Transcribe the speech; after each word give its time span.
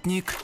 Спутник 0.00 0.34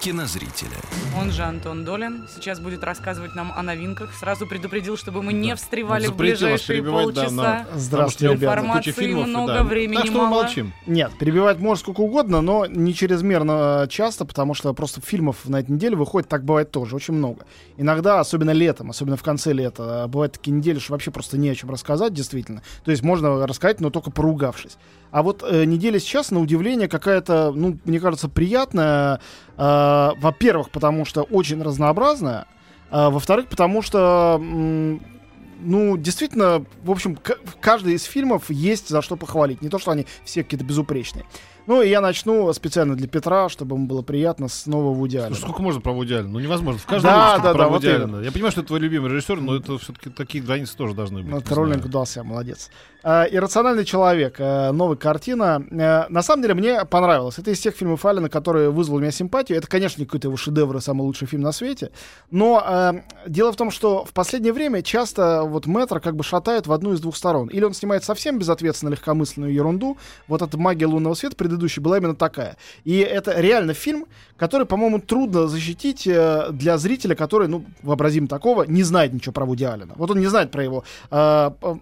кинозрителя. 0.00 0.76
Он 1.18 1.32
же 1.32 1.42
Антон 1.42 1.84
Долин. 1.84 2.26
Сейчас 2.32 2.60
будет 2.60 2.84
рассказывать 2.84 3.34
нам 3.34 3.52
о 3.56 3.62
новинках. 3.62 4.14
Сразу 4.14 4.46
предупредил, 4.46 4.96
чтобы 4.96 5.22
мы 5.22 5.32
не 5.32 5.54
встревали 5.56 6.06
в 6.06 6.16
ближайшие 6.16 6.78
перебивать, 6.80 7.14
да, 7.14 7.22
полчаса. 7.24 7.66
Здравствуйте, 7.74 8.34
ребята. 8.34 8.60
Информации 8.60 8.90
фильмов, 8.92 9.26
много, 9.26 9.54
да. 9.54 9.62
времени 9.64 9.96
Так 9.96 10.06
что 10.06 10.14
мы 10.14 10.28
мало. 10.28 10.42
молчим. 10.42 10.72
Нет, 10.86 11.12
перебивать 11.18 11.58
можно 11.58 11.80
сколько 11.80 12.00
угодно, 12.00 12.40
но 12.40 12.66
не 12.66 12.94
чрезмерно 12.94 13.84
э, 13.84 13.88
часто, 13.88 14.24
потому 14.24 14.54
что 14.54 14.72
просто 14.72 15.00
фильмов 15.00 15.48
на 15.48 15.60
этой 15.60 15.72
неделе 15.72 15.96
выходит, 15.96 16.28
так 16.28 16.44
бывает 16.44 16.70
тоже, 16.70 16.94
очень 16.94 17.14
много. 17.14 17.44
Иногда, 17.76 18.20
особенно 18.20 18.52
летом, 18.52 18.90
особенно 18.90 19.16
в 19.16 19.22
конце 19.22 19.52
лета, 19.52 20.04
э, 20.04 20.06
бывают 20.06 20.34
такие 20.34 20.52
недели, 20.52 20.78
что 20.78 20.92
вообще 20.92 21.10
просто 21.10 21.38
не 21.38 21.48
о 21.48 21.54
чем 21.54 21.70
рассказать, 21.70 22.12
действительно. 22.12 22.62
То 22.84 22.92
есть 22.92 23.02
можно 23.02 23.46
рассказать, 23.46 23.80
но 23.80 23.90
только 23.90 24.10
поругавшись. 24.10 24.76
А 25.10 25.22
вот 25.22 25.42
э, 25.42 25.64
неделя 25.64 25.98
сейчас, 25.98 26.30
на 26.30 26.40
удивление, 26.40 26.88
какая-то, 26.88 27.52
ну, 27.54 27.78
мне 27.84 27.98
кажется, 27.98 28.28
приятная. 28.28 29.20
Э, 29.58 30.10
во-первых, 30.18 30.70
потому 30.70 31.04
что 31.04 31.22
очень 31.22 31.60
разнообразная. 31.62 32.46
А, 32.90 33.10
во-вторых, 33.10 33.48
потому 33.48 33.82
что, 33.82 34.40
ну, 34.40 35.96
действительно, 35.96 36.64
в 36.82 36.90
общем, 36.90 37.16
в 37.16 37.56
каждый 37.60 37.94
из 37.94 38.04
фильмов 38.04 38.44
есть 38.48 38.88
за 38.88 39.02
что 39.02 39.16
похвалить. 39.16 39.60
Не 39.60 39.68
то, 39.68 39.78
что 39.78 39.90
они 39.90 40.06
все 40.24 40.42
какие-то 40.42 40.64
безупречные. 40.64 41.24
Ну, 41.66 41.82
и 41.82 41.88
я 41.90 42.00
начну 42.00 42.50
специально 42.54 42.96
для 42.96 43.08
Петра, 43.08 43.50
чтобы 43.50 43.76
ему 43.76 43.86
было 43.86 44.00
приятно 44.00 44.48
с 44.48 44.64
нового 44.64 44.94
Вуди 44.94 45.18
Аллена. 45.18 45.30
Ну, 45.30 45.36
сколько 45.36 45.60
можно 45.60 45.82
про 45.82 45.92
Вуди 45.92 46.14
Аллена? 46.14 46.30
Ну, 46.30 46.38
невозможно. 46.38 46.80
В 46.80 46.86
каждом 46.86 47.10
Да, 47.10 47.38
да, 47.40 47.52
про 47.52 47.64
да, 47.64 47.68
Вуди 47.68 47.86
вот 47.88 47.94
Аллена. 47.94 48.20
Я 48.22 48.32
понимаю, 48.32 48.52
что 48.52 48.62
это 48.62 48.68
твой 48.68 48.80
любимый 48.80 49.10
режиссер, 49.10 49.38
но 49.38 49.54
это 49.56 49.76
все-таки 49.76 50.08
такие 50.08 50.42
границы 50.42 50.74
тоже 50.74 50.94
должны 50.94 51.18
быть. 51.18 51.28
Ну, 51.28 51.36
не 51.36 51.42
это 51.42 51.54
роллинг 51.54 51.76
знаю. 51.80 51.88
удался, 51.90 52.24
молодец. 52.24 52.70
А, 53.04 53.26
«Иррациональный 53.30 53.84
человек», 53.84 54.36
э, 54.38 54.72
новая 54.72 54.96
картина. 54.96 55.64
Э, 55.70 56.06
На 56.08 56.22
самом 56.22 56.42
деле 56.42 56.54
мне 56.54 56.84
понравилось. 56.84 57.38
Это 57.38 57.52
из 57.52 57.60
тех 57.60 57.76
фильмов 57.76 58.04
Аллена, 58.04 58.28
которые 58.28 58.70
вызвали 58.70 58.98
у 58.98 59.00
меня 59.02 59.12
симпатию. 59.12 59.56
Это, 59.56 59.68
конечно, 59.68 60.00
не 60.00 60.06
какой-то 60.06 60.28
его 60.28 60.36
шедевр 60.36 60.76
и 60.76 60.80
самый 60.80 61.02
лучший 61.02 61.28
фильм 61.28 61.42
на 61.42 61.52
свете. 61.52 61.92
Но 62.32 62.62
э, 62.66 63.00
дело 63.28 63.52
в 63.52 63.56
том, 63.56 63.70
что 63.70 64.04
в 64.04 64.12
последнее 64.12 64.52
время 64.52 64.82
часто 64.82 65.44
вот 65.44 65.66
Мэтр 65.66 66.00
как 66.00 66.16
бы 66.16 66.24
шатает 66.24 66.66
в 66.66 66.72
одну 66.72 66.92
из 66.92 67.00
двух 67.00 67.16
сторон. 67.16 67.48
Или 67.48 67.64
он 67.64 67.72
снимает 67.72 68.02
совсем 68.02 68.38
безответственно 68.38 68.90
легкомысленную 68.90 69.52
ерунду. 69.52 69.96
Вот 70.26 70.42
эта 70.42 70.58
«Магия 70.58 70.86
лунного 70.86 71.14
света» 71.14 71.36
предыдущая 71.36 71.82
была 71.82 71.98
именно 71.98 72.16
такая. 72.16 72.56
И 72.82 72.98
это 72.98 73.40
реально 73.40 73.74
фильм, 73.74 74.06
который, 74.36 74.66
по-моему, 74.66 74.98
трудно 75.00 75.46
защитить 75.46 76.04
э, 76.06 76.48
для 76.50 76.78
зрителя, 76.78 77.14
который, 77.14 77.46
ну, 77.46 77.64
вообразим 77.82 78.26
такого, 78.26 78.64
не 78.64 78.82
знает 78.82 79.12
ничего 79.12 79.32
про 79.32 79.44
Вуди 79.44 79.64
Аллена. 79.64 79.94
Вот 79.96 80.10
он 80.10 80.18
не 80.18 80.26
знает 80.26 80.50
про 80.50 80.64
его 80.64 80.82
э, 81.10 81.50
э, 81.62 81.74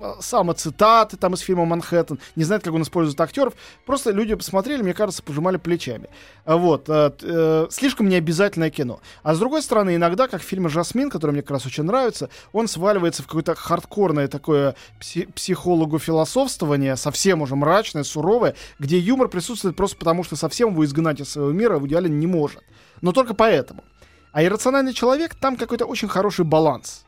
самоцитаты 1.16 1.20
там 1.20 1.34
из 1.34 1.40
фильма 1.40 1.64
«Манхэттен», 1.64 2.18
не 2.36 2.44
знает, 2.44 2.62
как 2.62 2.74
он 2.74 2.82
использует 2.82 3.20
актеров. 3.20 3.54
Просто 3.84 4.12
люди 4.12 4.34
посмотрели, 4.34 4.82
мне 4.82 4.94
кажется, 4.94 5.22
пожимали 5.22 5.56
плечами. 5.56 6.08
А 6.44 6.56
Вот. 6.56 6.88
э, 6.88 7.10
э, 7.22 7.66
слишком 7.70 8.08
необязательное 8.08 8.70
кино. 8.70 9.00
А 9.22 9.34
с 9.34 9.38
другой 9.38 9.62
стороны, 9.62 9.96
иногда, 9.96 10.28
как 10.28 10.40
в 10.40 10.44
фильме 10.44 10.68
«Жасмин», 10.68 11.10
который 11.10 11.32
мне 11.32 11.42
как 11.42 11.52
раз 11.52 11.66
очень 11.66 11.84
нравится, 11.84 12.28
он 12.52 12.68
сваливается 12.68 13.22
в 13.22 13.26
какое-то 13.26 13.54
хардкорное 13.54 14.28
такое 14.28 14.74
пси- 15.00 15.32
психологу-философствование, 15.32 16.96
совсем 16.96 17.42
уже 17.42 17.56
мрачное, 17.56 18.04
суровое, 18.04 18.54
где 18.78 18.98
юмор 18.98 19.28
присутствует 19.28 19.76
просто 19.76 19.96
потому, 19.96 20.24
что 20.24 20.36
совсем 20.36 20.70
его 20.72 20.84
изгнать 20.84 21.20
из 21.20 21.30
своего 21.30 21.52
мира 21.52 21.78
в 21.78 21.86
идеале 21.86 22.08
не 22.08 22.26
может. 22.26 22.62
Но 23.02 23.12
только 23.12 23.34
поэтому. 23.34 23.82
А 24.32 24.42
иррациональный 24.42 24.92
человек, 24.92 25.34
там 25.34 25.56
какой-то 25.56 25.86
очень 25.86 26.08
хороший 26.08 26.44
баланс. 26.44 27.04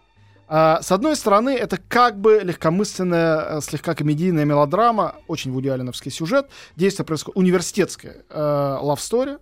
А, 0.49 0.81
с 0.81 0.91
одной 0.91 1.15
стороны, 1.15 1.51
это 1.51 1.79
как 1.89 2.19
бы 2.19 2.41
легкомысленная, 2.43 3.59
э, 3.59 3.61
слегка 3.61 3.95
комедийная 3.95 4.47
мелодрама, 4.47 5.17
очень 5.27 5.53
вудиалиновский 5.53 6.11
сюжет. 6.11 6.49
Действие 6.75 7.05
происходит 7.05 7.37
университетская 7.37 8.25
э, 8.31 8.79
love 8.83 8.97
story. 8.97 9.39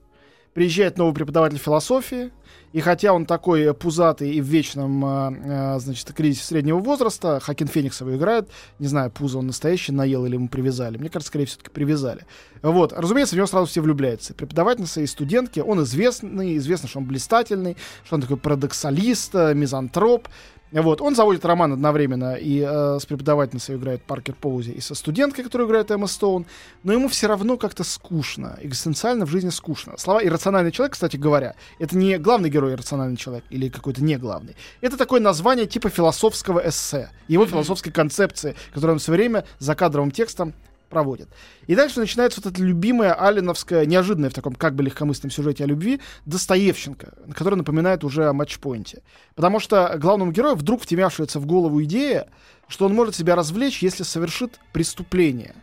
Приезжает 0.53 0.99
новый 0.99 1.15
преподаватель 1.15 1.59
философии, 1.59 2.33
и 2.72 2.81
хотя 2.81 3.12
он 3.12 3.25
такой 3.25 3.62
э, 3.62 3.75
пузатый 3.75 4.33
и 4.33 4.41
в 4.41 4.45
вечном, 4.45 5.05
э, 5.05 5.77
э, 5.77 5.78
значит, 5.78 6.12
кризисе 6.12 6.45
среднего 6.45 6.78
возраста, 6.78 7.41
Хакин 7.41 7.69
Феникс 7.69 8.00
его 8.00 8.16
играет, 8.16 8.49
не 8.78 8.87
знаю, 8.87 9.11
пузо 9.11 9.39
он 9.39 9.47
настоящий 9.47 9.93
наел 9.93 10.27
или 10.27 10.34
ему 10.34 10.49
привязали. 10.49 10.99
Мне 10.99 11.09
кажется, 11.09 11.28
скорее 11.28 11.47
все-таки 11.47 11.71
привязали. 11.71 12.27
Вот, 12.62 12.93
разумеется, 12.93 13.34
в 13.34 13.39
него 13.39 13.47
сразу 13.47 13.66
все 13.66 13.81
влюбляются. 13.81 14.34
Преподавательница 14.34 15.00
и 15.00 15.06
студентки, 15.06 15.61
он 15.61 15.83
известный, 15.84 16.56
известно, 16.56 16.89
что 16.89 16.99
он 16.99 17.06
блистательный, 17.06 17.77
что 18.05 18.16
он 18.16 18.22
такой 18.22 18.37
парадоксалист, 18.37 19.34
э, 19.34 19.55
мизантроп. 19.55 20.28
Вот, 20.72 21.00
он 21.00 21.15
заводит 21.15 21.44
роман 21.44 21.72
одновременно 21.72 22.34
и 22.34 22.60
э, 22.60 22.99
с 23.00 23.06
преподавательницей 23.06 23.77
играет 23.77 24.03
Паркер 24.03 24.34
Поузи, 24.34 24.72
и 24.72 24.81
со 24.81 24.97
студенткой, 24.97 25.44
которую 25.44 25.69
играет 25.69 25.91
Эмма 25.93 26.09
Стоун, 26.09 26.44
но 26.82 26.93
ему 26.93 27.09
все 27.09 27.28
равно 27.28 27.56
как-то 27.56 27.84
скучно, 27.84 28.59
экзистенциально 28.60 29.27
в 29.27 29.31
жизни 29.31 29.50
скучно. 29.50 29.97
Слова 29.97 30.25
«иррациональный 30.25 30.72
человек», 30.72 30.94
кстати 30.94 31.16
говоря, 31.16 31.54
это 31.78 31.97
не 31.97 32.19
главный 32.19 32.50
герой 32.50 32.72
«иррациональный 32.72 33.16
человек» 33.16 33.44
или 33.50 33.69
какой-то 33.69 34.03
не 34.03 34.16
главный. 34.16 34.56
Это 34.81 34.97
такое 34.97 35.21
название 35.21 35.66
типа 35.66 35.88
философского 35.88 36.69
эссе, 36.69 37.10
его 37.28 37.47
философской 37.47 37.93
концепции, 37.93 38.56
которую 38.72 38.94
он 38.94 38.98
все 38.98 39.12
время 39.12 39.44
за 39.60 39.77
кадровым 39.77 40.10
текстом 40.10 40.53
проводит. 40.89 41.29
И 41.67 41.75
дальше 41.75 42.01
начинается 42.01 42.41
вот 42.43 42.53
эта 42.53 42.63
любимая 42.63 43.13
алленовская, 43.15 43.85
неожиданная 43.87 44.31
в 44.31 44.35
таком 44.35 44.55
как 44.55 44.75
бы 44.75 44.85
легкомысленном 44.85 45.31
сюжете 45.31 45.65
о 45.65 45.67
любви, 45.67 46.01
Достоевченко, 46.25 47.15
который 47.35 47.57
напоминает 47.57 48.05
уже 48.05 48.29
о 48.29 48.33
матчпоинте. 48.33 49.03
Потому 49.35 49.61
что 49.61 49.97
главному 49.99 50.33
герою 50.33 50.55
вдруг 50.55 50.83
втемяшивается 50.83 51.41
в 51.41 51.47
голову 51.47 51.83
идея, 51.85 52.29
что 52.69 52.87
он 52.87 52.95
может 52.95 53.15
себя 53.15 53.37
развлечь, 53.37 53.83
если 53.83 54.03
совершит 54.03 54.61
преступление. 54.73 55.55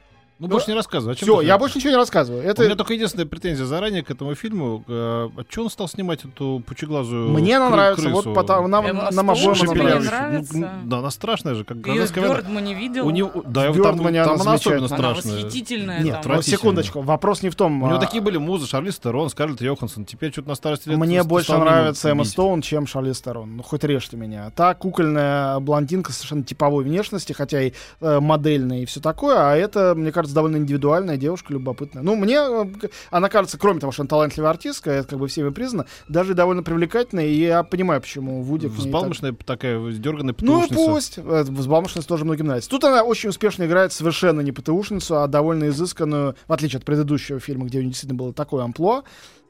Ну, 0.47 0.53
больше 0.53 0.69
не 0.69 0.75
рассказывай. 0.75 1.15
Все, 1.15 1.41
я 1.41 1.57
больше 1.57 1.77
ничего 1.77 1.91
не 1.91 1.97
рассказываю. 1.97 2.43
У 2.43 2.45
Это 2.45 2.63
меня 2.63 2.75
только 2.75 2.93
единственная 2.93 3.25
претензия 3.25 3.65
заранее 3.65 4.03
к 4.03 4.11
этому 4.11 4.35
фильму. 4.35 4.83
Э, 4.87 5.29
а 5.35 5.43
что 5.49 5.63
он 5.63 5.69
стал 5.69 5.87
снимать 5.87 6.25
эту 6.25 6.61
пучеглазую 6.65 7.29
мне 7.29 7.57
она 7.57 7.69
нравится. 7.69 8.03
крысу? 8.03 8.15
Вот 8.15 8.35
потому, 8.35 8.67
нам, 8.67 8.85
Эмма 8.85 9.09
нам 9.11 9.29
обоим 9.31 9.69
она 9.69 9.99
нравится. 9.99 10.57
Ну, 10.57 10.67
да, 10.85 10.97
она 10.99 11.11
страшная 11.11 11.55
же, 11.55 11.63
как 11.63 11.77
Ее 11.87 12.05
в. 12.05 12.13
Бёрдмане 12.13 12.73
видел? 12.73 13.07
У 13.07 13.09
него, 13.09 13.31
да, 13.45 13.71
В 13.71 13.73
там, 13.73 13.95
Бёрдмане 13.95 14.23
там 14.23 14.33
она 14.33 14.43
она 14.43 14.53
особенно 14.53 14.87
замечательная. 14.87 15.09
Она 15.09 15.15
страшная. 15.15 15.45
восхитительная. 15.45 15.99
Нет, 16.01 16.21
там. 16.21 16.41
секундочку, 16.41 17.01
вопрос 17.01 17.41
не 17.41 17.49
в 17.49 17.55
том. 17.55 17.83
У 17.83 17.87
него 17.87 17.97
а, 17.97 17.99
такие 17.99 18.21
были 18.21 18.37
музы, 18.37 18.67
Шарлиз 18.67 18.99
Терон, 18.99 19.29
Скарлетт 19.29 19.61
Йоханссон. 19.61 20.05
Теперь 20.05 20.31
что-то 20.31 20.49
на 20.49 20.55
старости 20.55 20.89
лет 20.89 20.97
Мне 20.97 21.23
больше 21.23 21.57
нравится 21.57 22.09
Эмма. 22.09 22.23
Стоун, 22.23 22.61
чем 22.61 22.87
Шарлиз 22.87 23.21
Терон. 23.21 23.57
Ну, 23.57 23.63
хоть 23.63 23.83
режьте 23.83 24.17
меня. 24.17 24.51
Та 24.55 24.73
кукольная 24.73 25.59
блондинка 25.59 26.11
совершенно 26.11 26.43
типовой 26.43 26.83
внешности, 26.83 27.33
хотя 27.33 27.61
и 27.61 27.73
э, 28.01 28.19
модельная 28.19 28.79
и 28.79 28.85
все 28.85 28.99
такое, 28.99 29.37
а 29.37 29.55
это, 29.55 29.93
мне 29.95 30.11
кажется, 30.11 30.32
довольно 30.33 30.57
индивидуальная 30.57 31.17
девушка, 31.17 31.53
любопытная. 31.53 32.03
Ну, 32.03 32.15
мне 32.15 32.37
э, 32.37 32.65
она 33.11 33.29
кажется, 33.29 33.57
кроме 33.57 33.79
того, 33.79 33.91
что 33.91 34.03
она 34.03 34.07
талантливая 34.09 34.49
артистка, 34.49 34.91
это 34.91 35.07
как 35.09 35.19
бы 35.19 35.27
всеми 35.27 35.49
признано, 35.49 35.85
даже 36.07 36.33
довольно 36.33 36.63
привлекательная, 36.63 37.25
и 37.27 37.33
я 37.35 37.63
понимаю, 37.63 38.01
почему 38.01 38.41
Вуди 38.41 38.65
ней 38.67 38.75
так- 38.75 38.85
Взбалмошная 38.85 39.35
такая, 39.45 39.91
дерганная 39.91 40.35
Ну 40.41 40.67
пусть. 40.69 41.17
Э, 41.17 41.43
Взбалмошность 41.43 42.07
тоже 42.07 42.25
многим 42.25 42.47
нравится. 42.47 42.69
Тут 42.69 42.83
она 42.83 43.03
очень 43.03 43.29
успешно 43.29 43.63
играет 43.65 43.93
совершенно 43.93 44.41
не 44.41 44.51
ПТУшницу, 44.51 45.17
а 45.21 45.27
довольно 45.27 45.69
изысканную, 45.69 46.35
в 46.47 46.53
отличие 46.53 46.79
от 46.79 46.85
предыдущего 46.85 47.39
фильма, 47.39 47.65
где 47.65 47.79
у 47.79 47.81
нее 47.81 47.91
действительно 47.91 48.17
было 48.17 48.33
такое 48.33 48.63
амплуа. 48.63 49.03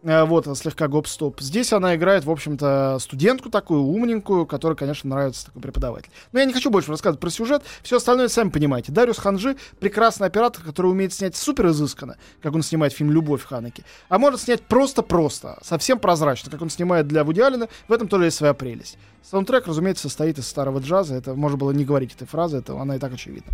Э, 0.04 0.26
Вот, 0.26 0.46
слегка 0.58 0.88
гоп-стоп. 0.88 1.40
Здесь 1.40 1.72
она 1.72 1.96
играет, 1.96 2.26
в 2.26 2.32
общем-то, 2.32 2.98
студентку 3.00 3.50
такую, 3.50 3.82
умненькую, 3.82 4.46
которой, 4.46 4.76
конечно, 4.76 5.10
нравится 5.10 5.46
такой 5.46 5.62
преподаватель. 5.62 6.10
Но 6.32 6.40
я 6.40 6.46
не 6.46 6.54
хочу 6.54 6.70
больше 6.70 6.92
рассказывать 6.92 7.22
про 7.22 7.30
сюжет. 7.30 7.64
Все 7.82 7.98
остальное 7.98 8.28
сами 8.28 8.50
понимаете. 8.50 8.92
Дариус 8.92 9.18
Ханжи— 9.18 9.56
прекрасный 9.80 10.28
оператор, 10.28 10.62
который 10.64 10.88
умеет 10.88 11.14
снять 11.14 11.36
супер 11.36 11.68
изысканно, 11.68 12.18
как 12.42 12.54
он 12.54 12.64
снимает 12.64 12.94
фильм 12.94 13.12
«Любовь» 13.12 13.46
Ханеки. 13.46 13.86
А 14.10 14.20
может 14.20 14.42
снять 14.42 14.62
просто-просто, 14.64 15.60
совсем 15.64 16.00
прозрачно, 16.00 16.52
как 16.52 16.62
он 16.62 16.70
снимает 16.70 17.08
для 17.08 17.24
Вуди 17.24 17.42
Аллена. 17.42 17.70
В 17.88 17.94
этом 17.94 18.08
тоже 18.08 18.26
есть 18.26 18.38
своя 18.38 18.54
прелесть. 18.54 18.98
Саундтрек, 19.24 19.68
разумеется, 19.68 20.04
состоит 20.04 20.38
из 20.38 20.48
старого 20.48 20.80
джаза. 20.80 21.16
Это 21.16 21.34
можно 21.34 21.58
было 21.58 21.72
не 21.72 21.86
говорить 21.86 22.14
этой 22.14 22.28
фразы, 22.28 22.58
это 22.58 22.78
она 22.80 22.98
и 22.98 23.00
так 23.00 23.14
очевидна. 23.14 23.54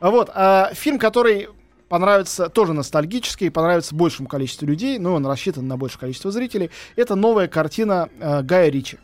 А 0.00 0.10
Вот, 0.10 0.28
а, 0.34 0.72
фильм, 0.74 0.98
который 0.98 1.48
понравится, 1.88 2.48
тоже 2.48 2.72
ностальгический, 2.72 3.50
понравится 3.50 3.94
большему 3.94 4.28
количеству 4.28 4.66
людей, 4.66 4.98
но 4.98 5.14
он 5.14 5.26
рассчитан 5.26 5.66
на 5.66 5.76
большее 5.76 6.00
количество 6.00 6.30
зрителей. 6.30 6.70
Это 6.96 7.14
новая 7.14 7.48
картина 7.48 8.08
э, 8.18 8.42
Гая 8.42 8.70
Ричи. 8.70 8.98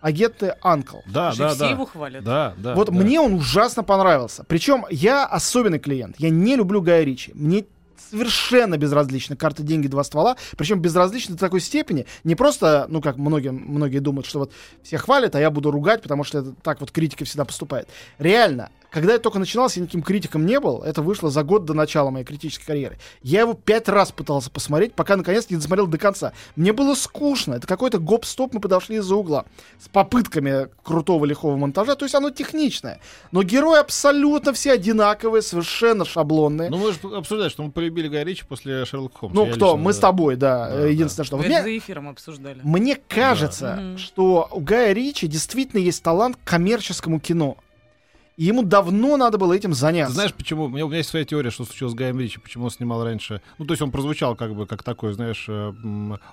агенты 0.00 0.56
Анкл. 0.62 0.98
Да, 1.06 1.32
Же 1.32 1.38
да, 1.38 1.48
все 1.50 1.58
да. 1.58 1.70
его 1.70 1.86
хвалят. 1.86 2.24
Да, 2.24 2.54
да. 2.56 2.74
вот 2.74 2.88
да. 2.88 2.94
мне 2.94 3.20
он 3.20 3.34
ужасно 3.34 3.84
понравился. 3.84 4.44
Причем 4.48 4.84
я 4.90 5.24
особенный 5.24 5.78
клиент. 5.78 6.16
Я 6.18 6.30
не 6.30 6.56
люблю 6.56 6.80
Гая 6.80 7.04
Ричи. 7.04 7.32
Мне 7.34 7.64
совершенно 8.10 8.76
безразлично 8.76 9.36
карта 9.36 9.62
деньги 9.62 9.86
два 9.86 10.04
ствола 10.04 10.36
причем 10.58 10.80
безразлично 10.80 11.34
до 11.34 11.40
такой 11.40 11.60
степени 11.60 12.04
не 12.24 12.34
просто 12.34 12.86
ну 12.90 13.00
как 13.00 13.16
многие 13.16 13.52
многие 13.52 14.00
думают 14.00 14.26
что 14.26 14.40
вот 14.40 14.52
все 14.82 14.98
хвалят 14.98 15.34
а 15.34 15.40
я 15.40 15.50
буду 15.50 15.70
ругать 15.70 16.02
потому 16.02 16.22
что 16.22 16.40
это 16.40 16.52
так 16.62 16.80
вот 16.80 16.90
критика 16.90 17.24
всегда 17.24 17.46
поступает 17.46 17.88
реально 18.18 18.70
когда 18.92 19.14
я 19.14 19.18
только 19.18 19.38
начинался, 19.38 19.80
я 19.80 19.82
никаким 19.84 20.02
критиком 20.02 20.44
не 20.44 20.60
был. 20.60 20.82
Это 20.82 21.00
вышло 21.02 21.30
за 21.30 21.42
год 21.42 21.64
до 21.64 21.72
начала 21.74 22.10
моей 22.10 22.24
критической 22.26 22.66
карьеры. 22.66 22.98
Я 23.22 23.40
его 23.40 23.54
пять 23.54 23.88
раз 23.88 24.12
пытался 24.12 24.50
посмотреть, 24.50 24.94
пока 24.94 25.16
наконец 25.16 25.48
не 25.48 25.56
досмотрел 25.56 25.86
до 25.86 25.96
конца. 25.98 26.32
Мне 26.56 26.72
было 26.72 26.94
скучно. 26.94 27.54
Это 27.54 27.66
какой-то 27.66 27.98
гоп-стоп, 27.98 28.52
мы 28.54 28.60
подошли 28.60 28.96
из-за 28.96 29.16
угла. 29.16 29.46
С 29.80 29.88
попытками 29.88 30.68
крутого 30.82 31.24
лихого 31.24 31.56
монтажа. 31.56 31.94
То 31.94 32.04
есть 32.04 32.14
оно 32.14 32.30
техничное. 32.30 33.00
Но 33.30 33.42
герои 33.42 33.80
абсолютно 33.80 34.52
все 34.52 34.72
одинаковые, 34.72 35.40
совершенно 35.42 36.04
шаблонные. 36.04 36.68
Ну, 36.68 36.76
мы 36.76 36.92
же 36.92 36.98
обсуждали, 37.16 37.48
что 37.48 37.62
мы 37.62 37.70
полюбили 37.72 38.08
Гая 38.08 38.24
Ричи 38.24 38.44
после 38.46 38.84
Шерлока 38.84 39.18
Холмса. 39.20 39.34
Ну, 39.40 39.46
Я 39.46 39.52
кто? 39.54 39.66
лично, 39.68 39.76
Мы 39.82 39.90
да. 39.92 39.96
с 39.96 40.00
тобой, 40.00 40.36
да. 40.36 40.68
Да, 40.68 40.86
Единственное, 40.86 41.24
что... 41.26 41.36
Вы 41.38 41.44
Мне- 41.46 41.62
за 41.62 41.78
эфиром 41.78 42.08
обсуждали. 42.10 42.60
Мне 42.62 42.96
кажется, 43.08 43.78
Мгм. 43.80 43.98
что 43.98 44.48
у 44.50 44.60
Гая 44.60 44.92
Ричи 44.92 45.26
действительно 45.26 45.80
есть 45.80 46.02
талант 46.02 46.36
к 46.36 46.46
коммерческому 46.48 47.20
кино. 47.20 47.56
И 48.38 48.44
ему 48.44 48.62
давно 48.62 49.18
надо 49.18 49.36
было 49.36 49.52
этим 49.52 49.70
Ты 49.72 49.76
заняться. 49.76 50.14
знаешь, 50.14 50.32
почему? 50.32 50.64
У 50.64 50.68
меня, 50.68 50.86
у 50.86 50.88
меня 50.88 50.98
есть 50.98 51.10
своя 51.10 51.24
теория, 51.26 51.50
что 51.50 51.64
случилось 51.64 51.92
с 51.92 51.96
Гаем 51.96 52.18
Ричи, 52.18 52.38
почему 52.40 52.64
он 52.64 52.70
снимал 52.70 53.04
раньше. 53.04 53.42
Ну, 53.58 53.66
то 53.66 53.72
есть 53.72 53.82
он 53.82 53.90
прозвучал 53.90 54.34
как 54.36 54.54
бы 54.54 54.66
как 54.66 54.82
такой, 54.82 55.12
знаешь, 55.12 55.44
э, 55.48 55.72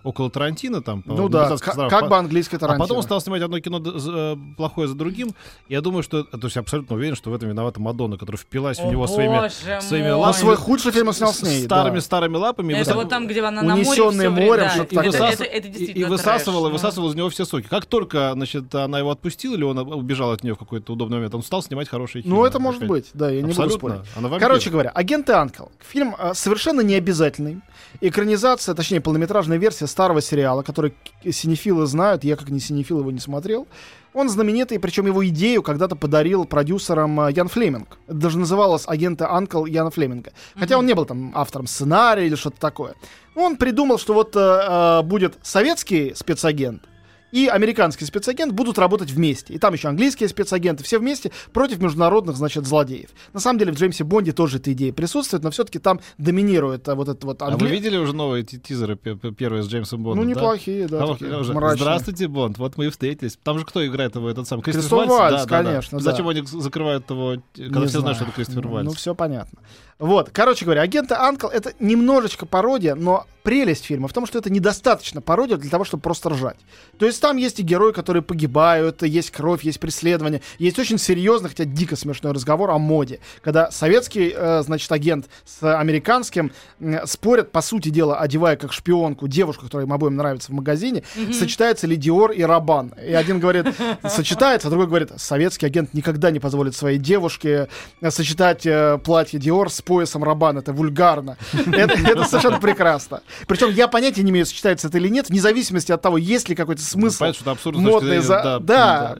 около 0.04 0.30
Тарантино 0.31 0.81
там. 0.81 1.04
ну 1.06 1.28
да, 1.28 1.44
как, 1.50 1.54
островах. 1.68 1.90
как 1.92 2.01
По- 2.01 2.07
бы 2.07 2.18
английский 2.18 2.56
А 2.56 2.60
Тарантино. 2.60 2.84
потом 2.86 2.98
он 2.98 3.04
стал 3.04 3.19
снимать 3.19 3.42
одно 3.42 3.60
кино 3.60 3.80
за- 4.00 4.12
э, 4.16 4.38
плохое 4.56 4.88
за 4.88 4.96
другим. 4.96 5.31
Я 5.68 5.81
думаю, 5.81 6.04
что... 6.04 6.24
То 6.24 6.40
есть 6.44 6.56
я 6.56 6.62
абсолютно 6.62 6.96
уверен, 6.96 7.16
что 7.18 7.31
в 7.31 7.34
этом 7.34 7.50
виновата 7.50 7.81
Мадонна, 7.81 8.18
которая 8.18 8.40
впилась 8.40 8.78
в 8.80 8.86
О, 8.86 8.90
него 8.92 9.06
своими, 9.06 9.80
своими 9.81 10.10
лапами. 10.12 10.40
свой 10.42 10.56
худший 10.56 10.92
фильм 10.94 11.10
он 11.10 11.13
снял 11.13 11.34
с 11.34 11.44
ней. 11.44 11.63
старыми 11.66 11.96
да. 11.96 12.01
старыми 12.01 12.38
лапами. 12.38 12.74
Это 12.74 12.92
выса- 12.92 12.96
вот 12.96 13.10
там, 13.10 13.28
где 13.28 13.42
она 13.44 13.62
на 13.62 13.75
море 13.75 14.01
морем, 14.30 14.57
да, 14.63 14.69
что-то 14.69 14.96
и, 14.96 14.98
это, 15.00 15.18
высас- 15.18 15.34
это, 15.34 15.44
это 15.44 15.68
и- 15.68 15.72
действительно 15.72 16.06
и 16.06 16.10
высасывала, 16.10 16.69
трэш, 16.69 16.72
ну. 16.81 16.88
высасывала 16.88 17.10
из 17.12 17.16
него 17.16 17.30
все 17.30 17.44
соки. 17.44 17.68
Как 17.68 17.86
только, 17.86 18.31
значит, 18.36 18.74
она 18.74 19.00
его 19.00 19.12
отпустила, 19.12 19.56
или 19.56 19.63
он 19.63 19.78
убежал 19.80 20.31
от 20.31 20.44
нее 20.44 20.56
в 20.56 20.57
какой-то 20.57 20.94
удобный 20.94 21.18
момент, 21.18 21.36
он 21.36 21.44
стал 21.44 21.62
снимать 21.62 21.88
хорошие 21.89 22.21
фильмы. 22.21 22.38
Ну, 22.38 22.45
это 22.45 22.59
может 22.59 22.86
быть, 22.86 23.09
да, 23.13 23.30
я 23.30 23.41
не 23.41 23.53
буду 23.53 23.69
спорить. 23.69 24.01
Она. 24.15 24.39
Короче 24.39 24.69
говоря, 24.69 24.89
«Агенты 24.89 25.33
Анкл». 25.33 25.65
Фильм 25.80 26.15
э, 26.18 26.33
совершенно 26.33 26.81
необязательный. 26.81 27.62
Экранизация, 28.01 28.75
точнее, 28.75 29.01
полнометражная 29.01 29.57
версия 29.57 29.88
старого 29.88 30.21
сериала, 30.21 30.62
который 30.62 30.94
синефилы 31.24 31.86
знают, 31.86 32.24
я 32.24 32.36
как 32.36 32.50
не 32.50 32.59
синефил 32.59 33.00
его 33.00 33.12
не 33.12 33.19
смотрел. 33.19 33.68
Он 34.13 34.27
знаменитый, 34.27 34.80
причем 34.80 35.06
его 35.06 35.25
идею 35.27 35.62
когда-то 35.62 35.95
подарил 35.95 36.45
продюсерам 36.45 37.21
э, 37.21 37.31
Ян 37.33 37.47
Флеминг. 37.47 38.00
Это 38.07 38.18
даже 38.18 38.39
называлось 38.39 38.83
«Агенты 38.88 39.25
Анкл» 39.25 39.65
Яна 39.65 39.91
Флеминга. 39.91 40.31
Хотя 40.56 40.77
он 40.77 40.86
не 40.86 40.94
был 40.94 41.06
там 41.06 41.31
автором 41.36 41.68
сценария 41.68 42.25
или 42.25 42.36
что-то 42.36 42.59
такое. 42.59 42.95
Он 43.36 43.56
придумал, 43.56 44.00
что 44.00 44.13
вот 44.13 44.36
э, 44.36 44.39
э, 44.39 45.01
будет 45.03 45.38
советский 45.44 46.13
спецагент, 46.15 46.83
и 47.31 47.47
американский 47.47 48.05
спецагент 48.05 48.53
будут 48.53 48.77
работать 48.79 49.11
вместе. 49.11 49.53
И 49.53 49.57
там 49.59 49.73
еще 49.73 49.87
английские 49.89 50.29
спецагенты, 50.29 50.83
все 50.83 50.99
вместе 50.99 51.31
против 51.53 51.79
международных, 51.79 52.35
значит, 52.37 52.65
злодеев. 52.65 53.09
На 53.33 53.39
самом 53.39 53.59
деле 53.59 53.71
в 53.71 53.75
Джеймсе 53.75 54.03
Бонде 54.03 54.31
тоже 54.31 54.57
эта 54.57 54.71
идея 54.73 54.93
присутствует, 54.93 55.43
но 55.43 55.51
все-таки 55.51 55.79
там 55.79 55.99
доминирует 56.17 56.87
а, 56.89 56.95
вот 56.95 57.09
этот 57.09 57.23
вот 57.23 57.41
А 57.41 57.47
англи- 57.47 57.63
вы 57.65 57.69
видели 57.69 57.97
уже 57.97 58.13
новые 58.13 58.43
ти- 58.43 58.59
тизеры 58.59 58.95
пе- 58.95 59.15
пе- 59.15 59.31
первые 59.31 59.63
с 59.63 59.67
Джеймсом 59.67 60.03
Бондом? 60.03 60.25
Ну, 60.27 60.33
да? 60.33 60.39
неплохие, 60.39 60.87
да. 60.87 60.99
Там 60.99 61.17
такие 61.17 61.37
уже, 61.37 61.53
мрачные. 61.53 61.77
Здравствуйте, 61.81 62.27
Бонд, 62.27 62.57
вот 62.57 62.77
мы 62.77 62.87
и 62.87 62.89
встретились. 62.89 63.37
Там 63.43 63.59
же 63.59 63.65
кто 63.65 63.85
играет 63.85 64.15
его, 64.15 64.29
этот 64.29 64.47
сам? 64.47 64.61
Кристофер 64.61 64.97
Вальц? 65.07 65.09
Вальц, 65.09 65.31
Да, 65.31 65.45
да, 65.45 65.45
да. 65.63 65.63
конечно, 65.69 65.97
да. 65.99 66.03
Зачем 66.03 66.27
они 66.27 66.41
закрывают 66.45 67.09
его, 67.09 67.35
когда 67.55 67.79
Не 67.81 67.87
все 67.87 67.99
знают, 67.99 68.01
знаю. 68.01 68.15
что 68.15 68.23
это 68.25 68.33
Кристофер 68.33 68.65
Ну, 68.65 68.71
Вальц? 68.71 68.85
Ну, 68.85 68.91
все 68.93 69.15
понятно. 69.15 69.59
Вот, 70.00 70.30
короче 70.31 70.63
говоря, 70.63 70.81
агенты 70.81 71.13
Анкл 71.13 71.48
это 71.48 71.74
немножечко 71.80 72.46
пародия, 72.46 72.96
но 72.96 73.28
прелесть 73.44 73.86
фильма 73.86 74.07
в 74.07 74.13
том, 74.13 74.25
что 74.25 74.38
это 74.38 74.50
недостаточно 74.50 75.22
пародия 75.22 75.57
для 75.57 75.69
того, 75.69 75.84
чтобы 75.84 76.01
просто 76.01 76.30
ржать. 76.30 76.57
То 76.98 77.06
есть 77.06 77.22
там 77.22 77.36
есть 77.38 77.60
и 77.60 77.63
герои, 77.63 77.92
которые 77.92 78.22
погибают, 78.22 79.01
есть 79.04 79.31
кровь, 79.31 79.63
есть 79.63 79.80
преследование, 79.80 80.42
есть 80.57 80.78
очень 80.80 80.98
серьезный, 80.98 81.50
хотя 81.50 81.66
дико 81.66 81.96
смешной 81.96 82.34
разговор 82.34 82.69
о 82.72 82.78
моде, 82.78 83.19
когда 83.42 83.72
советский, 83.72 84.34
э, 84.36 84.62
значит, 84.63 84.92
агент 84.92 85.28
с 85.46 85.78
американским 85.80 86.51
м, 86.80 87.06
спорят, 87.07 87.51
по 87.51 87.62
сути 87.62 87.90
дела, 87.90 88.19
одевая 88.19 88.56
как 88.56 88.72
шпионку 88.72 89.28
девушку, 89.28 89.66
которая 89.66 89.88
им 89.88 89.94
обоим 89.94 90.16
нравится 90.16 90.51
в 90.51 90.56
магазине, 90.56 91.04
сочетается 91.34 91.88
ли 91.88 91.96
Диор 91.96 92.31
и 92.31 92.44
Рабан. 92.44 92.94
И 93.04 93.13
один 93.13 93.40
говорит, 93.40 93.66
сочетается, 94.07 94.68
а 94.68 94.72
другой 94.72 94.88
говорит, 94.88 95.12
советский 95.18 95.66
агент 95.66 95.94
никогда 95.94 96.31
не 96.31 96.40
позволит 96.40 96.75
своей 96.75 97.00
девушке 97.00 97.68
э, 98.00 98.12
сочетать 98.12 98.66
э, 98.66 99.00
платье 99.04 99.40
Диор 99.40 99.69
с 99.69 99.81
поясом 99.89 100.24
Рабан. 100.24 100.59
Это 100.59 100.71
вульгарно. 100.71 101.36
Это, 101.53 101.94
это 101.94 102.24
совершенно 102.25 102.59
прекрасно. 102.59 103.21
Причем 103.47 103.71
я 103.71 103.88
понятия 103.88 104.21
не 104.21 104.30
имею, 104.30 104.45
сочетается 104.45 104.88
это 104.88 105.00
или 105.00 105.07
нет, 105.09 105.30
вне 105.30 105.41
зависимости 105.41 105.91
от 105.91 106.01
того, 106.01 106.18
есть 106.18 106.47
ли 106.47 106.56
какой-то 106.56 106.83
смысл. 106.83 107.15
Ну, 107.15 107.19
Понятно, 107.19 107.33
что 107.33 107.44
это 107.44 107.51
абсурдно 107.51 107.81
модный 107.81 108.19
за- 108.19 108.41
да, 108.44 108.59
да. 108.59 109.15
да. 109.15 109.18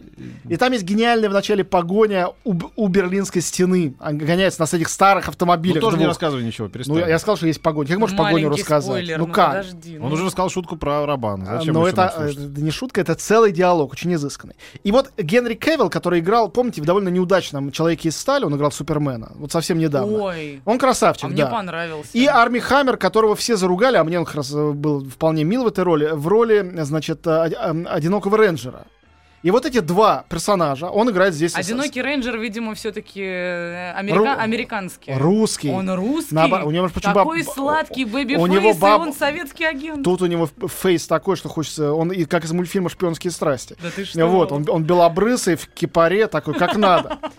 И 0.48 0.58
там 0.58 0.72
есть 0.74 0.84
гениальная 0.84 1.30
в 1.30 1.34
начале 1.34 1.64
погоня 1.64 2.28
у, 2.44 2.54
у 2.76 2.88
Берлинской 2.88 3.42
стены. 3.42 3.96
Он 4.00 4.18
гоняется 4.20 4.62
на 4.62 4.66
этих 4.66 4.90
старых 4.90 5.26
Ну, 5.26 5.32
автомобилях. 5.32 5.82
тоже 5.82 5.98
не 5.98 6.04
двух. 6.04 6.10
рассказывай 6.10 6.44
ничего, 6.44 6.68
перестань. 6.68 6.96
Ну, 6.96 7.02
я, 7.02 7.10
я 7.10 7.20
сказал, 7.20 7.38
что 7.38 7.48
есть 7.48 7.62
погоня. 7.62 7.90
Как 7.90 7.98
можешь 7.98 8.16
погоню 8.16 8.48
Маленький 8.50 8.62
рассказать? 8.62 8.84
спойлер, 8.86 9.18
ну 9.18 9.28
ну, 9.28 9.34
как? 9.34 9.48
подожди. 9.50 9.98
Он 9.98 10.10
ну. 10.10 10.14
уже 10.14 10.26
рассказал 10.26 10.50
шутку 10.50 10.76
про 10.78 11.06
Рабан. 11.08 11.46
А, 11.48 11.58
Зачем 11.58 11.74
Но 11.74 11.88
это, 11.88 12.14
это 12.18 12.62
не 12.62 12.72
шутка, 12.72 13.02
это 13.02 13.16
целый 13.16 13.52
диалог, 13.52 13.92
очень 13.94 14.14
изысканный. 14.14 14.56
И 14.84 14.92
вот 14.92 15.12
Генри 15.18 15.56
Кавилл, 15.56 15.90
который 15.90 16.20
играл, 16.20 16.50
помните, 16.50 16.82
в 16.82 16.86
довольно 16.86 17.10
неудачном 17.10 17.72
«Человеке 17.72 18.10
из 18.10 18.18
стали», 18.18 18.44
он 18.44 18.56
играл 18.56 18.72
Супермена, 18.72 19.32
вот 19.36 19.52
совсем 19.52 19.78
недавно. 19.80 20.18
Ой, 20.24 20.59
Он 20.66 20.78
красавчик, 20.78 21.26
а 21.26 21.28
мне 21.28 21.44
да. 21.44 21.50
понравился. 21.52 22.10
И 22.14 22.26
Арми 22.26 22.60
Хаммер, 22.60 22.98
которого 22.98 23.36
все 23.36 23.56
заругали, 23.56 23.98
а 23.98 24.04
мне 24.04 24.20
он 24.20 24.28
раз 24.34 24.54
э, 24.54 24.72
был 24.72 25.04
вполне 25.04 25.44
мил 25.44 25.64
в 25.64 25.68
этой 25.68 25.84
роли, 25.84 26.10
в 26.14 26.28
роли, 26.28 26.74
э, 26.76 26.84
значит, 26.86 27.26
э, 27.28 27.46
од- 27.46 27.54
э, 27.54 27.86
одинокого 27.90 28.38
рейнджера. 28.38 28.86
И 29.42 29.52
вот 29.52 29.66
эти 29.66 29.80
два 29.80 30.26
персонажа, 30.28 30.88
он 30.90 31.10
играет 31.10 31.34
здесь... 31.34 31.56
Одинокий 31.56 32.02
рейнджер, 32.02 32.38
видимо, 32.38 32.76
все-таки 32.76 33.22
Ру- 33.22 34.36
американский. 34.36 35.14
Русский. 35.14 35.72
Он 35.72 35.90
русский. 35.92 36.36
Наоборот, 36.36 36.68
у 36.68 36.72
него, 36.72 36.90
прочим, 36.90 37.14
Такой 37.14 37.44
баб- 37.44 37.54
сладкий 37.54 38.04
baby 38.04 38.36
у 38.36 38.48
него 38.48 38.72
face, 38.74 38.78
баб- 38.78 39.00
и 39.00 39.08
он 39.08 39.14
советский 39.14 39.64
агент. 39.64 40.04
Тут 40.04 40.22
у 40.22 40.26
него 40.26 40.50
фейс 40.68 41.08
такой, 41.08 41.38
что 41.38 41.48
хочется... 41.48 41.94
Он 41.94 42.12
и 42.12 42.26
как 42.26 42.44
из 42.44 42.52
мультфильма 42.52 42.90
«Шпионские 42.90 43.32
страсти». 43.32 43.78
Да 43.82 43.90
ты 43.96 44.04
что? 44.04 44.28
Вот, 44.28 44.52
он, 44.52 44.66
он 44.70 44.84
белобрысый, 44.84 45.56
в 45.56 45.68
кипаре, 45.68 46.28
такой, 46.28 46.54
как 46.56 46.76
надо. 46.76 47.18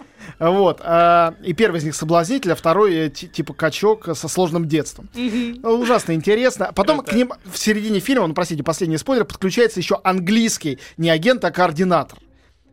Вот. 0.41 0.81
а, 0.83 1.35
И 1.45 1.53
первый 1.53 1.79
из 1.79 1.85
них 1.85 1.95
соблазнитель, 1.95 2.53
а 2.53 2.55
второй 2.57 2.95
э, 2.95 3.11
ти- 3.11 3.29
типа 3.29 3.53
качок 3.55 4.09
со 4.17 4.27
сложным 4.27 4.67
детством. 4.67 5.09
Ну, 5.15 5.71
Ужасно 5.79 6.13
интересно. 6.13 6.73
Потом 6.75 7.01
к 7.03 7.13
ним 7.13 7.33
в 7.45 7.57
середине 7.59 8.01
фильма, 8.01 8.27
ну, 8.27 8.35
простите, 8.35 8.63
последний 8.63 8.97
спойлер, 8.99 9.25
подключается 9.25 9.79
еще 9.81 10.01
английский, 10.03 10.79
не 10.97 11.11
агент, 11.11 11.45
а 11.45 11.51
координатор. 11.51 12.19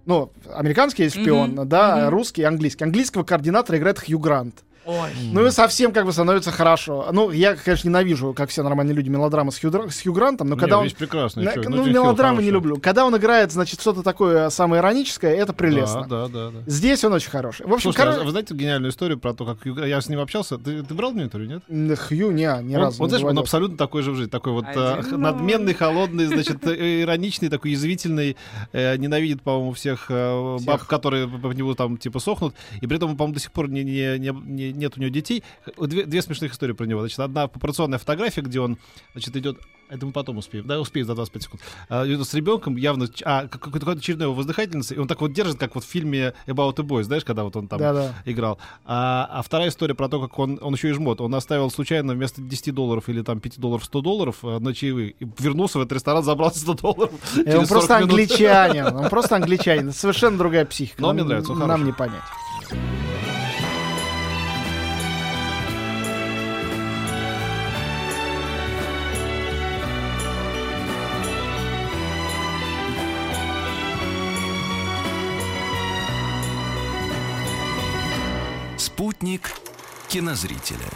Ну, 0.06 0.32
американский 0.56 1.10
шпион, 1.10 1.52
Мгм, 1.52 1.68
да, 1.68 1.98
мгм. 1.98 2.10
русский, 2.10 2.44
английский. 2.44 2.86
Английского 2.86 3.24
координатора 3.24 3.78
играет 3.78 4.00
Хью 4.00 4.18
Грант. 4.20 4.64
Ой. 4.88 5.10
Ну 5.34 5.46
и 5.46 5.51
совсем 5.51 5.91
как 5.91 6.06
бы 6.06 6.13
становится 6.13 6.51
хорошо. 6.51 7.10
Ну, 7.12 7.29
я, 7.32 7.56
конечно, 7.56 7.89
ненавижу, 7.89 8.34
как 8.34 8.50
все 8.50 8.63
нормальные 8.63 8.96
люди, 8.96 9.10
мелодрамы 9.10 9.51
с 9.51 9.60
Хью, 9.60 9.70
с 9.91 10.01
Хью 10.01 10.13
Грантом, 10.13 10.48
но 10.48 10.56
Не, 10.56 10.62
когда 10.62 10.77
он... 10.79 10.86
вещь 10.86 10.96
прекрасная. 10.96 11.44
На- 11.46 11.53
чё, 11.53 11.63
ну, 11.70 11.84
Хилл 11.84 11.94
мелодрамы 11.94 12.41
не 12.41 12.51
люблю. 12.51 12.77
Когда 12.77 13.06
он 13.06 13.15
играет, 13.17 13.51
значит, 13.51 13.82
что-то 13.82 14.01
такое 14.01 14.50
самое 14.50 14.82
ироническое, 14.82 15.36
это 15.36 15.51
прелестно. 15.51 16.08
Да, 16.08 16.27
да, 16.27 16.46
да. 16.46 16.51
да. 16.51 16.60
Здесь 16.65 17.03
он 17.03 17.12
очень 17.13 17.29
хороший. 17.29 17.65
В 17.65 17.74
общем, 17.74 17.91
Слушайте, 17.91 18.10
а 18.10 18.22
коро- 18.22 18.24
вы 18.25 18.32
знаете 18.32 18.53
гениальную 18.56 18.91
историю 18.91 19.20
про 19.20 19.34
то, 19.34 19.46
как 19.46 19.62
Хью 19.62 19.75
я 19.86 20.00
с 20.00 20.08
ним 20.08 20.20
общался? 20.22 20.58
Ты, 20.58 20.84
ты 20.84 20.94
брал 20.94 21.12
мне 21.12 21.24
интервью, 21.24 21.62
нет? 21.67 22.00
Хью 22.00 22.32
не, 22.32 22.44
ни 22.63 22.75
он, 22.75 22.82
разу 22.82 23.03
он, 23.03 23.10
не 23.10 23.17
знаешь, 23.17 23.25
он 23.25 23.39
абсолютно 23.39 23.77
такой 23.77 24.03
же 24.03 24.12
в 24.12 24.15
жизни, 24.15 24.29
такой 24.29 24.53
вот 24.53 24.65
э, 24.74 24.94
Один 25.00 25.20
надменный, 25.22 25.74
холодный, 25.74 26.27
значит, 26.27 26.65
э, 26.67 27.01
ироничный, 27.01 27.50
такой 27.50 27.72
язвительный, 27.72 28.38
э, 28.72 28.96
ненавидит, 28.98 29.41
по-моему, 29.41 29.74
всех 29.74 30.06
э, 30.10 30.58
баб, 30.65 30.77
Всех. 30.79 30.88
которые 30.88 31.27
по 31.27 31.38
по 31.50 31.51
нему 31.51 31.74
там 31.75 31.98
типа 31.98 32.20
сохнут, 32.20 32.56
и 32.82 32.88
при 32.88 32.98
этом, 32.98 33.17
по-моему, 33.17 33.34
до 33.34 33.39
сих 33.39 33.51
пор 33.51 33.70
не, 33.70 33.84
не- 33.84 34.17
не- 34.17 34.32
не- 34.32 34.74
нет 34.78 34.94
у 34.98 35.02
него 35.02 35.10
детей. 35.10 35.44
Две, 35.78 36.06
две 36.06 36.22
смешных 36.22 36.54
истории 36.54 36.74
про 36.74 36.86
него. 36.86 37.02
Значит, 37.02 37.20
одна 37.20 37.48
популяционная 37.48 38.00
фотография, 38.00 38.42
где 38.42 38.60
он, 38.60 38.78
значит, 39.14 39.36
идет 39.36 39.58
это 39.90 40.06
мы 40.06 40.12
потом 40.12 40.38
успеем. 40.38 40.68
Да, 40.68 40.82
успеем 40.82 41.08
за 41.08 41.16
25 41.16 41.44
секунд. 41.44 41.62
А, 41.88 42.06
идет 42.06 42.28
с 42.28 42.34
ребенком, 42.34 42.76
явно, 42.76 43.08
а, 43.24 43.48
как- 43.48 43.62
какой-то 43.62 43.90
очередной 43.92 44.26
его 44.28 44.34
воздыхательница, 44.36 44.94
и 44.96 44.98
он 44.98 45.08
так 45.08 45.22
вот 45.22 45.32
держит, 45.32 45.58
как 45.58 45.76
вот 45.76 45.86
в 45.86 45.88
фильме 45.88 46.34
About 46.46 46.74
a 46.78 46.84
Boy, 46.84 47.04
знаешь, 47.04 47.24
когда 47.24 47.46
вот 47.46 47.56
он 47.56 47.70
там 47.70 47.80
Да-да. 47.80 48.14
играл. 48.26 48.60
А, 48.84 49.30
а 49.32 49.42
вторая 49.42 49.70
история 49.70 49.96
про 49.96 50.10
то, 50.10 50.20
как 50.20 50.38
он, 50.40 50.60
он 50.62 50.74
еще 50.74 50.90
и 50.90 50.92
жмот. 50.92 51.22
Он 51.22 51.34
оставил 51.36 51.70
случайно 51.72 52.14
вместо 52.16 52.42
10 52.42 52.72
долларов 52.76 53.08
или 53.08 53.22
там 53.22 53.40
5 53.40 53.60
долларов 53.62 53.86
100 53.86 54.02
долларов 54.02 54.36
э, 54.44 54.60
на 54.60 54.74
чаевые. 54.76 55.12
И 55.12 55.26
вернулся 55.40 55.78
в 55.80 55.82
этот 55.84 55.94
ресторан, 55.94 56.22
забрал 56.22 56.54
100 56.54 56.74
долларов. 56.74 57.12
И 57.38 57.50
он 57.50 57.66
40 57.66 57.68
просто 57.70 57.96
минут. 58.00 58.10
англичанин. 58.12 58.88
Он 58.98 59.10
просто 59.10 59.36
англичанин. 59.38 59.94
Совершенно 59.94 60.38
другая 60.38 60.66
психика. 60.66 61.02
Но 61.02 61.08
Нам- 61.08 61.16
мне 61.16 61.24
нравится, 61.26 61.54
он 61.54 61.60
Нам 61.60 61.68
хороший. 61.70 61.86
не 61.86 61.94
понять. 61.94 62.97
Кинозрителя. 80.08 80.88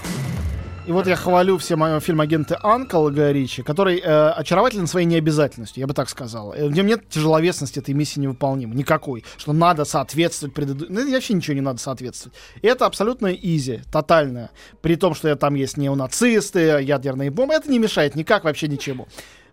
И 0.88 0.92
вот 0.92 1.06
я 1.06 1.16
хвалю 1.16 1.60
все 1.60 1.76
мои 1.76 2.00
фильм 2.00 2.22
агенты 2.22 2.58
Анкл 2.60 3.08
Гая 3.10 3.48
который 3.64 4.00
э, 4.00 4.30
очарователен 4.30 4.88
своей 4.88 5.06
необязательностью, 5.06 5.82
я 5.82 5.88
бы 5.88 5.94
так 5.94 6.10
сказал. 6.10 6.54
Э, 6.54 6.68
В 6.68 6.72
нем 6.72 6.88
нет 6.88 7.08
тяжеловесности 7.08 7.78
этой 7.78 7.94
миссии 7.94 8.20
невыполнимой. 8.20 8.76
Никакой. 8.76 9.24
Что 9.38 9.54
надо 9.54 9.86
соответствовать 9.86 10.56
предыдущему. 10.56 11.00
Ну, 11.00 11.12
вообще 11.12 11.36
ничего 11.36 11.54
не 11.54 11.62
надо 11.62 11.80
соответствовать. 11.80 12.36
И 12.64 12.68
это 12.68 12.88
абсолютно 12.88 13.28
изи, 13.28 13.82
тотальное. 13.92 14.50
При 14.82 14.96
том, 14.96 15.14
что 15.14 15.34
там 15.36 15.54
есть 15.54 15.78
неонацисты, 15.78 16.60
ядерные 16.82 17.30
бомбы. 17.30 17.54
Это 17.54 17.70
не 17.70 17.78
мешает 17.78 18.16
никак 18.16 18.44
вообще 18.44 18.68
ничему. 18.68 19.08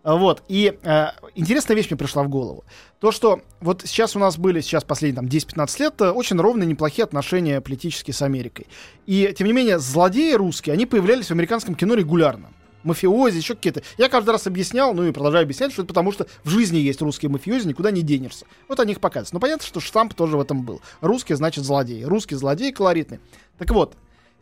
А, 0.09 0.17
Вот. 0.17 0.43
И 0.49 0.79
э, 0.83 1.07
интересная 1.35 1.77
вещь 1.77 1.91
мне 1.91 1.99
пришла 1.99 2.23
в 2.23 2.31
голову. 2.31 2.65
То, 2.99 3.13
что 3.13 3.43
вот 3.61 3.83
сейчас 3.85 4.17
у 4.17 4.19
нас 4.19 4.39
были, 4.39 4.63
сейчас 4.63 4.83
последние 4.83 5.17
там 5.17 5.27
10-15 5.27 5.81
лет, 5.81 6.01
э, 6.01 6.09
очень 6.09 6.41
ровные, 6.41 6.67
неплохие 6.67 7.05
отношения 7.05 7.61
политические 7.61 8.15
с 8.15 8.23
Америкой. 8.23 8.69
И, 9.05 9.35
тем 9.37 9.47
не 9.47 9.53
менее, 9.53 9.79
злодеи 9.79 10.33
русские, 10.33 10.73
они 10.73 10.87
появлялись 10.87 11.27
в 11.27 11.33
американском 11.33 11.75
кино 11.75 11.93
регулярно. 11.93 12.49
Мафиози, 12.85 13.37
еще 13.37 13.55
какие-то. 13.55 13.83
Я 13.99 14.09
каждый 14.09 14.31
раз 14.31 14.47
объяснял, 14.47 14.95
ну 14.95 15.05
и 15.05 15.13
продолжаю 15.13 15.43
объяснять, 15.43 15.73
что 15.73 15.83
это 15.83 15.89
потому, 15.89 16.11
что 16.11 16.27
в 16.43 16.49
жизни 16.49 16.79
есть 16.79 17.03
русские 17.03 17.31
мафиози, 17.31 17.69
никуда 17.69 17.91
не 17.91 18.01
денешься. 18.01 18.47
Вот 18.67 18.81
они 18.81 18.93
их 18.93 19.01
показывают. 19.01 19.35
Но 19.35 19.41
понятно, 19.41 19.67
что 19.67 19.79
штамп 19.79 20.15
тоже 20.15 20.39
в 20.39 20.41
этом 20.41 20.63
был. 20.65 20.81
Русский 21.03 21.35
значит 21.35 21.65
злодей. 21.65 22.03
Русский 22.07 22.35
злодей 22.35 22.73
колоритный. 22.73 23.21
Так 23.59 23.73
вот, 23.73 23.95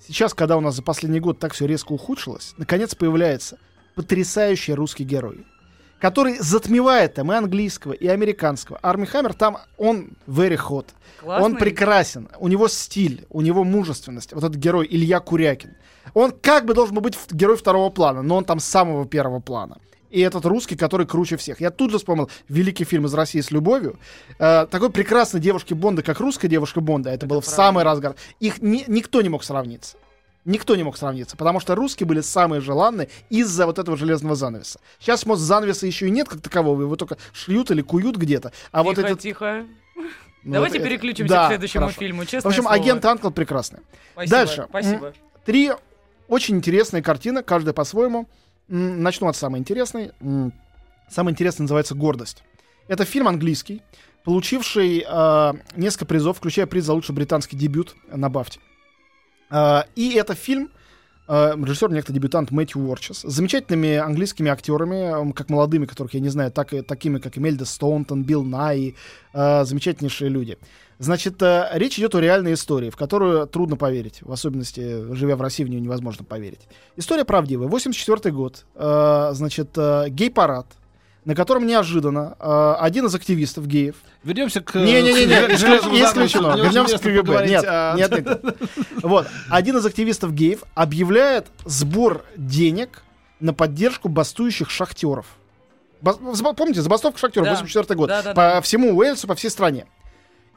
сейчас, 0.07 0.33
когда 0.33 0.57
у 0.57 0.61
нас 0.61 0.77
за 0.77 0.83
последний 0.83 1.19
год 1.19 1.41
так 1.41 1.55
все 1.55 1.67
резко 1.67 1.91
ухудшилось, 1.91 2.55
наконец 2.57 2.95
появляется 2.95 3.59
потрясающий 3.97 4.75
русский 4.75 5.03
герой 5.03 5.45
который 6.01 6.39
затмевает 6.39 7.15
там 7.15 7.33
и 7.33 7.37
английского, 7.37 7.93
и 7.93 8.07
американского. 8.07 8.79
Арми 8.83 9.05
Хаммер 9.07 9.35
там, 9.35 9.59
он 9.79 10.11
very 10.27 10.57
hot. 10.59 10.87
Классный. 11.21 11.45
Он 11.45 11.57
прекрасен. 11.57 12.29
У 12.39 12.49
него 12.49 12.69
стиль, 12.69 13.25
у 13.31 13.41
него 13.41 13.65
мужественность. 13.65 14.33
Вот 14.33 14.45
этот 14.45 14.57
герой 14.57 14.87
Илья 14.91 15.21
Курякин. 15.21 15.75
Он 16.15 16.31
как 16.33 16.67
бы 16.67 16.75
должен 16.75 16.95
был 16.95 17.03
быть 17.03 17.15
в- 17.17 17.33
герой 17.35 17.57
второго 17.57 17.91
плана, 17.91 18.23
но 18.23 18.37
он 18.37 18.45
там 18.45 18.61
самого 18.61 19.07
первого 19.07 19.41
плана. 19.41 19.79
И 20.09 20.21
этот 20.21 20.45
русский, 20.47 20.77
который 20.77 21.05
круче 21.07 21.37
всех. 21.37 21.61
Я 21.61 21.71
тут 21.71 21.91
же 21.91 21.99
вспомнил 21.99 22.31
великий 22.49 22.85
фильм 22.85 23.07
из 23.07 23.13
России 23.15 23.41
с 23.41 23.51
любовью. 23.51 23.99
Э, 24.39 24.67
такой 24.71 24.91
прекрасной 24.91 25.41
девушки 25.41 25.75
Бонда, 25.75 26.03
как 26.03 26.21
русская 26.21 26.47
девушка 26.49 26.81
Бонда. 26.81 27.11
Это, 27.11 27.27
было 27.27 27.41
в 27.41 27.45
правда. 27.45 27.57
самый 27.57 27.85
разгар. 27.85 28.15
Их 28.39 28.63
ни- 28.63 28.85
никто 28.87 29.21
не 29.21 29.29
мог 29.29 29.43
сравниться. 29.43 29.97
Никто 30.47 30.77
не 30.77 30.85
мог 30.85 30.97
сравниться, 30.97 31.37
потому 31.37 31.59
что 31.59 31.75
русские 31.75 32.07
были 32.07 32.21
самые 32.21 32.61
желанные 32.61 33.09
из-за 33.31 33.67
вот 33.67 33.81
этого 33.81 33.97
железного 33.97 34.37
занавеса. 34.37 34.79
Сейчас, 35.01 35.27
может, 35.27 35.43
занавеса 35.43 35.89
еще 35.89 36.07
и 36.07 36.11
нет 36.11 36.29
как 36.29 36.41
такового, 36.41 36.83
его 36.83 36.95
только 36.95 37.19
шьют 37.33 37.73
или 37.73 37.83
куют 37.83 38.17
где-то. 38.17 38.53
А 38.71 38.85
вот 38.85 38.95
тихо, 38.95 39.07
этот... 39.09 39.21
тихо. 39.21 39.67
ну, 39.97 40.53
Давайте 40.53 40.79
это- 40.79 40.87
переключимся 40.89 41.35
да, 41.35 41.45
к 41.47 41.49
следующему 41.49 41.81
хорошо. 41.87 41.99
фильму. 41.99 42.23
В 42.23 42.47
общем, 42.47 42.63
слово. 42.63 42.71
агент 42.71 43.05
Анкл 43.05 43.31
прекрасный. 43.31 43.81
Спасибо, 44.13 44.31
Дальше. 44.37 44.67
Спасибо. 44.69 45.13
Три 45.45 45.73
очень 46.29 46.57
интересные 46.57 47.03
картины, 47.03 47.43
каждая 47.43 47.75
по-своему. 47.75 48.29
Начну 48.69 49.27
от 49.27 49.35
самой 49.37 49.59
интересной. 49.61 50.13
Самая 51.11 51.33
интересная 51.33 51.65
называется 51.65 51.97
«Гордость». 51.97 52.45
Это 52.87 53.05
фильм 53.05 53.27
английский, 53.27 53.83
получивший 54.25 55.05
э, 55.05 55.53
несколько 55.75 56.07
призов, 56.07 56.39
включая 56.39 56.67
приз 56.67 56.85
за 56.85 56.93
лучший 56.93 57.17
британский 57.17 57.57
дебют 57.57 57.97
на 58.09 58.29
Бафте. 58.29 58.61
Э, 59.51 59.83
и 59.95 60.15
это 60.15 60.35
фильм, 60.35 60.71
э, 61.29 61.55
режиссер 61.57 61.91
некто 61.91 62.13
дебютант 62.13 62.51
Мэтью 62.51 62.83
Уорчес, 62.83 63.19
с 63.19 63.33
замечательными 63.33 63.97
английскими 63.97 64.51
актерами, 64.51 65.33
как 65.33 65.51
молодыми, 65.51 65.87
которых 65.87 66.15
я 66.15 66.21
не 66.21 66.29
знаю, 66.29 66.51
так 66.51 66.73
и 66.73 66.83
такими, 66.83 67.19
как 67.19 67.39
Эмельда 67.39 67.65
Стоунтон, 67.65 68.25
Билл 68.25 68.43
Най, 68.43 68.95
э, 69.33 69.65
замечательнейшие 69.65 70.31
люди. 70.31 70.59
Значит, 70.99 71.43
э, 71.43 71.69
речь 71.75 71.99
идет 71.99 72.15
о 72.15 72.21
реальной 72.21 72.55
истории, 72.55 72.91
в 72.91 72.97
которую 72.97 73.47
трудно 73.47 73.77
поверить, 73.77 74.23
в 74.23 74.33
особенности, 74.33 75.13
живя 75.15 75.37
в 75.37 75.43
России, 75.43 75.65
в 75.65 75.69
нее 75.69 75.81
невозможно 75.81 76.25
поверить. 76.25 76.69
История 76.97 77.25
правдивая. 77.25 77.69
84 77.69 78.35
год, 78.35 78.65
значит, 78.75 79.71
э, 79.77 80.09
гей-парад, 80.09 80.67
на 81.27 81.35
котором 81.35 81.67
неожиданно 81.67 82.37
э, 82.39 82.75
один 82.81 83.07
из 83.07 83.15
активистов 83.15 83.67
геев 83.67 83.97
Вернемся 84.25 84.63
к... 84.63 84.75
не-не-не, 84.77 85.27
не 85.27 85.57
железному 85.57 85.97
исключено. 85.97 86.57
Вернемся 86.57 86.99
к 86.99 87.03
КГБ. 87.03 87.47
Нет, 87.49 87.65
нет, 87.97 88.27
нет. 88.27 88.57
Вот. 89.03 89.27
Один 89.51 89.77
из 89.77 89.85
активистов 89.85 90.33
геев 90.33 90.63
объявляет 90.75 91.49
сбор 91.65 92.25
денег 92.37 93.03
на 93.41 93.53
поддержку 93.53 94.09
бастующих 94.09 94.71
шахтеров. 94.71 95.27
Зба- 96.01 96.55
Помните, 96.55 96.81
забастовка 96.81 97.19
шахтеров, 97.19 97.47
Да. 97.47 97.53
84 97.55 97.95
год. 97.99 98.11
По 98.35 98.61
всему 98.63 98.97
Уэльсу, 98.97 99.27
по 99.27 99.35
всей 99.35 99.51
стране. 99.51 99.87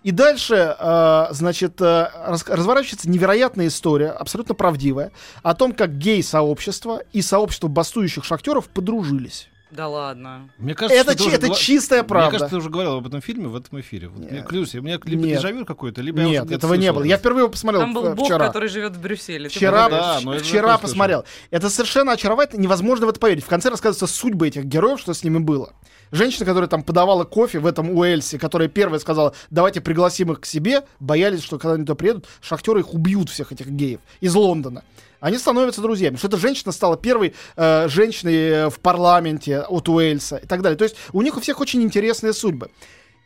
И 0.03 0.11
дальше, 0.11 0.75
э, 0.79 1.25
значит, 1.31 1.81
э, 1.81 2.09
раз- 2.25 2.45
разворачивается 2.47 3.09
невероятная 3.09 3.67
история, 3.67 4.11
абсолютно 4.11 4.55
правдивая, 4.55 5.11
о 5.43 5.53
том, 5.55 5.73
как 5.73 5.97
гей-сообщество 5.97 7.01
и 7.11 7.21
сообщество 7.21 7.67
бастующих 7.67 8.23
шахтеров 8.23 8.69
подружились. 8.69 9.49
Да 9.71 9.87
ладно. 9.87 10.49
Мне 10.57 10.73
кажется, 10.73 10.99
Это, 10.99 11.15
чи- 11.15 11.29
это 11.29 11.47
гла- 11.47 11.55
чистая 11.55 12.01
правда. 12.03 12.29
Мне 12.31 12.39
кажется, 12.39 12.49
ты 12.49 12.57
уже 12.57 12.69
говорил 12.71 12.93
об 12.93 13.05
этом 13.07 13.21
фильме 13.21 13.47
в 13.47 13.55
этом 13.55 13.79
эфире. 13.81 14.07
Вот 14.07 14.19
мне 14.23 14.39
Нет. 14.39 14.47
клянусь, 14.47 14.73
у 14.73 14.81
меня 14.81 14.99
либо 15.03 15.23
Нет. 15.23 15.37
дежавю 15.37 15.63
какой-то, 15.65 16.01
либо 16.01 16.21
я 16.21 16.25
уже 16.27 16.33
Нет, 16.33 16.51
этого 16.51 16.73
не 16.73 16.91
было. 16.91 17.03
Я 17.03 17.17
впервые 17.17 17.43
его 17.43 17.51
посмотрел 17.51 17.81
Там 17.81 17.93
был 17.93 18.05
э, 18.07 18.15
бог, 18.15 18.25
вчера. 18.25 18.47
который 18.47 18.67
живет 18.67 18.95
в 18.95 19.01
Брюсселе. 19.01 19.47
Вчера, 19.47 19.87
да, 19.89 20.19
но 20.23 20.37
вчера 20.39 20.77
посмотрел. 20.79 21.23
Это 21.51 21.69
совершенно 21.69 22.13
очаровательно, 22.13 22.61
невозможно 22.61 23.05
в 23.05 23.09
это 23.09 23.19
поверить. 23.19 23.43
В 23.43 23.47
конце 23.47 23.69
рассказывается 23.69 24.07
судьба 24.07 24.47
этих 24.47 24.65
героев, 24.65 24.99
что 24.99 25.13
с 25.13 25.23
ними 25.23 25.37
было. 25.37 25.71
Женщина, 26.11 26.45
которая 26.45 26.67
там 26.67 26.81
подавала 26.81 27.23
кофе 27.23 27.59
в 27.59 27.67
этом 27.67 27.91
Уэльсе, 27.91 28.39
которая 28.39 28.67
первая 28.67 28.99
сказала, 28.99 29.35
давайте 29.51 29.81
пригласим 29.81 30.31
их 30.31 30.41
к 30.41 30.45
себе, 30.45 30.83
боялись, 30.99 31.43
что 31.43 31.59
когда 31.59 31.75
они 31.75 31.83
туда 31.85 31.93
приедут, 31.93 32.25
шахтеры 32.41 32.79
их 32.79 32.95
убьют, 32.95 33.29
всех 33.29 33.51
этих 33.51 33.67
геев, 33.67 33.99
из 34.19 34.33
Лондона. 34.33 34.83
Они 35.19 35.37
становятся 35.37 35.81
друзьями. 35.81 36.15
Что 36.15 36.27
эта 36.27 36.37
женщина 36.37 36.71
стала 36.71 36.97
первой 36.97 37.33
э, 37.55 37.87
женщиной 37.89 38.35
э, 38.35 38.69
в 38.69 38.79
парламенте 38.79 39.59
от 39.61 39.89
Уэльса 39.89 40.37
и 40.37 40.45
так 40.47 40.61
далее. 40.61 40.77
То 40.77 40.83
есть 40.83 40.95
у 41.13 41.21
них 41.21 41.37
у 41.37 41.41
всех 41.41 41.59
очень 41.59 41.81
интересные 41.81 42.33
судьбы. 42.33 42.69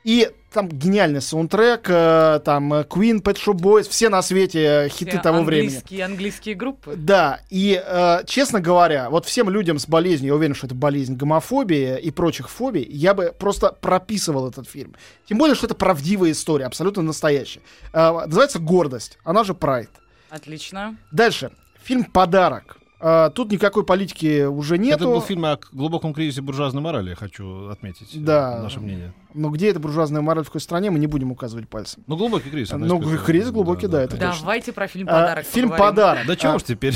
И 0.03 0.29
там 0.51 0.67
гениальный 0.67 1.21
саундтрек, 1.21 1.85
э, 1.87 2.41
там 2.43 2.73
э, 2.73 2.81
Queen, 2.83 3.21
Pet 3.21 3.37
Shop 3.37 3.53
Boys, 3.55 3.87
все 3.89 4.09
на 4.09 4.21
свете 4.21 4.59
э, 4.85 4.89
хиты 4.89 5.11
Все 5.11 5.21
того 5.21 5.43
времени. 5.43 5.67
английские, 5.67 6.05
английские 6.05 6.55
группы. 6.55 6.95
Да, 6.97 7.39
и, 7.49 7.81
э, 7.83 8.23
честно 8.25 8.59
говоря, 8.59 9.09
вот 9.09 9.25
всем 9.25 9.49
людям 9.49 9.79
с 9.79 9.87
болезнью, 9.87 10.29
я 10.29 10.35
уверен, 10.35 10.55
что 10.55 10.67
это 10.67 10.75
болезнь 10.75 11.15
гомофобии 11.15 11.97
и 11.99 12.11
прочих 12.11 12.49
фобий, 12.49 12.83
я 12.83 13.13
бы 13.13 13.33
просто 13.37 13.71
прописывал 13.79 14.49
этот 14.49 14.67
фильм. 14.67 14.93
Тем 15.25 15.37
более, 15.37 15.55
что 15.55 15.67
это 15.67 15.75
правдивая 15.75 16.31
история, 16.31 16.65
абсолютно 16.65 17.01
настоящая. 17.01 17.61
Э, 17.93 18.11
называется 18.25 18.59
«Гордость», 18.59 19.17
она 19.23 19.45
же 19.45 19.53
«Прайд». 19.53 19.89
Отлично. 20.29 20.97
Дальше. 21.11 21.51
Фильм 21.83 22.03
«Подарок». 22.05 22.77
Э, 23.05 23.29
тут 23.35 23.51
никакой 23.51 23.83
политики 23.85 24.45
уже 24.45 24.77
нету. 24.77 24.95
Это 24.95 25.05
был 25.05 25.21
фильм 25.21 25.43
о 25.43 25.59
глубоком 25.73 26.13
кризисе 26.13 26.41
буржуазной 26.41 26.81
морали, 26.81 27.09
я 27.09 27.15
хочу 27.17 27.67
отметить. 27.67 28.15
э, 28.15 28.19
Да. 28.19 28.59
Наше 28.63 28.79
мнение. 28.79 29.13
Но 29.33 29.49
где 29.49 29.69
эта 29.71 29.81
буржуазная 29.81 30.21
мораль 30.21 30.45
в 30.45 30.47
какой 30.47 30.61
стране, 30.61 30.89
мы 30.89 30.99
не 30.99 31.07
будем 31.07 31.29
указывать 31.29 31.67
пальцем. 31.67 32.01
Ну, 32.07 32.15
глубокий 32.15 32.49
кризис. 32.49 32.71
Ну, 32.71 33.01
кризис 33.25 33.51
глубокий, 33.51 33.87
да, 33.87 34.03
это 34.03 34.15
конечно. 34.15 34.39
Давайте 34.41 34.71
про 34.71 34.87
фильм 34.87 35.09
А, 35.09 35.19
«Подарок» 35.19 35.45
фильм 35.45 35.69
поговорим. 35.69 35.95
«Подарок». 35.95 36.27
Да 36.27 36.35
чего 36.37 36.53
А, 36.53 36.55
уж 36.55 36.63
теперь. 36.63 36.95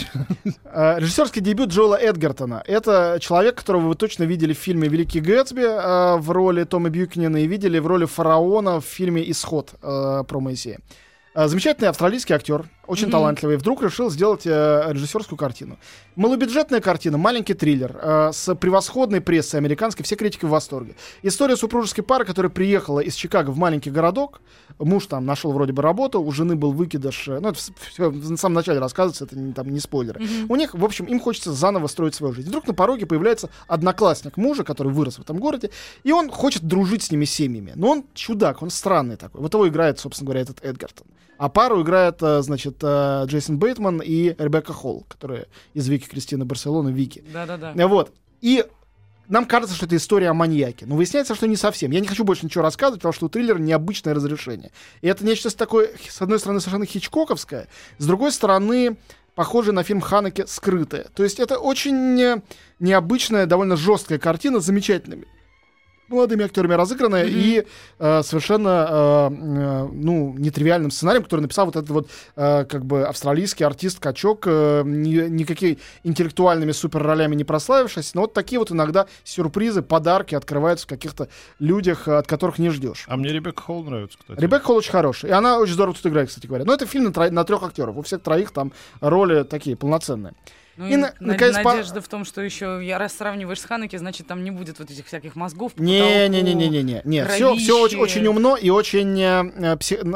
Э, 0.63 0.95
Режиссерский 0.99 1.41
дебют 1.41 1.71
Джоэла 1.71 1.95
Эдгертона. 1.95 2.63
Это 2.65 3.17
человек, 3.19 3.55
которого 3.55 3.87
вы 3.89 3.95
точно 3.95 4.23
видели 4.23 4.53
в 4.53 4.57
фильме 4.57 4.87
«Великий 4.87 5.19
Гэтсби» 5.19 5.63
э, 5.63 6.17
в 6.19 6.31
роли 6.31 6.63
Тома 6.63 6.87
Бьюкинена 6.87 7.35
и 7.37 7.47
видели 7.47 7.79
в 7.79 7.87
роли 7.87 8.05
фараона 8.05 8.79
в 8.79 8.85
фильме 8.85 9.29
«Исход» 9.29 9.73
э, 9.83 10.23
про 10.25 10.39
Моисея. 10.39 10.79
Замечательный 11.35 11.89
австралийский 11.89 12.33
актер, 12.33 12.65
очень 12.87 13.05
Мгм. 13.05 13.11
талантливый, 13.11 13.57
вдруг 13.57 13.83
решил 13.83 14.09
сделать 14.09 14.45
э, 14.45 14.87
режиссерскую 14.89 15.37
картину. 15.37 15.77
Малобюджетная 16.15 16.81
картина, 16.81 17.17
маленький 17.17 17.53
триллер 17.53 17.97
э, 18.01 18.31
с 18.33 18.55
превосходной 18.55 19.21
прессой 19.21 19.59
американской, 19.59 20.03
все 20.03 20.15
критики 20.15 20.45
в 20.45 20.49
восторге. 20.49 20.95
История 21.21 21.55
супружеской 21.55 22.03
пары, 22.03 22.25
которая 22.25 22.49
приехала 22.49 22.99
из 22.99 23.15
Чикаго 23.15 23.51
в 23.51 23.57
маленький 23.57 23.91
городок, 23.91 24.41
муж 24.79 25.05
там 25.07 25.25
нашел 25.25 25.51
вроде 25.51 25.73
бы 25.73 25.81
работу, 25.81 26.21
у 26.21 26.31
жены 26.31 26.55
был 26.55 26.71
выкидыш, 26.71 27.27
э, 27.27 27.39
ну 27.39 27.49
это 27.49 27.59
все 27.59 28.09
на 28.09 28.37
самом 28.37 28.55
начале 28.55 28.79
рассказывается, 28.79 29.25
это 29.25 29.37
не, 29.37 29.53
там 29.53 29.69
не 29.69 29.79
спойлер. 29.79 30.19
Мгм. 30.19 30.49
У 30.49 30.55
них, 30.55 30.73
в 30.73 30.83
общем, 30.83 31.05
им 31.05 31.19
хочется 31.19 31.51
заново 31.51 31.87
строить 31.87 32.15
свою 32.15 32.33
жизнь. 32.33 32.49
Вдруг 32.49 32.67
на 32.67 32.73
пороге 32.73 33.05
появляется 33.05 33.49
одноклассник 33.67 34.37
мужа, 34.37 34.63
который 34.63 34.91
вырос 34.91 35.17
в 35.17 35.21
этом 35.21 35.37
городе, 35.37 35.69
и 36.03 36.11
он 36.11 36.29
хочет 36.29 36.63
дружить 36.63 37.03
с 37.03 37.11
ними 37.11 37.25
семьями. 37.25 37.73
Но 37.75 37.89
он 37.89 38.05
чудак, 38.13 38.61
он 38.61 38.69
странный 38.69 39.17
такой. 39.17 39.41
Вот 39.41 39.53
его 39.53 39.67
играет, 39.67 39.99
собственно 39.99 40.27
говоря, 40.27 40.41
этот 40.41 40.63
Эдгартон. 40.63 41.05
А 41.37 41.49
пару 41.49 41.81
играет, 41.83 42.17
э, 42.21 42.41
значит, 42.41 42.77
э, 42.81 43.25
Джейсон 43.27 43.57
Бейтман 43.57 44.01
и 44.03 44.35
Ребекка 44.37 44.73
Холл, 44.73 45.05
которые 45.07 45.47
из 45.73 45.87
Вики 45.87 46.07
Кристины 46.07 46.45
Барселоны, 46.45 46.89
Вики. 46.89 47.23
Да-да-да. 47.31 47.73
Э, 47.75 47.87
Вот. 47.87 48.11
И 48.41 48.65
нам 49.27 49.45
кажется, 49.45 49.75
что 49.75 49.85
это 49.85 49.95
история 49.95 50.29
о 50.29 50.33
маньяке. 50.33 50.85
Но 50.85 50.95
выясняется, 50.95 51.35
что 51.35 51.47
не 51.47 51.55
совсем. 51.55 51.91
Я 51.91 51.99
не 51.99 52.07
хочу 52.07 52.23
больше 52.23 52.45
ничего 52.45 52.63
рассказывать, 52.63 53.01
потому 53.01 53.13
что 53.13 53.25
у 53.25 53.29
триллера 53.29 53.57
необычное 53.57 54.13
разрешение. 54.13 54.71
И 55.01 55.07
это 55.07 55.25
нечто 55.25 55.55
такое, 55.55 55.89
с 56.09 56.21
одной 56.21 56.39
стороны, 56.39 56.59
совершенно 56.59 56.85
хичкоковское, 56.85 57.67
с 57.97 58.05
другой 58.05 58.31
стороны, 58.31 58.97
похожее 59.35 59.73
на 59.73 59.83
фильм 59.83 60.01
Ханеке 60.01 60.47
«Скрытое». 60.47 61.07
То 61.13 61.23
есть 61.23 61.39
это 61.39 61.59
очень 61.59 62.41
необычная, 62.79 63.45
довольно 63.45 63.75
жесткая 63.75 64.17
картина 64.17 64.59
с 64.59 64.65
замечательными 64.65 65.27
молодыми 66.09 66.45
актерами 66.45 66.73
разыгранная 66.73 67.25
Мгм. 67.25 67.33
и 67.35 67.65
э, 67.99 68.21
совершенно 68.23 68.87
э, 68.89 69.33
э, 69.33 69.87
ну 69.93 70.33
нетривиальным 70.37 70.91
сценарием, 70.91 71.23
который 71.23 71.41
написал 71.41 71.65
вот 71.65 71.75
этот 71.75 71.89
вот 71.89 72.09
э, 72.35 72.65
как 72.65 72.85
бы 72.85 73.05
австралийский 73.05 73.63
артист 73.63 73.99
качок, 73.99 74.43
э, 74.47 74.83
ни- 74.85 75.27
никакими 75.29 75.77
интеллектуальными 76.03 76.71
супер 76.71 77.03
ролями 77.03 77.35
не 77.35 77.43
прославившись, 77.43 78.13
но 78.13 78.21
вот 78.21 78.33
такие 78.33 78.59
вот 78.59 78.71
иногда 78.71 79.07
сюрпризы, 79.23 79.81
подарки 79.81 80.35
открываются 80.35 80.85
в 80.85 80.89
каких-то 80.89 81.27
людях, 81.59 82.07
э, 82.07 82.17
от 82.17 82.27
которых 82.27 82.59
не 82.59 82.69
ждешь. 82.69 83.05
А 83.07 83.17
мне 83.17 83.29
Ребекка 83.31 83.61
Холл 83.63 83.83
нравится, 83.83 84.17
кстати. 84.17 84.39
Ребекка 84.39 84.67
Холл 84.67 84.77
очень 84.77 84.91
хорошая. 84.91 85.31
И 85.31 85.33
она 85.33 85.59
очень 85.59 85.73
здорово 85.73 85.95
тут 85.95 86.05
играет, 86.05 86.29
кстати 86.29 86.47
говоря. 86.47 86.65
Но 86.65 86.73
это 86.73 86.85
фильм 86.85 87.05
на, 87.05 87.09
тро- 87.09 87.29
на 87.31 87.43
трех 87.43 87.63
актеров. 87.63 87.97
У 87.97 88.01
всех 88.01 88.21
троих 88.21 88.51
там 88.51 88.71
роли 89.01 89.43
такие 89.43 89.75
полноценные. 89.75 90.33
Ну, 90.77 90.87
И 90.87 90.95
на- 90.95 91.07
на- 91.19 91.33
наконец, 91.33 91.55
по- 91.63 91.71
надежда 91.73 92.01
в 92.01 92.07
том, 92.07 92.23
что 92.23 92.41
еще 92.41 92.79
я 92.83 92.97
раз 92.99 93.13
сравниваешь 93.13 93.59
с 93.59 93.65
Ханеки, 93.65 93.95
значит, 93.95 94.27
там 94.27 94.43
не 94.43 94.51
будет 94.51 94.77
вот 94.79 94.91
этих 94.91 95.07
всяких 95.07 95.35
мозгов. 95.35 95.73
по 95.73 95.81
Не-не-не-не-не. 95.81 97.01
Не, 97.03 97.25
все, 97.25 97.37
кровище. 97.47 97.63
все 97.63 97.81
очень, 97.83 97.97
очень 97.99 98.27
умно 98.27 98.55
и 98.55 98.69
очень 98.69 99.15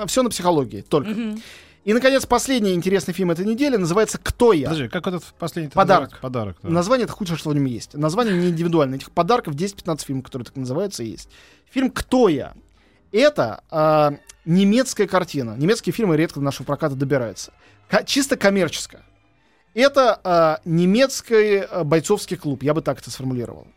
все 0.06 0.22
на 0.22 0.30
психологии 0.30 0.82
только. 0.82 1.10
Мгм. 1.10 1.41
И, 1.84 1.94
наконец, 1.94 2.27
последний 2.27 2.74
интересный 2.75 3.12
фильм 3.12 3.32
этой 3.32 3.44
недели 3.44 3.75
называется 3.75 4.20
«Кто 4.22 4.53
я?». 4.53 4.65
Подожди, 4.70 4.88
как 4.88 5.08
этот 5.08 5.24
последний 5.39 5.72
Подарок. 5.72 6.20
Подарок. 6.22 6.58
да. 6.62 6.70
Название 6.70 7.06
это 7.06 7.13
худшее, 7.13 7.38
что 7.39 7.50
в 7.50 7.56
нем 7.56 7.65
есть. 7.65 7.96
Название 7.96 8.36
не 8.36 8.50
индивидуальное. 8.50 8.98
Этих 9.00 9.10
подарков 9.10 9.56
10-15 9.56 10.06
фильмов, 10.06 10.25
которые 10.25 10.46
так 10.46 10.56
называются, 10.56 11.01
есть. 11.01 11.27
Фильм 11.72 11.89
«Кто 11.89 12.30
я?». 12.30 12.53
Это 13.12 13.63
а, 13.72 14.13
немецкая 14.46 15.08
картина. 15.08 15.56
Немецкие 15.58 15.91
фильмы 15.91 16.15
редко 16.18 16.39
до 16.39 16.46
нашего 16.46 16.68
проката 16.68 16.94
добираются. 16.96 17.51
Ка- 17.89 18.03
чисто 18.03 18.38
коммерческая. 18.38 19.01
Это 19.74 20.20
а, 20.24 20.60
немецкий 20.66 21.60
а, 21.60 21.84
бойцовский 21.84 22.38
клуб, 22.38 22.63
я 22.63 22.74
бы 22.74 22.82
так 22.82 23.00
это 23.00 23.10
сформулировал. 23.10 23.68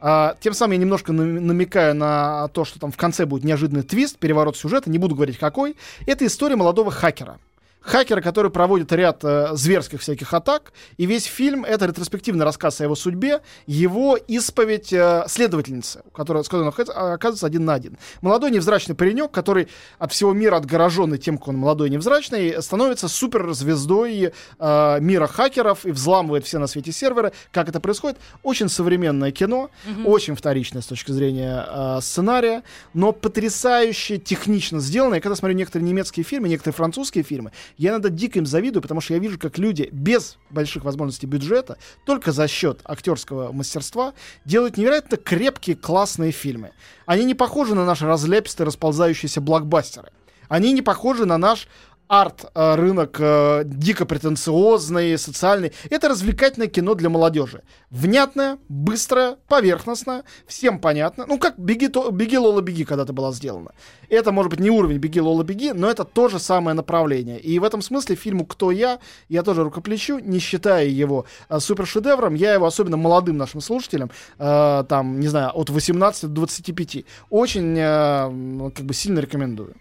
А, 0.00 0.36
тем 0.40 0.54
самым 0.54 0.72
я 0.72 0.78
немножко 0.78 1.12
намекаю 1.12 1.94
на 1.94 2.48
то, 2.48 2.64
что 2.64 2.78
там 2.78 2.92
в 2.92 2.96
конце 2.96 3.26
будет 3.26 3.44
неожиданный 3.44 3.82
твист, 3.82 4.18
переворот 4.18 4.56
сюжета, 4.56 4.90
не 4.90 4.98
буду 4.98 5.14
говорить 5.14 5.38
какой. 5.38 5.76
Это 6.06 6.26
история 6.26 6.56
молодого 6.56 6.90
хакера. 6.90 7.38
Хакера, 7.84 8.22
который 8.22 8.50
проводит 8.50 8.90
ряд 8.92 9.22
э, 9.24 9.48
зверских 9.52 10.00
всяких 10.00 10.32
атак, 10.32 10.72
и 10.96 11.04
весь 11.04 11.24
фильм— 11.24 11.64
это 11.66 11.84
ретроспективный 11.84 12.44
рассказ 12.44 12.80
о 12.80 12.84
его 12.84 12.94
судьбе, 12.94 13.42
его 13.66 14.16
исповедь 14.16 14.90
э, 14.90 15.24
следовательницы, 15.28 16.02
которая, 16.14 16.42
с 16.42 16.48
которой 16.48 16.68
он 16.68 16.74
а, 16.94 17.12
оказывается 17.12 17.46
один 17.46 17.66
на 17.66 17.74
один. 17.74 17.98
Молодой 18.22 18.50
невзрачный 18.52 18.94
паренек, 18.94 19.30
который 19.30 19.68
от 19.98 20.12
всего 20.12 20.32
мира 20.32 20.56
отгороженный 20.56 21.18
тем, 21.18 21.36
как 21.36 21.48
он 21.48 21.58
молодой 21.58 21.88
и 21.88 21.90
невзрачный, 21.90 22.62
становится 22.62 23.06
суперзвездой 23.06 24.32
э, 24.58 25.00
мира 25.00 25.26
хакеров 25.26 25.84
и 25.84 25.90
взламывает 25.90 26.46
все 26.46 26.58
на 26.58 26.66
свете 26.66 26.90
серверы. 26.90 27.32
Как 27.52 27.68
это 27.68 27.80
происходит? 27.80 28.16
Очень 28.42 28.70
современное 28.70 29.30
кино, 29.30 29.68
очень 30.06 30.36
вторичное 30.36 30.80
с 30.80 30.86
точки 30.86 31.12
зрения 31.12 31.66
э, 31.68 31.98
сценария, 32.00 32.62
но 32.94 33.12
потрясающе 33.12 34.16
технично 34.16 34.80
сделано. 34.80 35.16
Я 35.16 35.20
когда 35.20 35.36
смотрю 35.36 35.54
некоторые 35.54 35.86
немецкие 35.86 36.24
фильмы, 36.24 36.48
некоторые 36.48 36.74
французские 36.74 37.24
фильмы, 37.24 37.52
я 37.76 37.90
иногда 37.90 38.08
дико 38.08 38.38
им 38.38 38.46
завидую, 38.46 38.82
потому 38.82 39.00
что 39.00 39.14
я 39.14 39.20
вижу, 39.20 39.38
как 39.38 39.58
люди 39.58 39.88
без 39.92 40.38
больших 40.50 40.84
возможностей 40.84 41.26
бюджета, 41.26 41.78
только 42.06 42.32
за 42.32 42.48
счет 42.48 42.80
актерского 42.84 43.52
мастерства, 43.52 44.14
делают 44.44 44.76
невероятно 44.76 45.16
крепкие, 45.16 45.76
классные 45.76 46.32
фильмы. 46.32 46.72
Они 47.06 47.24
не 47.24 47.34
похожи 47.34 47.74
на 47.74 47.84
наши 47.84 48.06
разлепистые, 48.06 48.66
расползающиеся 48.66 49.40
блокбастеры. 49.40 50.10
Они 50.48 50.72
не 50.72 50.82
похожи 50.82 51.24
на 51.24 51.38
наш 51.38 51.68
арт-рынок 52.08 53.16
э, 53.18 53.62
дико 53.64 54.06
претенциозный, 54.06 55.18
социальный. 55.18 55.72
Это 55.90 56.08
развлекательное 56.08 56.68
кино 56.68 56.94
для 56.94 57.08
молодежи. 57.08 57.62
Внятное, 57.90 58.58
быстрое, 58.68 59.36
поверхностное, 59.48 60.24
всем 60.46 60.78
понятно. 60.78 61.24
Ну, 61.26 61.38
как 61.38 61.58
«Беги, 61.58 61.88
то, 61.88 62.10
беги 62.10 62.38
Лола, 62.38 62.60
беги» 62.60 62.84
когда-то 62.84 63.12
была 63.12 63.32
сделана. 63.32 63.72
Это, 64.08 64.32
может 64.32 64.50
быть, 64.50 64.60
не 64.60 64.70
уровень 64.70 64.98
«Беги, 64.98 65.20
Лола, 65.20 65.42
беги», 65.42 65.72
но 65.72 65.90
это 65.90 66.04
то 66.04 66.28
же 66.28 66.38
самое 66.38 66.74
направление. 66.74 67.40
И 67.40 67.58
в 67.58 67.64
этом 67.64 67.82
смысле 67.82 68.16
фильму 68.16 68.44
«Кто 68.46 68.70
я?» 68.70 68.98
я 69.28 69.42
тоже 69.42 69.64
рукоплещу, 69.64 70.18
не 70.18 70.38
считая 70.38 70.86
его 70.86 71.26
э, 71.48 71.58
супершедевром. 71.58 72.34
Я 72.34 72.54
его, 72.54 72.66
особенно 72.66 72.96
молодым 72.96 73.36
нашим 73.36 73.60
слушателям, 73.60 74.10
э, 74.38 74.84
там, 74.88 75.20
не 75.20 75.28
знаю, 75.28 75.50
от 75.54 75.70
18 75.70 76.24
до 76.24 76.28
25, 76.28 77.04
очень 77.30 77.76
э, 77.78 78.70
как 78.74 78.84
бы 78.84 78.94
сильно 78.94 79.20
рекомендую. 79.20 79.74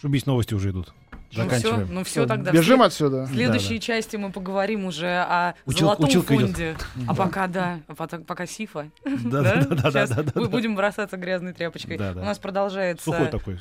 Шубись, 0.00 0.26
новости 0.26 0.54
уже 0.54 0.70
идут. 0.70 0.94
Ну 1.32 1.44
все, 1.48 1.58
Заканчиваем. 1.58 1.94
ну 1.94 2.04
все 2.04 2.26
тогда. 2.26 2.50
Бежим 2.50 2.82
отсюда. 2.82 3.22
В 3.24 3.28
следующей 3.32 3.78
части 3.80 4.16
мы 4.16 4.32
поговорим 4.32 4.84
уже 4.84 5.06
о 5.06 5.54
Учил- 5.64 5.80
золотом 5.86 6.06
училка 6.06 6.34
идет. 6.34 6.46
фонде. 6.46 6.76
А 7.06 7.14
пока, 7.14 7.46
да, 7.46 7.80
а 7.86 7.94
пока, 7.94 8.18
пока 8.18 8.46
сифа. 8.46 8.90
Да, 9.04 9.42
да, 9.42 9.64
да, 9.64 9.74
да, 9.76 9.90
Сейчас 9.90 10.10
да, 10.10 10.22
да, 10.24 10.32
мы 10.34 10.42
да. 10.42 10.48
будем 10.48 10.74
бросаться 10.74 11.16
грязной 11.16 11.52
тряпочкой. 11.52 11.98
Да, 11.98 12.14
да. 12.14 12.20
У 12.20 12.24
нас 12.24 12.38
продолжается 12.40 13.04
Сухой 13.04 13.28
такой. 13.28 13.60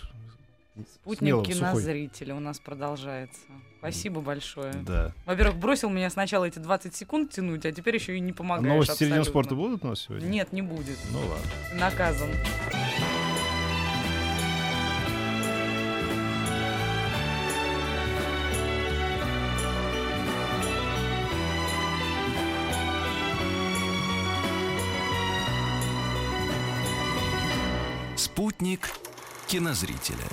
спутник 0.95 1.45
Смело. 1.45 2.37
У 2.37 2.39
нас 2.39 2.59
продолжается. 2.59 3.39
Спасибо 3.79 4.21
большое. 4.21 4.73
Да. 4.73 5.13
Во-первых, 5.25 5.57
бросил 5.57 5.89
меня 5.89 6.09
сначала 6.09 6.45
эти 6.45 6.59
20 6.59 6.95
секунд 6.95 7.31
тянуть, 7.31 7.65
а 7.65 7.71
теперь 7.71 7.95
еще 7.95 8.17
и 8.17 8.19
не 8.19 8.31
А 8.31 8.33
помогаешь 8.33 8.67
новости 8.67 8.91
середины 8.97 9.19
абсолютно. 9.19 9.31
спорта 9.31 9.55
будут 9.55 9.85
у 9.85 9.87
нас 9.89 9.99
сегодня? 10.01 10.25
Нет, 10.27 10.51
не 10.53 10.61
будет. 10.63 10.97
Ну 11.11 11.19
ладно. 11.19 11.79
Наказан. 11.79 12.29
Спутник 28.39 28.89
кинозрителя. 29.47 30.23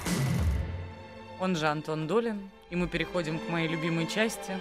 Он 1.41 1.57
же 1.57 1.67
Антон 1.67 2.07
Долин, 2.07 2.53
и 2.71 2.77
мы 2.77 2.87
переходим 2.87 3.41
к 3.41 3.49
моей 3.49 3.67
любимой 3.67 4.07
части. 4.07 4.53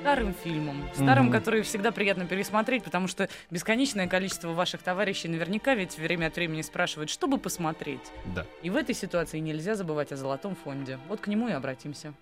Старым 0.00 0.34
фильмам. 0.34 0.82
Старым, 0.92 1.26
Мгм. 1.26 1.32
которые 1.34 1.62
всегда 1.62 1.92
приятно 1.92 2.26
пересмотреть, 2.26 2.82
потому 2.82 3.06
что 3.06 3.28
бесконечное 3.48 4.08
количество 4.08 4.48
ваших 4.48 4.82
товарищей 4.82 5.28
наверняка 5.28 5.76
ведь 5.76 5.96
время 5.98 6.26
от 6.26 6.34
времени 6.34 6.62
спрашивают, 6.62 7.10
что 7.10 7.28
бы 7.28 7.38
посмотреть. 7.38 8.10
Да. 8.34 8.44
И 8.64 8.70
в 8.70 8.76
этой 8.76 8.96
ситуации 8.96 9.38
нельзя 9.38 9.76
забывать 9.76 10.10
о 10.10 10.16
золотом 10.16 10.56
фонде. 10.56 10.98
Вот 11.08 11.20
к 11.20 11.28
нему 11.28 11.46
и 11.46 11.52
обратимся. 11.52 12.12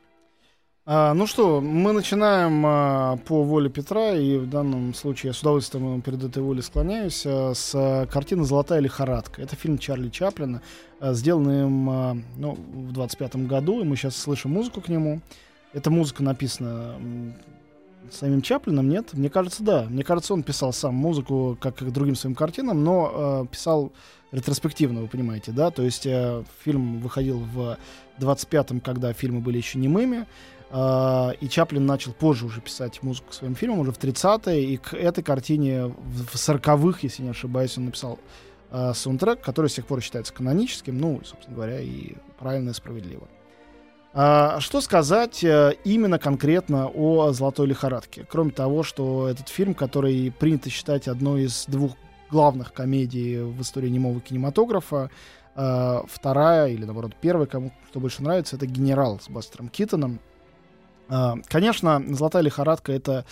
А, 0.84 1.14
ну 1.14 1.28
что, 1.28 1.60
мы 1.60 1.92
начинаем 1.92 2.64
а, 2.66 3.16
по 3.28 3.44
воле 3.44 3.70
Петра, 3.70 4.16
и 4.16 4.36
в 4.36 4.50
данном 4.50 4.94
случае 4.94 5.28
я 5.28 5.32
с 5.32 5.40
удовольствием 5.40 6.02
перед 6.02 6.24
этой 6.24 6.42
волей 6.42 6.60
склоняюсь, 6.62 7.22
а, 7.24 7.52
с 7.54 7.72
а, 7.72 8.06
картины 8.06 8.42
«Золотая 8.44 8.80
лихорадка». 8.80 9.42
Это 9.42 9.54
фильм 9.54 9.78
Чарли 9.78 10.08
Чаплина, 10.08 10.60
а, 10.98 11.12
сделанный 11.12 11.66
им 11.66 11.88
а, 11.88 12.16
ну, 12.36 12.54
в 12.54 12.90
25 12.90 13.46
году, 13.46 13.80
и 13.80 13.84
мы 13.84 13.94
сейчас 13.94 14.16
слышим 14.16 14.50
музыку 14.50 14.80
к 14.80 14.88
нему. 14.88 15.20
Эта 15.72 15.88
музыка 15.88 16.24
написана 16.24 16.96
самим 18.10 18.42
Чаплином, 18.42 18.88
нет? 18.88 19.12
Мне 19.12 19.30
кажется, 19.30 19.62
да. 19.62 19.86
Мне 19.88 20.02
кажется, 20.02 20.34
он 20.34 20.42
писал 20.42 20.72
сам 20.72 20.96
музыку, 20.96 21.56
как 21.60 21.80
и 21.80 21.84
к 21.84 21.92
другим 21.92 22.16
своим 22.16 22.34
картинам, 22.34 22.82
но 22.82 23.44
э, 23.44 23.46
писал 23.52 23.92
ретроспективно, 24.32 25.02
вы 25.02 25.06
понимаете, 25.06 25.52
да? 25.52 25.70
То 25.70 25.82
есть 25.82 26.06
э, 26.06 26.42
фильм 26.64 26.98
выходил 26.98 27.38
в 27.38 27.78
25-м, 28.18 28.80
когда 28.80 29.12
фильмы 29.12 29.40
были 29.40 29.58
еще 29.58 29.78
немыми, 29.78 30.26
и 30.74 31.48
Чаплин 31.50 31.84
начал 31.84 32.14
позже 32.14 32.46
уже 32.46 32.62
писать 32.62 33.02
музыку 33.02 33.30
к 33.30 33.34
своим 33.34 33.54
фильмам, 33.54 33.80
уже 33.80 33.92
в 33.92 33.98
30-е, 33.98 34.64
и 34.64 34.76
к 34.78 34.94
этой 34.94 35.22
картине 35.22 35.88
в 35.88 36.34
40-х, 36.34 37.00
если 37.02 37.22
не 37.22 37.28
ошибаюсь, 37.28 37.76
он 37.76 37.86
написал 37.86 38.18
э, 38.70 38.92
саундтрек, 38.94 39.42
который 39.42 39.68
с 39.68 39.74
тех 39.74 39.86
пор 39.86 40.00
считается 40.00 40.32
каноническим, 40.32 40.98
ну, 40.98 41.20
собственно 41.24 41.56
говоря, 41.56 41.80
и 41.80 42.14
правильно 42.38 42.70
и 42.70 42.72
справедливо. 42.72 43.28
А, 44.14 44.60
что 44.60 44.80
сказать 44.80 45.42
э, 45.42 45.74
именно 45.84 46.18
конкретно 46.18 46.88
о 46.88 47.32
«Золотой 47.32 47.66
лихорадке»? 47.66 48.26
Кроме 48.28 48.50
того, 48.50 48.82
что 48.82 49.28
этот 49.28 49.48
фильм, 49.48 49.74
который 49.74 50.30
принято 50.30 50.68
считать 50.68 51.08
одной 51.08 51.44
из 51.44 51.64
двух 51.66 51.92
главных 52.30 52.72
комедий 52.72 53.38
в 53.38 53.60
истории 53.62 53.88
немого 53.88 54.20
кинематографа, 54.20 55.10
э, 55.54 56.00
вторая, 56.10 56.68
или 56.68 56.84
наоборот 56.84 57.12
первая, 57.20 57.46
кому 57.46 57.72
что 57.88 58.00
больше 58.00 58.22
нравится, 58.22 58.56
это 58.56 58.66
«Генерал» 58.66 59.18
с 59.18 59.30
Бастером 59.30 59.68
Китоном. 59.68 60.18
А, 61.12 61.36
Конечно, 61.46 62.02
«Золотая 62.08 62.42
лихорадка»— 62.42 62.90
это 62.92 63.26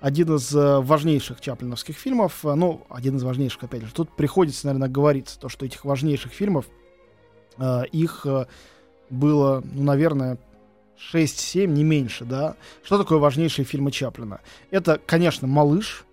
один 0.00 0.34
из 0.34 0.52
э, 0.52 0.80
важнейших 0.80 1.40
чаплиновских 1.40 1.96
фильмов. 1.96 2.44
Э, 2.44 2.54
Ну, 2.54 2.84
один 2.90 3.18
из 3.18 3.22
важнейших, 3.22 3.62
опять 3.62 3.82
же. 3.84 3.92
Тут 3.92 4.16
приходится, 4.16 4.66
наверное, 4.66 4.88
говориться, 4.88 5.38
то, 5.38 5.48
что 5.48 5.64
этих 5.64 5.84
важнейших 5.84 6.32
фильмов, 6.32 6.66
э, 7.58 7.82
их 7.92 8.26
э, 8.26 8.46
было, 9.10 9.62
ну, 9.72 9.84
наверное, 9.84 10.38
6-7, 11.12 11.66
не 11.66 11.84
меньше, 11.84 12.24
да. 12.24 12.56
Что 12.82 12.98
такое 12.98 13.18
важнейшие 13.18 13.64
фильмы 13.64 13.92
Чаплина? 13.92 14.40
Это, 14.72 14.98
конечно, 15.06 15.46
«Малыш», 15.46 16.04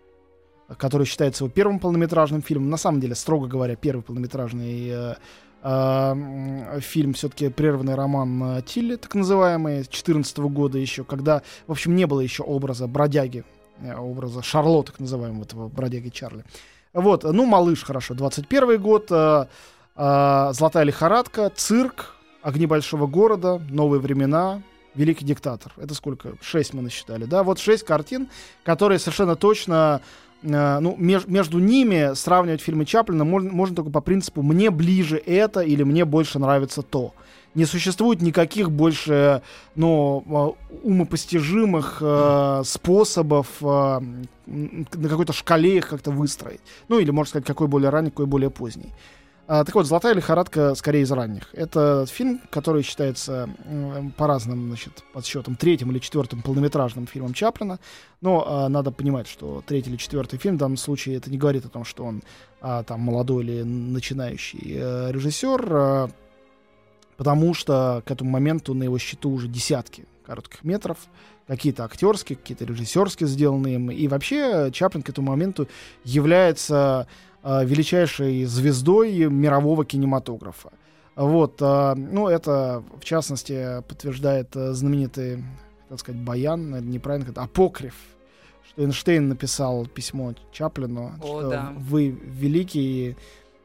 который 0.77 1.07
считается 1.07 1.45
его 1.45 1.51
первым 1.51 1.79
полнометражным 1.79 2.43
фильмом. 2.43 2.69
На 2.69 2.77
самом 2.77 3.01
деле, 3.01 3.15
строго 3.15 3.47
говоря, 3.47 3.75
первый 3.75 4.01
полнометражный 4.01 5.15
фильм 5.61 7.13
все-таки 7.13 7.49
прерванный 7.49 7.95
роман 7.95 8.61
Тилли, 8.63 8.95
так 8.95 9.15
называемый, 9.15 9.85
14 9.89 10.37
года 10.37 10.77
еще, 10.77 11.03
когда, 11.03 11.41
в 11.65 11.71
общем, 11.71 11.95
не 11.95 12.05
было 12.05 12.19
еще 12.21 12.43
образа 12.43 12.87
бродяги, 12.87 13.43
э, 13.79 13.95
образа 13.95 14.41
Шарло, 14.41 14.83
так 14.83 14.99
называемого 14.99 15.43
этого 15.43 15.67
бродяги 15.67 16.09
Чарли. 16.09 16.45
Вот, 16.93 17.23
ну, 17.23 17.45
«Малыш», 17.45 17.83
хорошо, 17.83 18.13
21 18.13 18.81
год, 18.81 19.07
э, 19.11 19.45
э, 19.95 20.49
«Золотая 20.53 20.83
лихорадка», 20.83 21.51
«Цирк», 21.55 22.15
«Огни 22.41 22.65
большого 22.65 23.07
города», 23.07 23.61
«Новые 23.69 23.99
времена», 23.99 24.61
«Великий 24.95 25.25
диктатор». 25.25 25.73
Это 25.77 25.93
сколько? 25.93 26.33
Шесть 26.41 26.73
мы 26.73 26.81
насчитали, 26.81 27.25
да? 27.25 27.43
Вот 27.43 27.59
шесть 27.59 27.83
картин, 27.83 28.29
которые 28.63 28.99
совершенно 28.99 29.35
точно 29.35 30.01
э, 30.43 30.79
ну, 30.79 30.95
меж, 30.97 31.27
между 31.27 31.59
ними 31.59 32.13
сравнивать 32.15 32.61
фильмы 32.61 32.85
Чаплина 32.85 33.23
можно, 33.23 33.51
можно 33.51 33.75
только 33.75 33.91
по 33.91 34.01
принципу 34.01 34.41
«мне 34.41 34.69
ближе 34.71 35.17
это» 35.17 35.61
или 35.61 35.83
«мне 35.83 36.05
больше 36.05 36.39
нравится 36.39 36.81
то». 36.81 37.13
Не 37.55 37.65
существует 37.65 38.21
никаких 38.21 38.69
больше 38.69 39.41
ну, 39.75 40.23
э, 40.71 40.77
умопостижимых 40.83 41.97
э, 42.01 42.61
способов 42.65 43.47
э, 43.61 43.99
на 44.45 45.09
какой-то 45.09 45.33
шкале 45.33 45.77
их 45.77 45.89
как-то 45.89 46.11
выстроить. 46.11 46.61
Ну, 46.87 46.99
или, 46.99 47.09
можно 47.09 47.29
сказать, 47.29 47.47
какой 47.47 47.67
более 47.67 47.89
ранний, 47.89 48.11
какой 48.11 48.27
более 48.27 48.51
поздний. 48.51 48.91
А, 49.49 49.63
так 49.63 49.75
вот, 49.75 49.87
«Золотая 49.87 50.13
лихорадка» 50.13 50.75
скорее 50.75 51.03
из 51.03 51.11
ранних. 51.11 51.47
Это 51.53 52.05
фильм, 52.05 52.41
который 52.49 52.83
считается 52.83 53.49
э, 53.63 54.03
по 54.17 54.27
разным 54.27 54.67
значит, 54.67 55.05
подсчетам 55.13 55.55
третьим 55.55 55.89
или 55.89 55.99
четвертым 55.99 56.41
полнометражным 56.41 57.07
фильмом 57.07 57.33
Чаплина. 57.33 57.79
Но 58.19 58.43
а, 58.45 58.67
надо 58.67 58.91
понимать, 58.91 59.25
что 59.25 59.63
третий 59.65 59.89
или 59.89 59.95
четвертый 59.95 60.37
фильм 60.37 60.55
в 60.55 60.59
данном 60.59 60.75
случае 60.75 61.15
это 61.15 61.31
не 61.31 61.37
говорит 61.37 61.65
о 61.65 61.69
том, 61.69 61.85
что 61.85 62.03
он 62.03 62.23
а, 62.59 62.83
там 62.83 62.99
молодой 62.99 63.45
или 63.45 63.63
начинающий 63.63 64.75
а, 64.81 65.11
режиссер, 65.11 65.67
а, 65.71 66.09
потому 67.15 67.53
что 67.53 68.03
к 68.05 68.11
этому 68.11 68.29
моменту 68.29 68.73
на 68.73 68.83
его 68.83 68.97
счету 68.97 69.29
уже 69.29 69.47
десятки 69.47 70.07
коротких 70.25 70.65
метров, 70.65 70.97
какие-то 71.47 71.85
актерские, 71.85 72.35
какие-то 72.35 72.65
режиссерские 72.65 73.29
сделанные 73.29 73.75
им. 73.75 73.91
И 73.91 74.09
вообще 74.09 74.71
Чаплин 74.73 75.03
к 75.03 75.07
этому 75.07 75.31
моменту 75.31 75.69
является 76.03 77.07
Э, 77.36 77.36
величайшей 77.63 78.45
звездой 78.45 79.25
мирового 79.29 79.85
кинематографа. 79.85 80.71
Вот, 81.17 81.59
э, 81.61 81.95
ну, 81.95 82.27
это, 82.27 82.83
в 83.01 83.03
частности, 83.03 83.81
подтверждает 83.87 84.55
э, 84.55 84.73
знаменитый, 84.73 85.43
так 85.89 85.99
сказать, 85.99 86.21
баян, 86.21 86.87
неправильно 86.91 87.25
сказать, 87.25 87.43
апокриф, 87.43 87.95
что 88.69 88.83
Эйнштейн 88.83 89.27
написал 89.27 89.87
письмо 89.87 90.35
Чаплину, 90.51 91.13
О, 91.19 91.25
что 91.25 91.49
да. 91.49 91.73
вы 91.75 92.09
великий, 92.09 93.15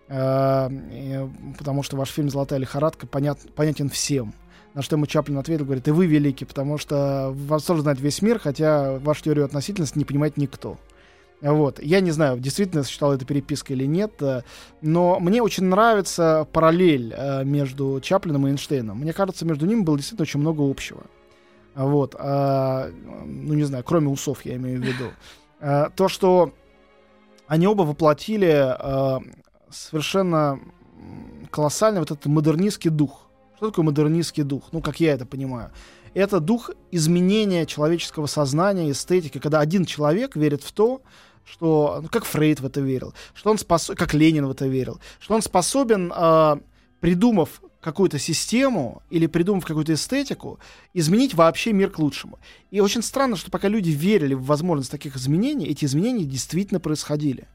э, 0.09 1.29
потому 1.59 1.83
что 1.83 1.99
ваш 1.99 2.09
фильм 2.09 2.31
«Золотая 2.31 2.59
лихорадка» 2.59 3.07
понят, 3.07 3.38
понятен 3.55 3.90
всем. 3.90 4.33
На 4.73 4.81
что 4.81 4.97
ему 4.97 5.05
Чаплин 5.05 5.37
ответил, 5.37 5.66
говорит, 5.66 5.87
и 5.87 5.90
вы 5.90 6.07
великий, 6.07 6.47
потому 6.47 6.79
что 6.79 7.33
вас 7.35 7.64
тоже 7.64 7.83
знает 7.83 8.01
весь 8.01 8.23
мир, 8.23 8.38
хотя 8.38 8.99
вашу 9.01 9.25
теорию 9.25 9.45
относительности 9.45 9.99
не 9.99 10.07
понимает 10.07 10.38
никто. 10.38 10.79
Вот. 11.42 11.83
Я 11.83 12.00
не 12.00 12.12
знаю, 12.12 12.38
действительно 12.38 12.85
считал 12.85 13.12
это 13.12 13.24
перепиской 13.24 13.74
или 13.74 13.85
нет, 13.85 14.22
э, 14.22 14.42
но 14.81 15.18
мне 15.18 15.42
очень 15.42 15.64
нравится 15.64 16.46
параллель 16.52 17.12
э, 17.16 17.44
между 17.44 18.00
Чаплином 18.00 18.46
и 18.46 18.50
Эйнштейном. 18.50 18.98
Мне 18.98 19.12
кажется, 19.12 19.44
между 19.44 19.66
ними 19.66 19.81
было 19.81 19.96
действительно 19.96 20.22
очень 20.22 20.40
много 20.40 20.62
общего. 20.62 21.02
Вот. 21.74 22.14
А, 22.16 22.90
ну, 23.24 23.55
не 23.55 23.64
знаю, 23.64 23.83
кроме 23.83 24.09
усов, 24.09 24.44
я 24.44 24.55
имею 24.57 24.81
в 24.81 24.85
виду. 24.85 25.07
А, 25.59 25.90
то, 25.90 26.07
что 26.09 26.52
они 27.48 27.66
оба 27.66 27.83
воплотили 27.83 28.76
совершенно 29.70 30.61
колоссальный 31.50 32.00
вот 32.00 32.11
этот 32.11 32.26
модернистский 32.26 32.90
дух. 32.90 33.26
Что 33.57 33.70
такое 33.70 33.85
модернистский 33.85 34.42
дух? 34.42 34.68
Ну, 34.72 34.81
как 34.81 35.00
я 35.00 35.14
это 35.14 35.26
понимаю. 35.26 35.70
Это 36.14 36.40
дух 36.40 36.70
изменения 36.90 37.64
человеческого 37.64 38.26
сознания, 38.26 38.90
эстетики, 38.90 39.38
когда 39.38 39.61
один 39.61 39.85
человек 39.85 40.37
верит 40.37 40.62
в 40.62 40.72
то, 40.72 41.00
что, 41.44 42.00
ну, 42.02 42.09
как 42.09 42.24
Фрейд 42.24 42.61
в 42.61 42.66
это 42.66 42.81
верил, 42.81 43.14
что 43.35 43.50
он 43.50 43.59
способен, 43.59 43.98
как 43.98 44.14
Ленин 44.14 44.46
в 44.46 44.50
это 44.50 44.66
верил, 44.66 45.00
что 45.20 45.35
он 45.35 45.42
способен, 45.42 46.12
э, 46.14 46.57
придумав 47.00 47.61
какую-то 47.81 48.18
систему 48.18 49.02
или 49.11 49.26
придумав 49.26 49.66
какую-то 49.66 49.94
эстетику, 49.94 50.61
изменить 50.94 51.35
вообще 51.35 51.72
мир 51.72 51.90
к 51.90 51.98
лучшему. 51.98 52.38
И 52.70 52.81
очень 52.81 53.02
странно, 53.02 53.37
что 53.37 53.50
пока 53.50 53.68
люди 53.68 53.90
верили 53.90 54.35
в 54.35 54.44
возможность 54.44 54.90
таких 54.90 55.16
изменений, 55.16 55.66
эти 55.66 55.85
изменения 55.85 56.24
действительно 56.24 56.78
происходили. 56.78 57.48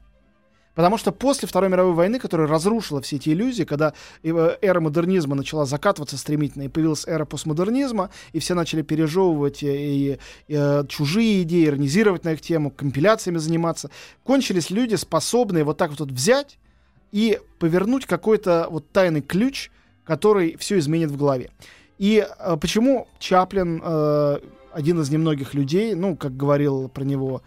Потому 0.74 0.96
что 0.96 1.10
после 1.10 1.48
Второй 1.48 1.70
мировой 1.70 1.94
войны, 1.94 2.18
которая 2.18 2.46
разрушила 2.46 3.00
все 3.00 3.16
эти 3.16 3.30
иллюзии, 3.30 3.64
когда 3.64 3.94
э, 4.22 4.56
эра 4.60 4.80
модернизма 4.80 5.34
начала 5.34 5.64
закатываться 5.66 6.16
стремительно, 6.16 6.62
и 6.62 6.68
появилась 6.68 7.06
эра 7.06 7.24
постмодернизма, 7.24 8.10
и 8.32 8.38
все 8.38 8.54
начали 8.54 8.82
пережевывать 8.82 9.62
и, 9.62 9.66
и, 9.66 10.12
и, 10.12 10.18
э, 10.48 10.84
чужие 10.88 11.42
идеи, 11.42 11.66
иронизировать 11.66 12.24
на 12.24 12.32
их 12.32 12.40
тему, 12.40 12.70
компиляциями 12.70 13.38
заниматься, 13.38 13.90
кончились 14.22 14.70
люди, 14.70 14.94
способные 14.94 15.64
вот 15.64 15.78
так 15.78 15.98
вот 15.98 16.10
взять 16.10 16.58
и 17.10 17.40
повернуть 17.58 18.06
какой-то 18.06 18.68
вот 18.70 18.90
тайный 18.90 19.22
ключ, 19.22 19.70
который 20.04 20.56
все 20.58 20.78
изменит 20.78 21.10
в 21.10 21.16
голове. 21.16 21.50
И 21.98 22.24
э, 22.26 22.56
почему 22.60 23.08
Чаплин 23.18 23.82
э, 23.84 24.38
один 24.72 25.00
из 25.00 25.10
немногих 25.10 25.54
людей, 25.54 25.94
ну, 25.94 26.16
как 26.16 26.36
говорил 26.36 26.88
про 26.88 27.02
него 27.02 27.42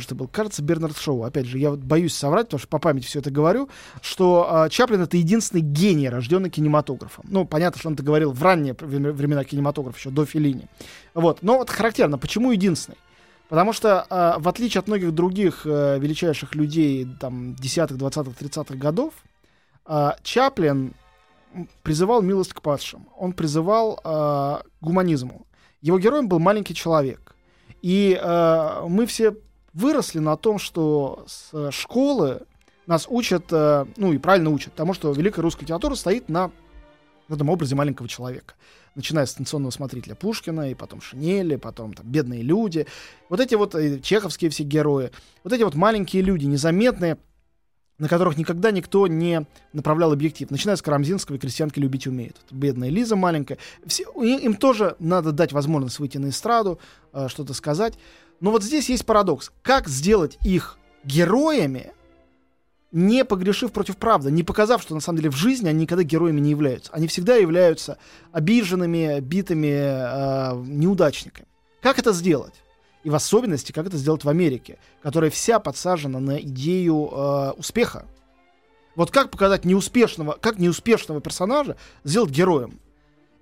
же 0.00 0.06
это 0.06 0.14
был? 0.14 0.28
Кажется, 0.28 0.62
Бернард 0.62 0.96
Шоу. 0.96 1.24
Опять 1.24 1.46
же, 1.46 1.58
я 1.58 1.70
вот 1.70 1.80
боюсь 1.80 2.14
соврать, 2.14 2.46
потому 2.46 2.58
что 2.58 2.68
по 2.68 2.78
памяти 2.78 3.06
все 3.06 3.20
это 3.20 3.30
говорю, 3.30 3.68
что 4.02 4.66
э, 4.66 4.70
Чаплин 4.70 5.00
это 5.00 5.16
единственный 5.16 5.60
гений, 5.60 6.08
рожденный 6.08 6.50
кинематографом. 6.50 7.24
Ну, 7.28 7.44
понятно, 7.44 7.78
что 7.78 7.88
он 7.88 7.94
это 7.94 8.02
говорил 8.02 8.32
в 8.32 8.42
ранние 8.42 8.74
времена 8.78 9.44
кинематографа, 9.44 9.98
еще 9.98 10.10
до 10.10 10.24
Филини. 10.24 10.68
Вот. 11.14 11.42
Но 11.42 11.58
вот 11.58 11.70
характерно, 11.70 12.18
почему 12.18 12.52
единственный? 12.52 12.98
Потому 13.48 13.72
что, 13.72 14.06
э, 14.08 14.40
в 14.40 14.48
отличие 14.48 14.80
от 14.80 14.88
многих 14.88 15.12
других 15.12 15.66
э, 15.66 15.98
величайших 15.98 16.54
людей 16.54 17.06
там, 17.20 17.52
10-х, 17.52 17.94
20-х, 17.94 18.44
30-х 18.44 18.74
годов, 18.76 19.14
э, 19.86 20.10
Чаплин 20.22 20.94
призывал 21.82 22.22
милость 22.22 22.52
к 22.52 22.62
падшим. 22.62 23.08
Он 23.16 23.32
призывал 23.32 24.00
э, 24.02 24.58
гуманизму. 24.80 25.46
Его 25.82 25.98
героем 25.98 26.28
был 26.28 26.38
маленький 26.38 26.74
человек. 26.74 27.34
И 27.82 28.18
э, 28.20 28.84
мы 28.88 29.06
все 29.06 29.36
выросли 29.74 30.20
на 30.20 30.36
том, 30.36 30.58
что 30.58 31.24
с 31.26 31.50
э, 31.52 31.70
школы 31.70 32.42
нас 32.86 33.06
учат, 33.08 33.46
э, 33.50 33.86
ну 33.96 34.12
и 34.12 34.18
правильно 34.18 34.50
учат, 34.50 34.72
потому 34.72 34.94
что 34.94 35.12
великая 35.12 35.42
русская 35.42 35.64
литература 35.64 35.94
стоит 35.94 36.28
на 36.28 36.50
этом 37.28 37.50
образе 37.50 37.74
маленького 37.74 38.08
человека. 38.08 38.54
Начиная 38.94 39.26
с 39.26 39.32
станционного 39.32 39.72
смотрителя 39.72 40.14
Пушкина, 40.14 40.70
и 40.70 40.74
потом 40.74 41.00
Шинели, 41.00 41.56
потом 41.56 41.94
там 41.94 42.06
бедные 42.06 42.42
люди. 42.42 42.86
Вот 43.28 43.40
эти 43.40 43.56
вот 43.56 43.74
э, 43.74 44.00
чеховские 44.00 44.50
все 44.50 44.62
герои, 44.62 45.10
вот 45.42 45.52
эти 45.52 45.62
вот 45.62 45.74
маленькие 45.74 46.22
люди, 46.22 46.46
незаметные, 46.46 47.18
на 47.98 48.08
которых 48.08 48.36
никогда 48.36 48.70
никто 48.70 49.06
не 49.06 49.46
направлял 49.72 50.12
объектив. 50.12 50.50
Начиная 50.50 50.76
с 50.76 50.82
Карамзинского 50.82 51.36
и 51.36 51.38
«Крестьянки 51.38 51.78
любить 51.78 52.06
умеют». 52.06 52.36
Это 52.44 52.54
бедная 52.54 52.88
Лиза 52.88 53.14
маленькая. 53.14 53.58
Все, 53.86 54.04
им 54.20 54.54
тоже 54.54 54.96
надо 54.98 55.32
дать 55.32 55.52
возможность 55.52 55.98
выйти 56.00 56.18
на 56.18 56.30
эстраду, 56.30 56.80
э, 57.12 57.28
что-то 57.28 57.54
сказать. 57.54 57.94
Но 58.40 58.50
вот 58.50 58.62
здесь 58.62 58.88
есть 58.88 59.06
парадокс. 59.06 59.52
Как 59.62 59.88
сделать 59.88 60.38
их 60.42 60.78
героями, 61.04 61.92
не 62.94 63.24
погрешив 63.24 63.72
против 63.72 63.96
правды, 63.96 64.30
не 64.30 64.44
показав, 64.44 64.80
что 64.80 64.94
на 64.94 65.00
самом 65.00 65.18
деле 65.18 65.30
в 65.30 65.36
жизни 65.36 65.68
они 65.68 65.80
никогда 65.82 66.04
героями 66.04 66.40
не 66.40 66.50
являются. 66.50 66.92
Они 66.92 67.08
всегда 67.08 67.34
являются 67.34 67.98
обиженными, 68.30 69.18
битыми 69.20 69.72
э, 69.72 70.62
неудачниками. 70.66 71.48
Как 71.82 71.98
это 71.98 72.12
сделать? 72.12 72.54
И 73.02 73.10
в 73.10 73.14
особенности, 73.14 73.72
как 73.72 73.86
это 73.86 73.96
сделать 73.96 74.24
в 74.24 74.28
Америке, 74.28 74.78
которая 75.02 75.30
вся 75.30 75.58
подсажена 75.58 76.20
на 76.20 76.40
идею 76.40 77.10
э, 77.12 77.50
успеха. 77.58 78.06
Вот 78.94 79.10
как 79.10 79.30
показать 79.30 79.64
неуспешного, 79.64 80.38
как 80.40 80.58
неуспешного 80.58 81.20
персонажа 81.20 81.76
сделать 82.04 82.30
героем? 82.30 82.78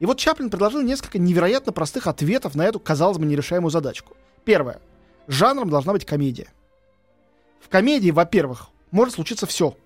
И 0.00 0.06
вот 0.06 0.18
Чаплин 0.18 0.50
предложил 0.50 0.80
несколько 0.80 1.18
невероятно 1.18 1.72
простых 1.72 2.06
ответов 2.06 2.54
на 2.54 2.64
эту, 2.64 2.80
казалось 2.80 3.18
бы, 3.18 3.26
нерешаемую 3.26 3.70
задачку. 3.70 4.16
Первое. 4.44 4.80
Жанром 5.28 5.70
должна 5.70 5.92
быть 5.92 6.04
комедия. 6.04 6.48
В 7.60 7.68
комедии, 7.68 8.10
во-первых, 8.10 8.68
может 8.90 9.14
случиться 9.14 9.46
все. 9.46 9.76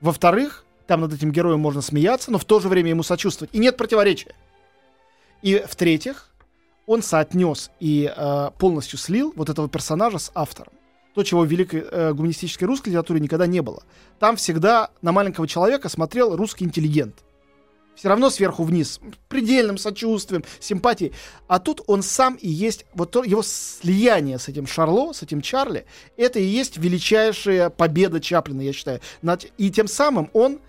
Во-вторых, 0.00 0.64
там 0.86 1.00
над 1.00 1.12
этим 1.12 1.32
героем 1.32 1.60
можно 1.60 1.80
смеяться, 1.80 2.30
но 2.30 2.38
в 2.38 2.44
то 2.44 2.60
же 2.60 2.68
время 2.68 2.90
ему 2.90 3.02
сочувствовать. 3.02 3.54
И 3.54 3.58
нет 3.58 3.76
противоречия. 3.76 4.34
И 5.42 5.64
в-третьих, 5.68 6.28
он 6.86 7.02
соотнес 7.02 7.70
и 7.80 8.12
э, 8.14 8.50
полностью 8.58 8.98
слил 8.98 9.32
вот 9.36 9.48
этого 9.48 9.68
персонажа 9.68 10.18
с 10.18 10.30
автором. 10.34 10.72
То, 11.14 11.22
чего 11.22 11.42
в 11.42 11.46
великой 11.46 11.84
э, 11.90 12.12
гуманистической 12.12 12.66
русской 12.66 12.90
литературе 12.90 13.20
никогда 13.20 13.46
не 13.46 13.60
было. 13.60 13.82
Там 14.18 14.36
всегда 14.36 14.90
на 15.02 15.12
маленького 15.12 15.46
человека 15.46 15.88
смотрел 15.88 16.36
русский 16.36 16.64
интеллигент 16.64 17.22
все 17.94 18.08
равно 18.08 18.30
сверху 18.30 18.64
вниз, 18.64 19.00
предельным 19.28 19.78
сочувствием, 19.78 20.44
симпатией. 20.60 21.12
А 21.46 21.58
тут 21.58 21.82
он 21.86 22.02
сам 22.02 22.34
и 22.34 22.48
есть, 22.48 22.86
вот 22.94 23.10
то, 23.10 23.22
его 23.22 23.42
слияние 23.42 24.38
с 24.38 24.48
этим 24.48 24.66
Шарло, 24.66 25.12
с 25.12 25.22
этим 25.22 25.40
Чарли, 25.40 25.86
это 26.16 26.38
и 26.38 26.44
есть 26.44 26.78
величайшая 26.78 27.70
победа 27.70 28.20
Чаплина, 28.20 28.60
я 28.60 28.72
считаю. 28.72 29.00
И 29.58 29.70
тем 29.70 29.88
самым 29.88 30.30
он 30.32 30.60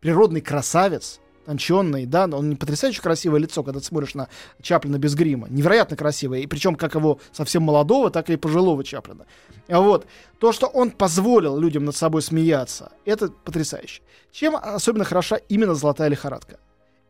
природный 0.00 0.40
красавец, 0.40 1.20
тонченный, 1.44 2.04
да, 2.04 2.26
он 2.26 2.50
не 2.50 2.56
потрясающе 2.56 3.00
красивое 3.00 3.40
лицо, 3.40 3.62
когда 3.62 3.80
ты 3.80 3.86
смотришь 3.86 4.14
на 4.14 4.28
Чаплина 4.60 4.98
без 4.98 5.14
грима, 5.14 5.48
невероятно 5.48 5.96
красивое, 5.96 6.40
и 6.40 6.46
причем 6.46 6.74
как 6.74 6.94
его 6.94 7.20
совсем 7.32 7.62
молодого, 7.62 8.10
так 8.10 8.28
и 8.28 8.36
пожилого 8.36 8.84
Чаплина. 8.84 9.24
А 9.66 9.80
Вот. 9.80 10.06
То, 10.40 10.52
что 10.52 10.66
он 10.66 10.90
позволил 10.90 11.58
людям 11.58 11.86
над 11.86 11.96
собой 11.96 12.20
смеяться, 12.20 12.92
это 13.06 13.28
потрясающе. 13.28 14.02
Чем 14.30 14.56
особенно 14.56 15.04
хороша 15.04 15.36
именно 15.48 15.74
«Золотая 15.74 16.08
лихорадка»? 16.08 16.58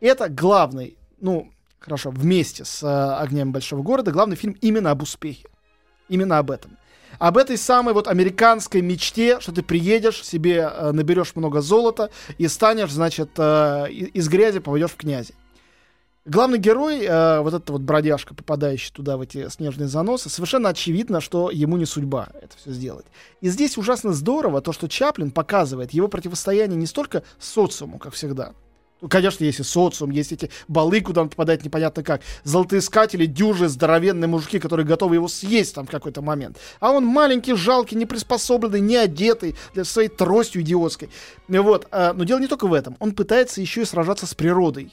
Это 0.01 0.29
главный, 0.29 0.97
ну, 1.21 1.51
хорошо, 1.79 2.11
вместе 2.11 2.65
с 2.65 2.83
э, 2.83 2.87
«Огнями 2.87 3.51
большого 3.51 3.83
города», 3.83 4.13
главный 4.13 4.37
фильм 4.37 4.57
именно 4.61 4.91
об 4.91 5.03
успехе. 5.03 5.49
Именно 6.09 6.39
об 6.39 6.51
этом. 6.51 6.79
Об 7.19 7.37
этой 7.37 7.59
самой 7.59 7.95
вот 7.95 8.07
американской 8.07 8.81
мечте, 8.81 9.41
что 9.41 9.53
ты 9.53 9.63
приедешь, 9.63 10.25
себе 10.25 10.71
э, 10.73 10.93
наберешь 10.93 11.35
много 11.35 11.61
золота 11.61 12.11
и 12.39 12.47
станешь, 12.47 12.93
значит, 12.93 13.31
э, 13.37 13.91
из 13.91 14.29
грязи 14.29 14.61
поведешь 14.61 14.93
в 14.93 14.97
князи. 14.97 15.35
Главный 16.25 16.59
герой, 16.59 17.03
э, 17.03 17.41
вот 17.41 17.55
этот 17.55 17.71
вот 17.71 17.81
бродяжка, 17.81 18.35
попадающий 18.35 18.93
туда, 18.93 19.17
в 19.17 19.23
эти 19.23 19.49
снежные 19.49 19.89
заносы, 19.89 20.29
совершенно 20.29 20.69
очевидно, 20.69 21.21
что 21.21 21.51
ему 21.51 21.77
не 21.77 21.87
судьба 21.87 22.29
это 22.35 22.57
все 22.57 22.71
сделать. 22.71 23.07
И 23.41 23.49
здесь 23.49 23.79
ужасно 23.79 24.13
здорово 24.13 24.61
то, 24.61 24.73
что 24.73 24.89
Чаплин 24.89 25.31
показывает 25.33 25.93
его 25.93 26.07
противостояние 26.07 26.77
не 26.77 26.87
столько 26.87 27.25
социуму, 27.41 27.99
как 27.99 28.13
всегда. 28.13 28.53
Конечно, 29.09 29.45
есть 29.45 29.61
и 29.61 29.63
социум, 29.63 30.11
есть 30.11 30.33
эти 30.33 30.51
балы, 30.67 31.01
куда 31.01 31.23
он 31.23 31.29
попадает 31.29 31.65
непонятно 31.65 32.03
как. 32.03 32.21
Золотоискатели, 32.43 33.27
дюжи, 33.27 33.69
здоровенные 33.69 34.27
мужики, 34.27 34.59
которые 34.59 34.85
готовы 34.85 35.17
его 35.17 35.29
съесть 35.29 35.75
там 35.75 35.87
в 35.87 35.91
какой-то 35.91 36.21
момент. 36.21 36.59
А 36.81 36.91
он 36.91 37.07
маленький, 37.07 37.55
жалкий, 37.55 37.97
не 37.97 38.07
приспособленный, 38.07 38.81
не 38.81 38.97
одетый, 38.97 39.55
для 39.75 39.85
своей 39.85 40.09
тростью 40.09 40.63
идиотской. 40.63 41.11
Вот. 41.47 41.87
а, 41.93 42.13
Но 42.13 42.25
дело 42.25 42.41
не 42.41 42.49
только 42.49 42.67
в 42.67 42.73
этом. 42.73 42.97
Он 42.99 43.13
пытается 43.13 43.61
еще 43.61 43.83
и 43.83 43.85
сражаться 43.85 44.27
с 44.27 44.35
природой. 44.35 44.93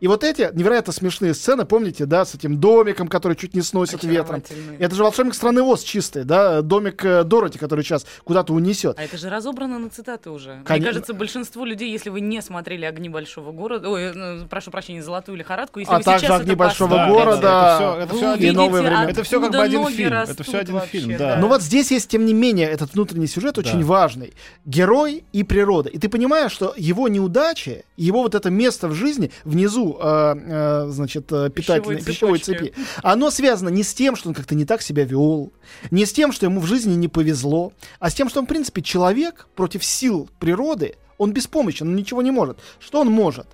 И 0.00 0.08
вот 0.08 0.24
эти 0.24 0.50
невероятно 0.52 0.92
смешные 0.92 1.34
сцены, 1.34 1.64
помните, 1.64 2.04
да, 2.04 2.24
с 2.24 2.34
этим 2.34 2.58
домиком, 2.58 3.08
который 3.08 3.36
чуть 3.36 3.54
не 3.54 3.62
сносит 3.62 4.02
ветром. 4.04 4.42
Это 4.78 4.94
же 4.94 5.02
волшебник 5.02 5.34
страны 5.34 5.62
Оз 5.62 5.82
чистый, 5.82 6.24
да, 6.24 6.62
домик 6.62 7.04
э, 7.04 7.24
Дороти, 7.24 7.58
который 7.58 7.84
сейчас 7.84 8.04
куда-то 8.24 8.52
унесет. 8.52 8.98
А 8.98 9.02
это 9.02 9.16
же 9.16 9.30
разобрано 9.30 9.78
на 9.78 9.88
цитаты 9.88 10.30
уже. 10.30 10.54
Мне 10.56 10.64
Конечно. 10.64 10.88
кажется, 10.90 11.14
большинство 11.14 11.64
людей, 11.64 11.90
если 11.90 12.10
вы 12.10 12.20
не 12.20 12.42
смотрели 12.42 12.84
«Огни 12.84 13.08
большого 13.08 13.52
города», 13.52 13.88
ой, 13.88 14.12
ну, 14.14 14.46
прошу 14.48 14.70
прощения, 14.70 15.02
«Золотую 15.02 15.38
лихорадку», 15.38 15.78
если 15.78 15.94
А 15.94 15.98
вы 15.98 16.04
также 16.04 16.26
сейчас 16.26 16.40
«Огни 16.40 16.50
это 16.52 16.58
большого 16.58 16.88
посмотрите, 16.90 17.18
города», 17.24 17.96
это 18.00 18.12
вы 18.12 18.18
все, 18.18 18.34
и 18.34 18.50
«Новое 18.50 18.80
увидите, 18.80 18.96
время». 18.96 19.10
Это 19.10 19.22
всё 19.22 19.40
как 19.40 19.50
бы 19.52 19.58
один 19.58 19.86
фильм. 19.86 20.12
Это 20.12 20.42
всё 20.44 20.58
один 20.58 20.74
вообще, 20.74 20.90
фильм, 20.98 21.16
да. 21.16 21.36
Но 21.36 21.48
вот 21.48 21.62
здесь 21.62 21.90
есть, 21.90 22.08
тем 22.08 22.26
не 22.26 22.34
менее, 22.34 22.68
этот 22.68 22.94
внутренний 22.94 23.26
сюжет 23.28 23.58
очень 23.58 23.80
Да. 23.80 23.86
важный. 23.86 24.34
Герой 24.64 25.24
и 25.32 25.44
природа. 25.44 25.88
И 25.88 25.98
ты 25.98 26.08
понимаешь, 26.08 26.52
что 26.52 26.74
его 26.76 27.08
неудачи, 27.08 27.84
его 27.96 28.22
вот 28.22 28.34
это 28.34 28.50
место 28.50 28.88
в 28.88 28.94
жизни 28.94 29.30
внизу, 29.44 29.83
э, 29.92 30.34
э, 30.36 30.86
значит, 30.88 31.26
питательной 31.26 32.02
Пищевой 32.02 32.38
пищевой 32.38 32.38
цепи, 32.38 32.74
оно 33.02 33.30
связано 33.30 33.68
не 33.68 33.82
с 33.82 33.94
тем, 33.94 34.16
что 34.16 34.28
он 34.28 34.34
как-то 34.34 34.54
не 34.54 34.64
так 34.64 34.82
себя 34.82 35.04
вел, 35.04 35.52
не 35.90 36.06
с 36.06 36.12
тем, 36.12 36.32
что 36.32 36.46
ему 36.46 36.60
в 36.60 36.66
жизни 36.66 36.94
не 36.94 37.08
повезло, 37.08 37.72
а 37.98 38.10
с 38.10 38.14
тем, 38.14 38.28
что 38.28 38.40
он, 38.40 38.46
в 38.46 38.48
принципе, 38.48 38.82
человек 38.82 39.48
против 39.54 39.84
сил 39.84 40.28
природы, 40.38 40.96
он 41.18 41.32
беспомощен, 41.32 41.88
он 41.88 41.96
ничего 41.96 42.22
не 42.22 42.30
может. 42.30 42.58
Что 42.80 43.00
он 43.00 43.10
может? 43.10 43.46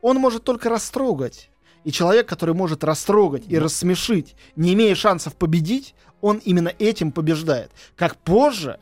Он 0.00 0.16
может 0.16 0.44
только 0.44 0.68
растрогать. 0.68 1.50
И 1.84 1.92
человек, 1.92 2.28
который 2.28 2.54
может 2.54 2.84
растрогать 2.84 3.44
и 3.46 3.58
рассмешить, 3.58 4.34
не 4.56 4.74
имея 4.74 4.94
шансов 4.94 5.34
победить, 5.34 5.94
он 6.20 6.38
именно 6.44 6.72
этим 6.78 7.12
побеждает. 7.12 7.70
Как 7.96 8.16
позже 8.16 8.80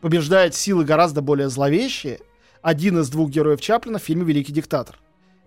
побеждает 0.00 0.54
силы 0.54 0.84
гораздо 0.84 1.20
более 1.20 1.48
зловещие 1.48 2.20
один 2.62 2.98
из 2.98 3.10
двух 3.10 3.30
героев 3.30 3.60
Чаплина 3.60 3.98
в 3.98 4.02
фильме 4.02 4.24
«Великий 4.24 4.52
диктатор». 4.52 4.98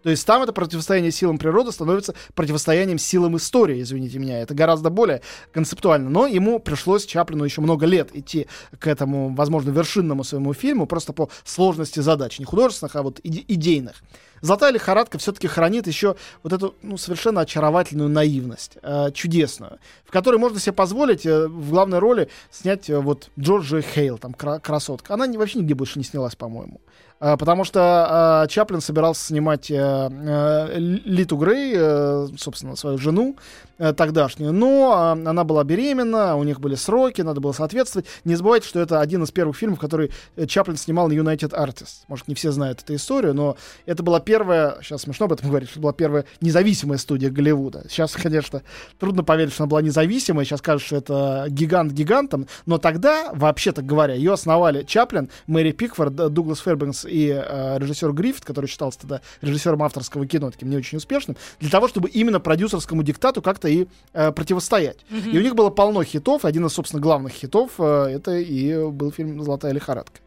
То 0.03 0.09
есть 0.09 0.25
там 0.25 0.41
это 0.43 0.53
противостояние 0.53 1.12
силам 1.12 1.38
природы 1.38 1.71
становится 1.71 2.13
противостоянием 2.35 2.97
силам 2.97 3.38
истории, 3.38 3.81
извините 3.81 4.19
меня. 4.19 4.41
Это 4.41 4.53
гораздо 4.53 4.89
более 4.89 5.21
концептуально. 5.51 6.09
Но 6.09 6.27
ему 6.27 6.59
пришлось 6.59 7.05
Чаплину 7.05 7.43
еще 7.43 7.62
много 7.62 7.85
лет 7.85 8.09
идти 8.15 8.47
к 8.79 8.88
этому, 8.88 9.33
возможно, 9.35 9.71
вершинному 9.71 10.23
своему 10.23 10.53
фильму, 10.53 10.85
просто 10.85 11.13
по 11.13 11.29
сложности 11.43 11.99
задач. 11.99 12.39
Не 12.39 12.45
художественных, 12.45 12.95
а 12.95 13.03
вот 13.03 13.19
иде- 13.23 13.43
идейных. 13.47 13.95
«Золотая 14.41 14.71
лихорадка» 14.71 15.17
все-таки 15.17 15.47
хранит 15.47 15.85
еще 15.85 16.15
вот 16.43 16.53
эту 16.53 16.73
ну, 16.81 16.97
совершенно 16.97 17.41
очаровательную 17.41 18.07
наивность, 18.09 18.77
э, 18.81 19.12
чудесную, 19.13 19.79
в 20.05 20.12
которой 20.12 20.38
можно 20.38 20.62
себе 20.62 20.71
позволить 20.71 21.25
э, 21.25 21.47
в 21.47 21.71
главной 21.71 21.99
роли 21.99 22.29
снять 22.49 22.89
э, 22.89 22.97
вот 22.99 23.29
Джорджи 23.38 23.81
Хейл, 23.81 24.17
там, 24.17 24.33
кра- 24.33 24.59
красотка. 24.59 25.13
Она 25.15 25.27
не- 25.27 25.38
вообще 25.38 25.59
нигде 25.59 25.73
больше 25.73 25.99
не 25.99 26.05
снялась, 26.05 26.38
по-моему. 26.38 26.79
А, 27.19 27.36
Потому 27.36 27.65
что 27.65 28.45
э, 28.45 28.49
Чаплин 28.49 28.79
собирался 28.79 29.25
снимать 29.25 29.69
э, 29.69 29.75
э, 29.75 30.75
Литу 30.77 31.36
Грей, 31.36 31.73
э, 31.75 32.27
собственно, 32.38 32.77
свою 32.77 32.97
жену 32.97 33.36
э, 33.77 33.91
тогдашнюю, 33.91 34.53
но 34.53 35.15
э, 35.17 35.27
она 35.27 35.43
была 35.43 35.65
беременна, 35.65 36.38
у 36.38 36.43
них 36.43 36.62
были 36.62 36.75
сроки, 36.75 37.21
надо 37.21 37.41
было 37.41 37.51
соответствовать. 37.51 38.08
Не 38.23 38.36
забывайте, 38.36 38.67
что 38.69 38.79
это 38.79 39.01
один 39.01 39.23
из 39.23 39.32
первых 39.32 39.58
фильмов, 39.58 39.79
который 39.79 40.12
э, 40.38 40.45
Чаплин 40.45 40.77
снимал 40.77 41.10
на 41.10 41.13
United 41.13 41.51
Artists. 41.51 42.03
Может, 42.08 42.29
не 42.29 42.36
все 42.36 42.51
знают 42.51 42.82
эту 42.84 42.95
историю, 42.95 43.34
но 43.34 43.58
это 43.86 44.01
была 44.01 44.21
первая, 44.21 44.77
сейчас 44.82 45.01
смешно 45.01 45.25
об 45.25 45.34
этом 45.34 45.49
говорить, 45.49 45.69
что 45.69 45.82
была 45.82 45.91
первая 45.91 46.23
независимая 46.39 46.97
студия 46.97 47.29
Голливуда. 47.29 47.84
Сейчас, 47.89 48.13
конечно, 48.13 48.62
трудно 48.97 49.25
поверить, 49.25 49.51
что 49.51 49.63
она 49.63 49.69
была 49.69 49.82
независимой, 49.82 50.45
сейчас 50.45 50.62
кажется, 50.62 50.88
что 50.88 50.95
это 50.95 51.45
гигант 51.49 51.91
гигантом, 51.91 52.47
но 52.65 52.77
тогда, 52.77 53.32
вообще-то 53.34 53.82
говоря, 53.82 54.13
ее 54.13 54.34
основали 54.34 54.84
Чаплин, 54.84 55.29
Мэри 55.47 55.73
Пикфорд, 55.73 56.15
Дуглас 56.15 56.60
Фербенкс 56.60 57.09
и 57.10 57.30
э, 57.30 57.78
режиссер 57.80 58.12
Гриффит, 58.13 58.45
который 58.45 58.67
считался 58.67 59.00
тогда 59.00 59.22
режиссером 59.41 59.84
авторского 59.84 60.26
кино, 60.26 60.52
таким 60.52 60.69
не 60.69 60.78
очень 60.78 60.98
успешным, 60.98 61.38
для 61.60 61.69
того, 61.69 61.88
чтобы 61.88 62.10
именно 62.10 62.39
продюсерскому 62.39 63.04
диктату 63.04 63.41
как-то 63.41 63.67
и 63.67 63.88
э, 64.13 64.32
противостоять. 64.32 64.98
И 65.10 65.38
у 65.38 65.41
них 65.41 65.56
было 65.56 65.69
полно 65.69 66.04
хитов, 66.04 66.45
один 66.45 66.65
из, 66.65 66.74
собственно, 66.74 67.02
главных 67.02 67.34
хитов, 67.34 67.72
э, 67.80 68.12
это 68.15 68.38
и 68.38 68.89
был 68.89 69.12
фильм 69.12 69.41
«Золотая 69.43 69.74
лихорадка». 69.74 70.19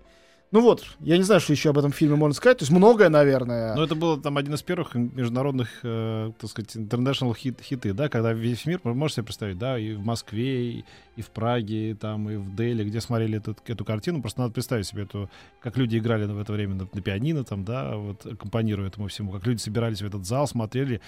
Ну 0.52 0.60
вот, 0.60 0.84
я 1.00 1.16
не 1.16 1.22
знаю, 1.22 1.40
что 1.40 1.54
еще 1.54 1.70
об 1.70 1.78
этом 1.78 1.92
фильме 1.92 2.14
можно 2.14 2.34
сказать. 2.34 2.58
То 2.58 2.64
есть 2.64 2.72
многое, 2.72 3.08
наверное. 3.08 3.74
Ну, 3.74 3.82
это 3.82 3.94
был 3.94 4.20
там 4.20 4.36
один 4.36 4.52
из 4.52 4.62
первых 4.62 4.94
международных, 4.94 5.80
э, 5.82 6.30
так 6.38 6.50
сказать, 6.50 6.76
international 6.76 7.34
хит, 7.34 7.58
хиты, 7.62 7.94
да, 7.94 8.10
когда 8.10 8.34
весь 8.34 8.66
мир, 8.66 8.78
можете 8.84 9.16
себе 9.16 9.24
представить, 9.24 9.58
да, 9.58 9.78
и 9.78 9.94
в 9.94 10.04
Москве, 10.04 10.72
и, 10.72 10.84
и 11.16 11.22
в 11.22 11.30
Праге, 11.30 11.92
и 11.92 11.94
там, 11.94 12.28
и 12.28 12.36
в 12.36 12.54
Дели, 12.54 12.84
где 12.84 13.00
смотрели 13.00 13.38
эту, 13.38 13.56
эту 13.66 13.84
картину, 13.86 14.20
просто 14.20 14.40
надо 14.40 14.52
представить 14.52 14.86
себе 14.86 15.04
эту, 15.04 15.30
как 15.60 15.78
люди 15.78 15.96
играли 15.96 16.26
в 16.26 16.38
это 16.38 16.52
время 16.52 16.74
на, 16.74 16.86
на 16.92 17.00
пианино, 17.00 17.44
там, 17.44 17.64
да, 17.64 17.96
вот, 17.96 18.26
аккомпанируя 18.26 18.88
этому 18.88 19.08
всему, 19.08 19.32
как 19.32 19.46
люди 19.46 19.58
собирались 19.58 20.02
в 20.02 20.06
этот 20.06 20.26
зал, 20.26 20.46
смотрели, 20.46 21.00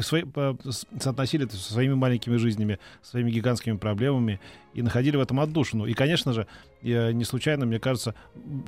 свои, 0.00 0.22
по- 0.22 0.56
соотносили 0.98 1.44
это 1.44 1.56
со 1.56 1.70
своими 1.70 1.92
маленькими 1.92 2.36
жизнями, 2.36 2.78
своими 3.02 3.30
гигантскими 3.30 3.76
проблемами 3.76 4.40
и 4.72 4.82
находили 4.82 5.16
в 5.16 5.20
этом 5.20 5.40
отдушину. 5.40 5.86
И, 5.86 5.94
конечно 5.94 6.32
же, 6.32 6.46
я 6.82 7.12
не 7.12 7.24
случайно, 7.24 7.66
мне 7.66 7.78
кажется, 7.80 8.14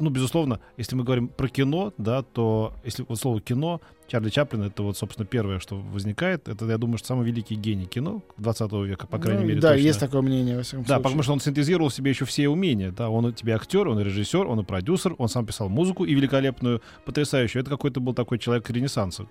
ну, 0.01 0.11
безусловно, 0.11 0.61
если 0.77 0.97
мы 0.97 1.05
говорим 1.05 1.29
про 1.29 1.49
кино, 1.49 1.92
да, 1.99 2.23
то 2.23 2.73
если 2.85 3.05
вот 3.09 3.18
слово 3.18 3.40
кино, 3.40 3.81
Чарли 4.09 4.31
Чаплин, 4.31 4.62
это 4.62 4.83
вот, 4.83 4.97
собственно, 4.97 5.27
первое, 5.27 5.59
что 5.59 5.77
возникает. 5.77 6.49
Это, 6.49 6.64
я 6.64 6.79
думаю, 6.79 6.97
что 6.97 7.09
самый 7.09 7.27
великий 7.27 7.55
гений 7.57 7.85
кино 7.85 8.23
20 8.38 8.73
века, 8.87 9.07
по 9.07 9.18
крайней 9.18 9.42
Ну, 9.42 9.49
мере, 9.49 9.61
Да, 9.61 9.73
точно. 9.73 9.85
есть 9.85 10.01
такое 10.01 10.23
мнение, 10.23 10.57
во 10.57 10.62
всяком 10.62 10.85
Да, 10.85 10.87
случае. 10.94 11.03
потому 11.03 11.23
что 11.23 11.33
он 11.35 11.40
синтезировал 11.40 11.90
в 11.90 11.94
себе 11.94 12.11
еще 12.11 12.25
все 12.25 12.49
умения. 12.49 12.90
Да, 12.90 13.11
он 13.11 13.27
и 13.29 13.33
тебе 13.35 13.55
актер, 13.55 13.87
он 13.87 14.01
режиссер, 14.01 14.47
он 14.47 14.61
и 14.61 14.64
продюсер, 14.64 15.14
он 15.18 15.29
сам 15.29 15.44
писал 15.44 15.68
музыку 15.68 16.05
и 16.07 16.14
великолепную, 16.14 16.81
потрясающую. 17.05 17.61
Это 17.61 17.71
какой-то 17.71 18.01
был 18.01 18.14
такой 18.14 18.38
человек 18.38 18.68
Ренессанса, 18.71 19.25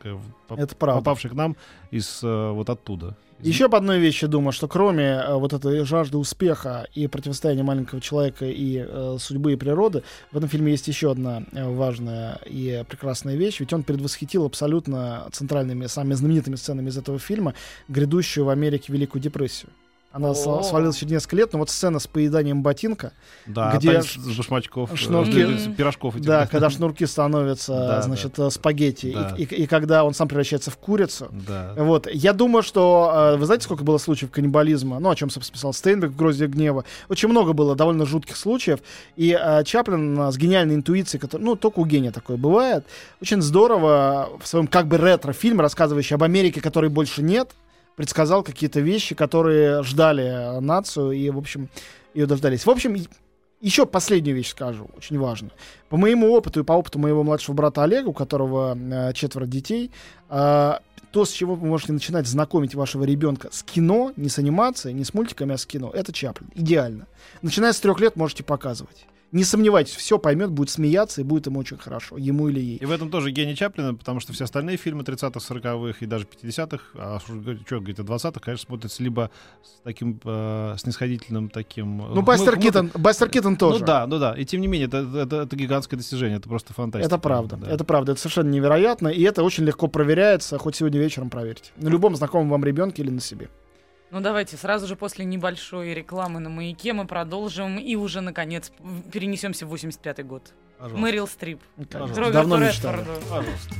поп- 0.47 0.59
Это 0.59 0.75
правда. 0.75 0.99
попавший 1.01 1.31
к 1.31 1.33
нам 1.33 1.55
из 1.89 2.21
э, 2.23 2.51
вот 2.51 2.69
оттуда. 2.69 3.17
Еще 3.41 3.65
об 3.65 3.75
одной 3.75 3.99
вещи 3.99 4.25
думаю, 4.25 4.51
что 4.51 4.67
кроме 4.67 5.03
э, 5.03 5.35
вот 5.35 5.53
этой 5.53 5.85
жажды 5.85 6.17
успеха 6.17 6.87
и 6.95 7.05
противостояния 7.05 7.61
маленького 7.61 8.01
человека 8.01 8.45
и 8.45 8.83
э, 8.83 9.17
судьбы 9.19 9.53
и 9.53 9.55
природы, 9.55 10.01
в 10.31 10.37
этом 10.37 10.49
фильме 10.49 10.71
есть 10.71 10.87
еще 10.87 11.11
одна 11.11 11.43
э, 11.51 11.69
важная 11.69 12.39
и 12.45 12.83
прекрасная 12.89 13.35
вещь, 13.35 13.59
ведь 13.59 13.73
он 13.73 13.83
предвосхитил 13.83 14.45
абсолютно 14.45 15.27
центральными, 15.31 15.85
самыми 15.85 16.15
знаменитыми 16.15 16.55
сценами 16.55 16.89
из 16.89 16.97
этого 16.97 17.19
фильма 17.19 17.53
грядущую 17.87 18.45
в 18.45 18.49
Америке 18.49 18.91
Великую 18.91 19.21
депрессию. 19.21 19.69
Она 20.11 20.29
сла- 20.33 20.61
О. 20.61 20.63
свалилась 20.63 20.95
через 20.95 21.11
несколько 21.11 21.35
лет, 21.35 21.53
но 21.53 21.59
вот 21.59 21.69
сцена 21.69 21.99
с 21.99 22.07
поеданием 22.07 22.63
ботинка, 22.63 23.11
да, 23.45 23.75
где 23.75 24.01
с 24.01 24.17
башмачков, 24.17 24.91
э, 24.91 24.95
шнурки- 24.95 25.75
пирожков. 25.75 26.15
этих, 26.15 26.25
да, 26.25 26.47
когда 26.47 26.69
шнурки 26.69 27.05
становятся, 27.05 27.73
Да, 27.73 28.01
значит, 28.01 28.39
э, 28.39 28.49
спагетти, 28.49 29.07
и- 29.07 29.13
Да. 29.13 29.35
и, 29.37 29.43
и 29.43 29.67
когда 29.67 30.05
он 30.05 30.13
сам 30.13 30.27
превращается 30.27 30.71
в 30.71 30.77
курицу, 30.77 31.27
Да. 31.47 31.73
вот. 31.77 32.07
Я 32.11 32.33
думаю, 32.33 32.63
что... 32.63 33.11
э, 33.33 33.37
Вы 33.37 33.45
знаете, 33.45 33.65
сколько 33.65 33.83
было 33.83 33.97
случаев 33.99 34.31
каннибализма? 34.31 34.97
Ну, 34.99 35.09
о 35.09 35.15
чем, 35.15 35.29
собственно, 35.29 35.53
писал 35.55 35.73
Стейнберг 35.73 36.13
в 36.13 36.15
«Грозе 36.15 36.47
гнева». 36.47 36.85
Очень 37.09 37.29
много 37.29 37.53
было 37.53 37.75
довольно 37.75 38.05
жутких 38.05 38.37
случаев. 38.37 38.79
И 39.17 39.37
э, 39.39 39.63
Чаплин 39.65 40.17
с 40.31 40.37
гениальной 40.37 40.75
интуицией, 40.75 41.19
которая, 41.19 41.45
ну, 41.45 41.55
только 41.55 41.79
у 41.79 41.85
гения 41.85 42.11
такое 42.11 42.37
бывает, 42.37 42.85
очень 43.21 43.41
здорово 43.41 44.29
в 44.41 44.47
своем 44.47 44.67
как 44.67 44.87
бы 44.87 44.97
ретро-фильме, 44.97 45.61
рассказывающий 45.61 46.15
об 46.15 46.23
Америке, 46.23 46.61
которой 46.61 46.89
больше 46.89 47.21
нет, 47.21 47.51
предсказал 47.97 48.43
какие-то 48.43 48.79
вещи, 48.79 49.15
которые 49.15 49.83
ждали 49.83 50.23
э, 50.23 50.59
нацию 50.61 51.11
и, 51.11 51.29
в 51.31 51.37
общем, 51.37 51.67
ее 52.13 52.27
дождались. 52.27 52.65
В 52.65 52.69
общем, 52.69 52.95
Еще 53.59 53.87
последнюю 53.87 54.37
вещь 54.37 54.51
скажу, 54.51 54.87
очень 54.95 55.17
важно. 55.17 55.49
По 55.89 55.97
моему 55.97 56.31
опыту 56.31 56.59
и 56.59 56.63
по 56.63 56.73
опыту 56.73 56.99
моего 56.99 57.23
младшего 57.23 57.55
брата 57.55 57.83
Олега, 57.83 58.09
у 58.09 58.13
которого 58.13 58.77
э, 58.77 59.13
четверо 59.13 59.47
детей, 59.47 59.91
э, 60.29 60.73
то, 61.11 61.25
с 61.25 61.31
чего 61.31 61.55
вы 61.55 61.67
можете 61.67 61.91
начинать 61.91 62.27
знакомить 62.27 62.75
вашего 62.75 63.03
ребенка 63.03 63.49
с 63.51 63.63
кино, 63.63 64.13
не 64.15 64.29
с 64.29 64.37
анимацией, 64.37 64.93
не 64.93 65.03
с 65.03 65.15
мультиками, 65.15 65.55
а 65.55 65.57
с 65.57 65.65
кино, 65.65 65.89
это 65.91 66.13
Чаплин. 66.13 66.51
Идеально. 66.53 67.07
Начиная 67.41 67.73
с 67.73 67.79
трех 67.79 67.99
лет 67.99 68.15
можете 68.15 68.43
показывать. 68.43 69.07
Не 69.33 69.43
сомневайтесь, 69.43 69.93
все 69.93 70.17
поймет, 70.17 70.51
будет 70.51 70.69
смеяться 70.69 71.19
и 71.19 71.23
будет 71.25 71.47
ему 71.47 71.59
очень 71.59 71.77
хорошо, 71.77 72.17
ему 72.17 72.47
или 72.47 72.61
ей. 72.61 72.77
И 72.77 72.85
в 72.85 72.91
этом 72.91 73.09
тоже 73.11 73.31
гений 73.31 73.55
Чаплина, 73.57 73.93
потому 73.93 74.21
что 74.21 74.31
все 74.31 74.45
остальные 74.45 74.77
фильмы 74.77 75.03
30-х, 75.03 75.39
40-х 75.39 75.97
и 75.99 76.05
даже 76.05 76.25
50-х, 76.25 76.83
а 76.95 77.19
что 77.19 77.33
говорить 77.79 77.99
о 77.99 78.03
20-х, 78.03 78.39
конечно, 78.39 78.65
смотрятся 78.67 79.03
либо 79.03 79.29
с 79.63 79.81
таким 79.83 80.19
э, 80.23 80.75
снисходительным 80.77 81.49
таким... 81.49 81.97
Ну, 81.97 82.21
Бастер 82.21 82.51
мы- 82.53 82.57
мы- 82.57 82.63
Киттон, 82.63 82.91
Бастер 82.95 83.29
Киттон 83.29 83.57
тоже. 83.57 83.79
Ну 83.81 83.85
да, 83.85 84.07
ну 84.07 84.17
да. 84.17 84.33
И 84.33 84.45
тем 84.45 84.61
не 84.61 84.67
менее, 84.67 84.87
это, 84.87 84.99
это, 84.99 85.41
это 85.41 85.55
гигантское 85.57 85.97
достижение, 85.97 86.37
это 86.37 86.47
просто 86.47 86.73
фантастика. 86.73 87.13
Это 87.13 87.21
правда, 87.21 87.57
Да. 87.57 87.69
это 87.69 87.83
правда, 87.83 88.13
это 88.13 88.21
совершенно 88.21 88.49
невероятно, 88.49 89.09
и 89.09 89.21
это 89.23 89.43
очень 89.43 89.65
легко 89.65 89.87
проверяется, 89.87 90.57
хоть 90.57 90.77
сегодня 90.77 90.99
вечером 90.99 91.29
проверьте. 91.29 91.71
На 91.75 91.89
любом 91.89 92.15
знакомом 92.15 92.49
вам 92.49 92.63
ребенке 92.63 93.03
или 93.03 93.09
на 93.09 93.19
себе. 93.19 93.49
Ну 94.09 94.21
давайте 94.21 94.55
сразу 94.55 94.87
же 94.87 94.95
после 94.95 95.25
небольшой 95.25 95.93
рекламы 95.93 96.39
на 96.39 96.49
маяке 96.49 96.93
мы 96.93 97.05
продолжим 97.05 97.77
и 97.77 97.95
уже 97.95 98.21
наконец 98.21 98.71
перенесемся 99.11 99.65
в 99.65 99.69
85 99.69 100.25
год. 100.25 100.53
Пожалуйста. 100.77 101.01
Мэрил 101.01 101.27
Стрип. 101.27 101.61
Пожалуйста. 101.75 102.21
Роберту 102.21 102.33
Давно 102.33 102.57
мечтали. 102.57 103.05
Пожалуйста. 103.29 103.75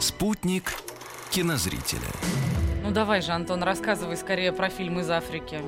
Спутник 0.00 0.72
кинозрителя. 1.30 2.57
Ну 2.88 2.94
давай 2.94 3.20
же, 3.20 3.32
Антон, 3.32 3.62
рассказывай 3.62 4.16
скорее 4.16 4.50
про 4.50 4.70
фильм 4.70 4.98
из 5.00 5.10
Африки. 5.10 5.60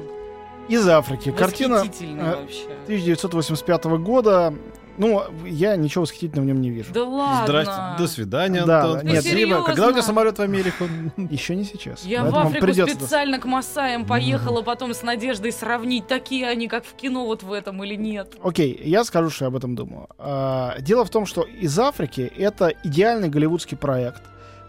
Из 0.70 0.88
Африки. 0.88 1.30
Картина 1.30 1.84
э, 2.00 2.36
вообще. 2.40 2.64
1985 2.84 3.84
года. 3.98 4.54
Ну, 4.96 5.24
я 5.44 5.76
ничего 5.76 6.04
восхитительного 6.04 6.44
в 6.44 6.48
нем 6.48 6.62
не 6.62 6.70
вижу. 6.70 6.94
Да 6.94 7.04
ладно. 7.04 7.44
Здрасте, 7.44 7.74
до 7.98 8.06
свидания, 8.08 8.64
Да, 8.64 8.84
Антон. 8.84 8.98
да, 9.00 9.12
нет, 9.12 9.22
серьезно? 9.22 9.64
Когда 9.66 9.88
у 9.88 9.92
тебя 9.92 10.00
самолет 10.00 10.38
в 10.38 10.40
Америку? 10.40 10.84
Еще 11.18 11.56
не 11.56 11.64
сейчас. 11.64 12.06
Я 12.06 12.24
в 12.24 12.34
Африку 12.34 12.64
придется- 12.64 12.94
специально 12.94 13.38
к 13.38 13.44
Масаям 13.44 14.06
поехала, 14.06 14.62
потом 14.62 14.94
с 14.94 15.02
надеждой 15.02 15.52
сравнить, 15.52 16.06
такие 16.06 16.48
они, 16.48 16.68
как 16.68 16.86
в 16.86 16.94
кино 16.94 17.26
вот 17.26 17.42
в 17.42 17.52
этом 17.52 17.84
или 17.84 17.96
нет. 17.96 18.36
Окей, 18.42 18.80
я 18.82 19.04
скажу, 19.04 19.28
что 19.28 19.44
я 19.44 19.48
об 19.48 19.56
этом 19.56 19.74
думаю. 19.74 20.08
А, 20.16 20.76
Дело 20.80 21.04
в 21.04 21.10
том, 21.10 21.26
что 21.26 21.42
из 21.42 21.78
Африки 21.78 22.32
это 22.38 22.72
идеальный 22.82 23.28
голливудский 23.28 23.76
проект, 23.76 24.22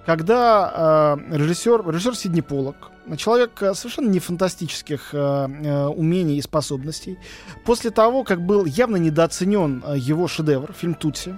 когда 0.05 0.71
а, 0.73 1.19
режиссер, 1.29 1.87
режиссер 1.87 2.15
Сидни 2.15 2.41
Поллок, 2.41 2.91
человек 3.17 3.61
а, 3.61 3.73
совершенно 3.73 4.09
не 4.09 4.19
фантастических 4.19 5.09
а, 5.13 5.47
а, 5.47 5.89
умений 5.89 6.37
и 6.37 6.41
способностей, 6.41 7.19
после 7.65 7.91
того, 7.91 8.23
как 8.23 8.41
был 8.41 8.65
явно 8.65 8.97
недооценен 8.97 9.83
его 9.95 10.27
шедевр, 10.27 10.73
фильм 10.73 10.95
«Тутси», 10.95 11.37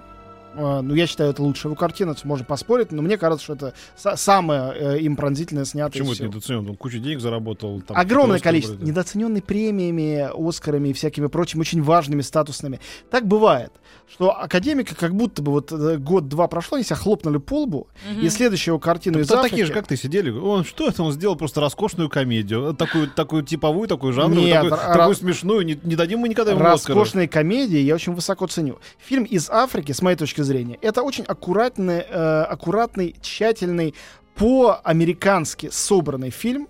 ну, 0.55 0.93
я 0.93 1.07
считаю, 1.07 1.31
это 1.31 1.41
лучшая 1.41 1.71
его 1.71 1.75
картина, 1.79 2.15
можно 2.23 2.45
поспорить, 2.45 2.91
но 2.91 3.01
мне 3.01 3.17
кажется, 3.17 3.43
что 3.43 3.53
это 3.53 3.73
са- 3.97 4.17
самая 4.17 4.71
э, 4.71 4.99
им 4.99 5.15
пронзительная 5.15 5.65
снятая 5.65 5.91
Почему 6.01 6.13
это 6.13 6.25
недооценен? 6.25 6.69
Он 6.69 6.75
кучу 6.75 6.99
денег 6.99 7.19
заработал. 7.19 7.81
там, 7.81 7.97
Огромное 7.97 8.39
количество, 8.39 8.75
вроде. 8.75 8.89
недооцененный 8.91 9.41
премиями, 9.41 10.29
Оскарами 10.47 10.89
и 10.89 10.93
всякими 10.93 11.27
прочими 11.27 11.61
очень 11.61 11.81
важными, 11.81 12.21
статусными. 12.21 12.79
Так 13.09 13.27
бывает, 13.27 13.71
что 14.11 14.31
академика 14.37 14.95
как 14.95 15.15
будто 15.15 15.41
бы 15.41 15.51
вот 15.51 15.71
э, 15.71 15.97
год-два 15.97 16.47
прошло, 16.47 16.75
они 16.75 16.83
себя 16.85 16.97
хлопнули 16.97 17.37
по 17.37 17.63
лбу, 17.63 17.87
и 18.21 18.29
следующую 18.29 18.79
картину 18.79 19.19
из 19.19 19.31
Африки... 19.31 19.49
такие 19.51 19.65
же, 19.65 19.73
как 19.73 19.87
ты, 19.87 19.95
сидели. 19.97 20.29
Он 20.29 20.63
что 20.63 20.87
это? 20.87 21.03
Он 21.03 21.11
сделал 21.11 21.35
просто 21.35 21.61
роскошную 21.61 22.09
комедию. 22.09 22.73
Такую, 22.73 23.09
такую 23.09 23.43
типовую, 23.43 23.87
такую 23.87 24.13
жанровую, 24.13 24.45
Нет, 24.45 24.61
такую, 24.61 24.71
ра- 24.73 24.93
такую 24.93 25.15
смешную. 25.15 25.65
Не, 25.65 25.79
не 25.83 25.95
дадим 25.95 26.19
мы 26.19 26.29
никогда 26.29 26.51
ему 26.51 26.63
Оскара. 26.65 26.97
Роскошные 26.97 27.27
комедии 27.27 27.79
я 27.79 27.95
очень 27.95 28.13
высоко 28.13 28.47
ценю. 28.47 28.79
Фильм 28.99 29.23
из 29.23 29.49
Африки, 29.49 29.91
с 29.91 30.01
моей 30.01 30.17
точки 30.17 30.42
зрения, 30.43 30.77
это 30.81 31.03
очень 31.03 31.23
аккуратный, 31.25 32.05
э, 32.07 32.41
аккуратный, 32.43 33.15
тщательный, 33.21 33.93
по-американски 34.35 35.69
собранный 35.71 36.31
фильм, 36.31 36.67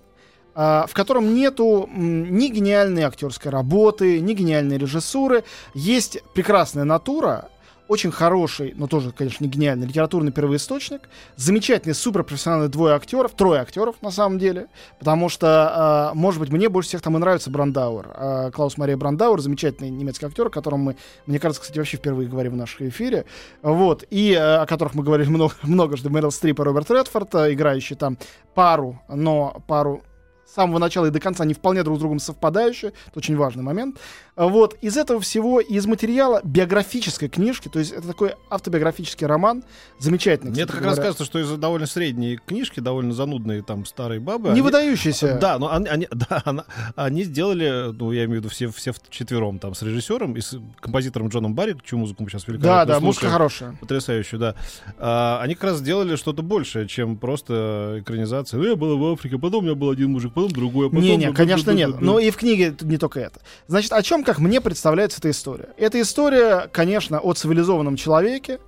а, 0.54 0.86
в 0.86 0.94
котором 0.94 1.34
нету 1.34 1.88
ни 1.92 2.48
гениальной 2.48 3.02
актерской 3.02 3.50
работы, 3.50 4.20
ни 4.20 4.34
гениальной 4.34 4.78
режиссуры. 4.78 5.44
Есть 5.74 6.22
прекрасная 6.34 6.84
натура, 6.84 7.48
очень 7.88 8.10
хороший, 8.10 8.72
но 8.76 8.86
тоже, 8.86 9.12
конечно, 9.12 9.44
не 9.44 9.50
гениальный 9.50 9.86
литературный 9.86 10.32
первоисточник, 10.32 11.02
замечательные 11.36 11.94
суперпрофессиональные 11.94 12.68
двое 12.68 12.94
актеров, 12.94 13.32
трое 13.32 13.60
актеров 13.60 13.96
на 14.00 14.10
самом 14.10 14.38
деле, 14.38 14.68
потому 14.98 15.28
что, 15.28 16.10
э, 16.12 16.16
может 16.16 16.40
быть, 16.40 16.50
мне 16.50 16.68
больше 16.68 16.88
всех 16.88 17.02
там 17.02 17.16
и 17.16 17.20
нравится 17.20 17.50
Брандауэр. 17.50 18.10
Э, 18.14 18.50
Клаус 18.52 18.78
Мария 18.78 18.96
Брандауэр, 18.96 19.40
замечательный 19.40 19.90
немецкий 19.90 20.26
актер, 20.26 20.46
о 20.46 20.50
котором 20.50 20.80
мы, 20.80 20.96
мне 21.26 21.38
кажется, 21.38 21.60
кстати, 21.60 21.78
вообще 21.78 21.98
впервые 21.98 22.28
говорим 22.28 22.52
в 22.52 22.56
нашем 22.56 22.88
эфире, 22.88 23.26
вот, 23.62 24.04
и 24.10 24.32
э, 24.32 24.56
о 24.56 24.66
которых 24.66 24.94
мы 24.94 25.02
говорили 25.02 25.28
много, 25.28 25.54
много 25.62 25.96
что 25.96 26.08
Мэрил 26.08 26.30
Стрип 26.30 26.60
и 26.60 26.62
Роберт 26.62 26.90
Редфорд, 26.90 27.34
э, 27.34 27.52
играющие 27.52 27.98
там 27.98 28.16
пару, 28.54 29.00
но 29.08 29.62
пару 29.66 30.02
с 30.46 30.54
самого 30.54 30.78
начала 30.78 31.06
и 31.06 31.10
до 31.10 31.20
конца 31.20 31.44
не 31.44 31.54
вполне 31.54 31.82
друг 31.82 31.96
с 31.96 32.00
другом 32.00 32.18
совпадающие. 32.18 32.92
Это 33.08 33.18
очень 33.18 33.36
важный 33.36 33.62
момент. 33.62 33.98
А 34.36 34.46
Вот. 34.48 34.76
Из 34.82 34.96
этого 34.96 35.20
всего, 35.20 35.60
из 35.60 35.86
материала 35.86 36.40
биографической 36.44 37.28
книжки, 37.28 37.68
то 37.68 37.78
есть 37.78 37.92
это 37.92 38.06
такой 38.08 38.34
автобиографический 38.50 39.26
роман, 39.26 39.62
замечательный. 39.98 40.50
Мне 40.50 40.62
это 40.62 40.72
как 40.72 40.82
раз 40.82 40.94
говоря. 40.94 41.02
кажется, 41.04 41.24
что 41.24 41.38
из-за 41.38 41.56
довольно 41.56 41.86
средней 41.86 42.36
книжки, 42.44 42.80
довольно 42.80 43.12
занудные 43.14 43.62
там 43.62 43.84
старые 43.86 44.20
бабы. 44.20 44.48
Не 44.48 44.52
они- 44.54 44.62
выдающийся. 44.62 45.38
Да, 45.40 45.58
но 45.58 45.72
они, 45.72 45.86
они- 45.86 46.08
да, 46.12 46.42
она- 46.44 46.64
они 46.96 47.22
сделали, 47.24 47.92
ну, 47.92 48.10
я 48.12 48.24
имею 48.24 48.40
в 48.40 48.44
виду 48.44 48.48
все, 48.48 48.68
все 48.70 48.92
четвером, 49.10 49.58
там, 49.58 49.74
с 49.74 49.82
режиссером 49.82 50.36
и 50.36 50.40
с 50.40 50.58
композитором 50.80 51.28
Джоном 51.28 51.54
Барри, 51.54 51.76
чью 51.84 51.98
музыку 51.98 52.22
мы 52.24 52.30
сейчас 52.30 52.44
Да, 52.44 52.52
великолепно 52.52 52.86
да, 52.86 53.00
музыка 53.00 53.12
слушаем. 53.20 53.32
хорошая. 53.32 53.76
Потрясающе, 53.80 54.36
да. 54.38 54.54
А, 54.98 55.38
они 55.42 55.54
как 55.54 55.64
раз 55.64 55.78
сделали 55.78 56.16
что-то 56.16 56.42
большее, 56.42 56.88
чем 56.88 57.16
просто 57.16 57.98
экранизация. 58.00 58.58
Ну, 58.58 58.66
я 58.66 58.76
была 58.76 58.96
в 58.96 59.12
Африке, 59.12 59.38
потом 59.38 59.60
у 59.60 59.66
меня 59.66 59.74
был 59.74 59.90
один 59.90 60.10
мужик, 60.10 60.33
потом 60.34 60.50
другой, 60.50 60.86
а 60.86 60.90
потом... 60.90 61.04
Не-не, 61.04 61.32
конечно, 61.32 61.70
нет. 61.70 62.00
Но 62.00 62.18
и 62.18 62.30
в 62.30 62.36
книге 62.36 62.74
не 62.82 62.98
только 62.98 63.20
это. 63.20 63.40
Значит, 63.66 63.92
о 63.92 64.02
чем, 64.02 64.24
как 64.24 64.38
мне 64.38 64.60
представляется 64.60 65.18
эта 65.18 65.30
история? 65.30 65.70
Эта 65.76 66.00
история, 66.00 66.68
конечно, 66.72 67.20
о 67.20 67.32
цивилизованном 67.32 67.96
человеке, 67.96 68.58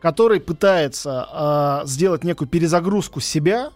который 0.00 0.40
пытается 0.40 1.26
а, 1.30 1.82
сделать 1.86 2.24
некую 2.24 2.48
перезагрузку 2.48 3.20
себя, 3.20 3.72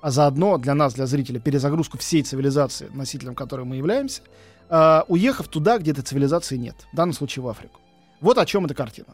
а 0.00 0.10
заодно 0.10 0.58
для 0.58 0.74
нас, 0.74 0.94
для 0.94 1.06
зрителя, 1.06 1.40
перезагрузку 1.40 1.98
всей 1.98 2.22
цивилизации, 2.22 2.88
носителем 2.94 3.34
которой 3.34 3.64
мы 3.64 3.76
являемся, 3.76 4.22
а, 4.68 5.04
уехав 5.08 5.48
туда, 5.48 5.78
где 5.78 5.90
этой 5.92 6.02
цивилизации 6.02 6.56
нет. 6.56 6.76
В 6.92 6.96
данном 6.96 7.12
случае 7.12 7.42
в 7.42 7.48
Африку. 7.48 7.80
Вот 8.20 8.38
о 8.38 8.46
чем 8.46 8.64
эта 8.64 8.74
картина. 8.74 9.08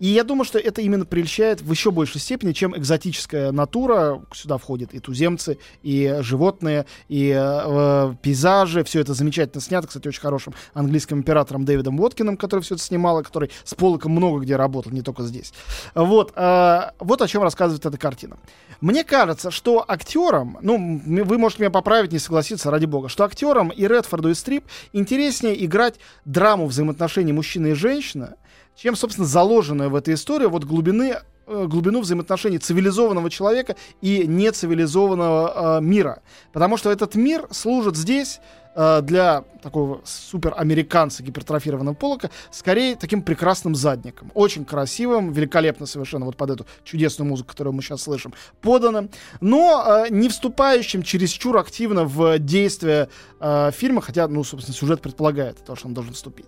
И 0.00 0.08
я 0.08 0.24
думаю, 0.24 0.44
что 0.44 0.58
это 0.58 0.80
именно 0.80 1.04
прельщает 1.04 1.60
в 1.60 1.70
еще 1.70 1.90
большей 1.90 2.20
степени, 2.20 2.52
чем 2.52 2.76
экзотическая 2.76 3.52
натура. 3.52 4.22
Сюда 4.32 4.56
входят 4.56 4.94
и 4.94 4.98
туземцы, 4.98 5.58
и 5.82 6.16
животные, 6.20 6.86
и 7.08 7.28
э, 7.28 7.34
э, 7.36 8.14
пейзажи. 8.22 8.82
Все 8.82 9.00
это 9.00 9.12
замечательно 9.12 9.60
снято, 9.60 9.86
кстати, 9.86 10.08
очень 10.08 10.22
хорошим 10.22 10.54
английским 10.72 11.20
оператором 11.20 11.66
Дэвидом 11.66 12.00
Уоткиным, 12.00 12.38
который 12.38 12.60
все 12.60 12.76
это 12.76 12.82
снимал, 12.82 13.20
и 13.20 13.22
который 13.22 13.50
с 13.62 13.74
Полоком 13.74 14.12
много 14.12 14.40
где 14.40 14.56
работал, 14.56 14.90
не 14.90 15.02
только 15.02 15.22
здесь. 15.24 15.52
Вот, 15.94 16.32
э, 16.34 16.80
вот 16.98 17.20
о 17.20 17.28
чем 17.28 17.42
рассказывает 17.42 17.84
эта 17.84 17.98
картина. 17.98 18.38
Мне 18.80 19.04
кажется, 19.04 19.50
что 19.50 19.84
актерам, 19.86 20.56
ну, 20.62 21.02
вы 21.04 21.36
можете 21.36 21.64
меня 21.64 21.70
поправить, 21.70 22.12
не 22.12 22.18
согласиться, 22.18 22.70
ради 22.70 22.86
бога, 22.86 23.10
что 23.10 23.24
актерам 23.24 23.68
и 23.68 23.86
Редфорду, 23.86 24.30
и 24.30 24.34
Стрип 24.34 24.64
интереснее 24.94 25.62
играть 25.62 25.96
драму 26.24 26.66
взаимоотношений 26.66 27.34
мужчины 27.34 27.72
и 27.72 27.74
женщины, 27.74 28.36
чем, 28.76 28.96
собственно, 28.96 29.26
заложенная 29.26 29.88
в 29.88 29.94
этой 29.94 30.14
истории 30.14 30.46
вот 30.46 30.64
глубины, 30.64 31.16
э, 31.46 31.66
глубину 31.66 32.00
взаимоотношений 32.00 32.58
цивилизованного 32.58 33.30
человека 33.30 33.76
и 34.00 34.26
нецивилизованного 34.26 35.78
э, 35.78 35.82
мира. 35.82 36.22
Потому 36.52 36.76
что 36.76 36.90
этот 36.90 37.14
мир 37.14 37.46
служит 37.50 37.96
здесь 37.96 38.40
э, 38.74 39.00
для 39.02 39.44
такого 39.62 40.00
суперамериканца 40.04 41.22
гипертрофированного 41.22 41.94
полока 41.94 42.30
скорее 42.50 42.96
таким 42.96 43.22
прекрасным 43.22 43.74
задником. 43.74 44.30
Очень 44.34 44.64
красивым, 44.64 45.32
великолепно 45.32 45.86
совершенно 45.86 46.26
вот 46.26 46.36
под 46.36 46.50
эту 46.50 46.66
чудесную 46.84 47.28
музыку, 47.28 47.50
которую 47.50 47.74
мы 47.74 47.82
сейчас 47.82 48.02
слышим, 48.02 48.32
подано, 48.60 49.08
но 49.40 50.04
э, 50.06 50.10
не 50.10 50.28
вступающим 50.28 51.02
чересчур 51.02 51.56
активно 51.58 52.04
в 52.04 52.38
действие 52.38 53.08
э, 53.40 53.70
фильма, 53.72 54.00
хотя, 54.00 54.28
ну, 54.28 54.42
собственно, 54.44 54.76
сюжет 54.76 55.00
предполагает 55.00 55.58
то, 55.64 55.76
что 55.76 55.88
он 55.88 55.94
должен 55.94 56.14
вступить. 56.14 56.46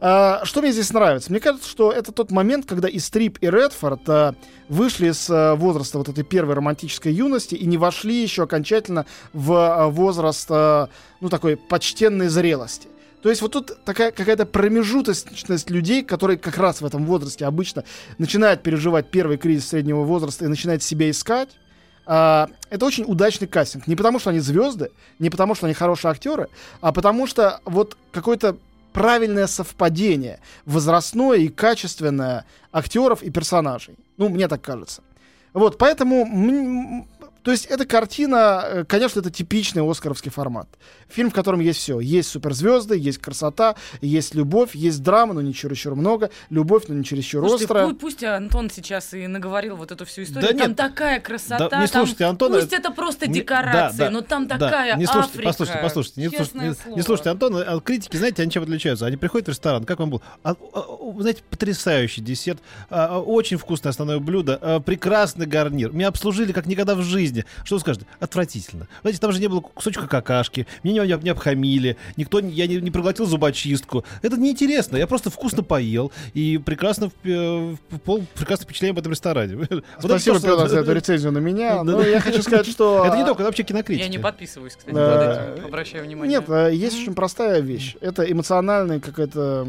Э, 0.00 0.40
что 0.44 0.60
мне 0.60 0.72
здесь 0.72 0.92
нравится? 0.92 1.30
Мне 1.30 1.40
кажется, 1.40 1.68
что 1.68 1.90
это 1.90 2.12
тот 2.12 2.30
момент, 2.30 2.66
когда 2.66 2.88
и 2.88 2.98
Стрип, 2.98 3.38
и 3.40 3.46
Редфорд 3.46 4.08
э, 4.08 4.32
вышли 4.68 5.10
с 5.10 5.30
э, 5.30 5.54
возраста 5.54 5.98
вот 5.98 6.08
этой 6.08 6.24
первой 6.24 6.54
романтической 6.54 7.12
юности 7.12 7.54
и 7.54 7.66
не 7.66 7.76
вошли 7.76 8.22
еще 8.22 8.44
окончательно 8.44 9.06
в 9.32 9.52
э, 9.52 9.90
возраст, 9.90 10.46
э, 10.50 10.88
ну, 11.24 11.30
такой 11.30 11.56
почтенной 11.56 12.28
зрелости. 12.28 12.86
То 13.22 13.30
есть 13.30 13.40
вот 13.40 13.52
тут 13.52 13.82
такая 13.86 14.12
какая-то 14.12 14.44
промежуточность 14.44 15.70
людей, 15.70 16.02
которые 16.04 16.36
как 16.36 16.58
раз 16.58 16.82
в 16.82 16.84
этом 16.84 17.06
возрасте 17.06 17.46
обычно 17.46 17.84
начинают 18.18 18.62
переживать 18.62 19.10
первый 19.10 19.38
кризис 19.38 19.68
среднего 19.68 20.02
возраста 20.02 20.44
и 20.44 20.48
начинают 20.48 20.82
себя 20.82 21.08
искать. 21.08 21.48
А, 22.04 22.50
это 22.68 22.84
очень 22.84 23.04
удачный 23.06 23.48
кастинг. 23.48 23.86
Не 23.86 23.96
потому, 23.96 24.18
что 24.18 24.28
они 24.28 24.40
звезды, 24.40 24.90
не 25.18 25.30
потому, 25.30 25.54
что 25.54 25.64
они 25.64 25.72
хорошие 25.72 26.10
актеры, 26.10 26.48
а 26.82 26.92
потому 26.92 27.26
что 27.26 27.62
вот 27.64 27.96
какой-то 28.12 28.58
правильное 28.92 29.46
совпадение 29.46 30.40
возрастное 30.66 31.38
и 31.38 31.48
качественное 31.48 32.44
актеров 32.70 33.22
и 33.22 33.30
персонажей. 33.30 33.96
Ну, 34.18 34.28
мне 34.28 34.46
так 34.46 34.60
кажется. 34.60 35.02
Вот, 35.54 35.78
поэтому, 35.78 37.06
то 37.44 37.50
есть 37.50 37.66
эта 37.66 37.84
картина, 37.84 38.64
э, 38.66 38.84
конечно, 38.84 39.20
это 39.20 39.30
типичный 39.30 39.88
оскаровский 39.88 40.30
формат. 40.30 40.66
Фильм, 41.08 41.30
в 41.30 41.34
котором 41.34 41.60
есть 41.60 41.78
все. 41.78 42.00
Есть 42.00 42.30
суперзвезды, 42.30 42.96
есть 42.96 43.18
красота, 43.18 43.76
есть 44.00 44.34
любовь, 44.34 44.74
есть 44.74 45.02
драма, 45.02 45.34
но 45.34 45.42
не 45.42 45.52
чересчур 45.52 45.94
много, 45.94 46.30
любовь, 46.48 46.84
но 46.88 46.94
не 46.94 47.04
чересчур 47.04 47.42
Слушайте, 47.42 47.64
острая. 47.66 47.86
пу- 47.88 47.94
пусть 47.96 48.24
Антон 48.24 48.70
сейчас 48.70 49.12
и 49.12 49.26
наговорил 49.26 49.76
вот 49.76 49.92
эту 49.92 50.06
всю 50.06 50.22
историю. 50.22 50.52
Да 50.52 50.58
там 50.58 50.68
нет. 50.68 50.76
такая 50.76 51.20
красота. 51.20 51.68
Да, 51.68 51.82
не 51.82 51.86
там- 51.86 52.02
слушайте 52.06 52.24
Антона, 52.24 52.60
Пусть 52.60 52.72
это 52.72 52.90
просто 52.90 53.26
Не- 53.28 53.34
декорации, 53.34 53.98
да, 53.98 54.04
да, 54.06 54.10
но 54.10 54.20
там 54.22 54.46
Да, 54.48 54.56
такая 54.58 54.96
не 54.96 55.04
слушайте, 55.04 55.28
Африка. 55.32 55.48
послушайте, 55.48 55.80
послушайте. 55.82 56.20
Не, 56.22 56.28
слушайте, 56.30 56.58
не- 56.58 56.94
не 56.96 57.02
слушайте 57.02 57.28
Антона, 57.30 57.60
а 57.62 57.80
критики, 57.80 58.16
знаете, 58.16 58.40
они 58.42 58.50
чем 58.50 58.62
отличаются? 58.62 59.04
Они 59.04 59.18
приходят 59.18 59.48
в 59.48 59.50
ресторан, 59.50 59.84
как 59.84 60.00
он 60.00 60.08
был? 60.08 60.22
А, 60.42 60.52
а, 60.52 60.54
а, 60.78 61.20
знаете, 61.20 61.42
потрясающий 61.50 62.22
десерт, 62.22 62.60
а, 62.88 63.16
а, 63.16 63.20
очень 63.20 63.58
вкусное 63.58 63.90
основное 63.90 64.18
блюдо, 64.18 64.58
а, 64.62 64.80
прекрасный 64.80 65.44
гарнир. 65.46 65.92
Меня 65.92 66.08
обслужили 66.08 66.52
как 66.52 66.64
никогда 66.66 66.94
в 66.94 67.02
жизни. 67.02 67.33
Что 67.64 67.76
вы 67.76 67.80
скажете? 67.80 68.06
Отвратительно. 68.20 68.88
Знаете, 69.02 69.20
там 69.20 69.32
же 69.32 69.40
не 69.40 69.48
было 69.48 69.60
кусочка 69.60 70.06
какашки, 70.06 70.66
меня 70.82 71.04
не, 71.04 71.22
не 71.24 71.30
обхамили, 71.30 71.96
никто, 72.16 72.40
не- 72.40 72.52
я 72.52 72.66
не, 72.66 72.76
не 72.76 72.90
проглотил 72.90 73.26
зубочистку. 73.26 74.04
Это 74.22 74.36
неинтересно. 74.36 74.96
Я 74.96 75.06
просто 75.06 75.30
вкусно 75.30 75.62
поел 75.62 76.12
и 76.34 76.58
прекрасно, 76.58 77.10
э, 77.24 77.76
пол, 78.04 78.24
прекрасно 78.34 78.64
впечатление 78.64 78.92
об 78.92 78.98
этом 78.98 79.12
ресторане. 79.12 79.56
Вот 79.68 79.84
Спасибо, 79.98 80.38
что- 80.38 80.56
Петр, 80.56 80.68
за 80.68 80.80
эту 80.80 80.92
рецензию 80.92 81.32
на 81.32 81.38
меня. 81.38 81.82
Но 81.82 82.02
я 82.02 82.20
хочу 82.20 82.42
сказать, 82.42 82.66
что... 82.66 83.04
Это 83.06 83.16
не 83.16 83.24
только, 83.24 83.42
это 83.42 83.48
вообще 83.48 83.62
кинокритика. 83.62 84.04
Я 84.04 84.10
не 84.10 84.18
подписываюсь, 84.18 84.74
кстати, 84.76 84.94
под 84.94 85.56
этим. 85.58 85.66
Обращаю 85.66 86.04
внимание. 86.04 86.38
Нет, 86.38 86.48
э, 86.48 86.74
есть 86.74 87.00
очень 87.00 87.14
простая 87.14 87.60
вещь. 87.60 87.96
Это 88.00 88.30
эмоциональный 88.30 89.00
какой-то 89.00 89.66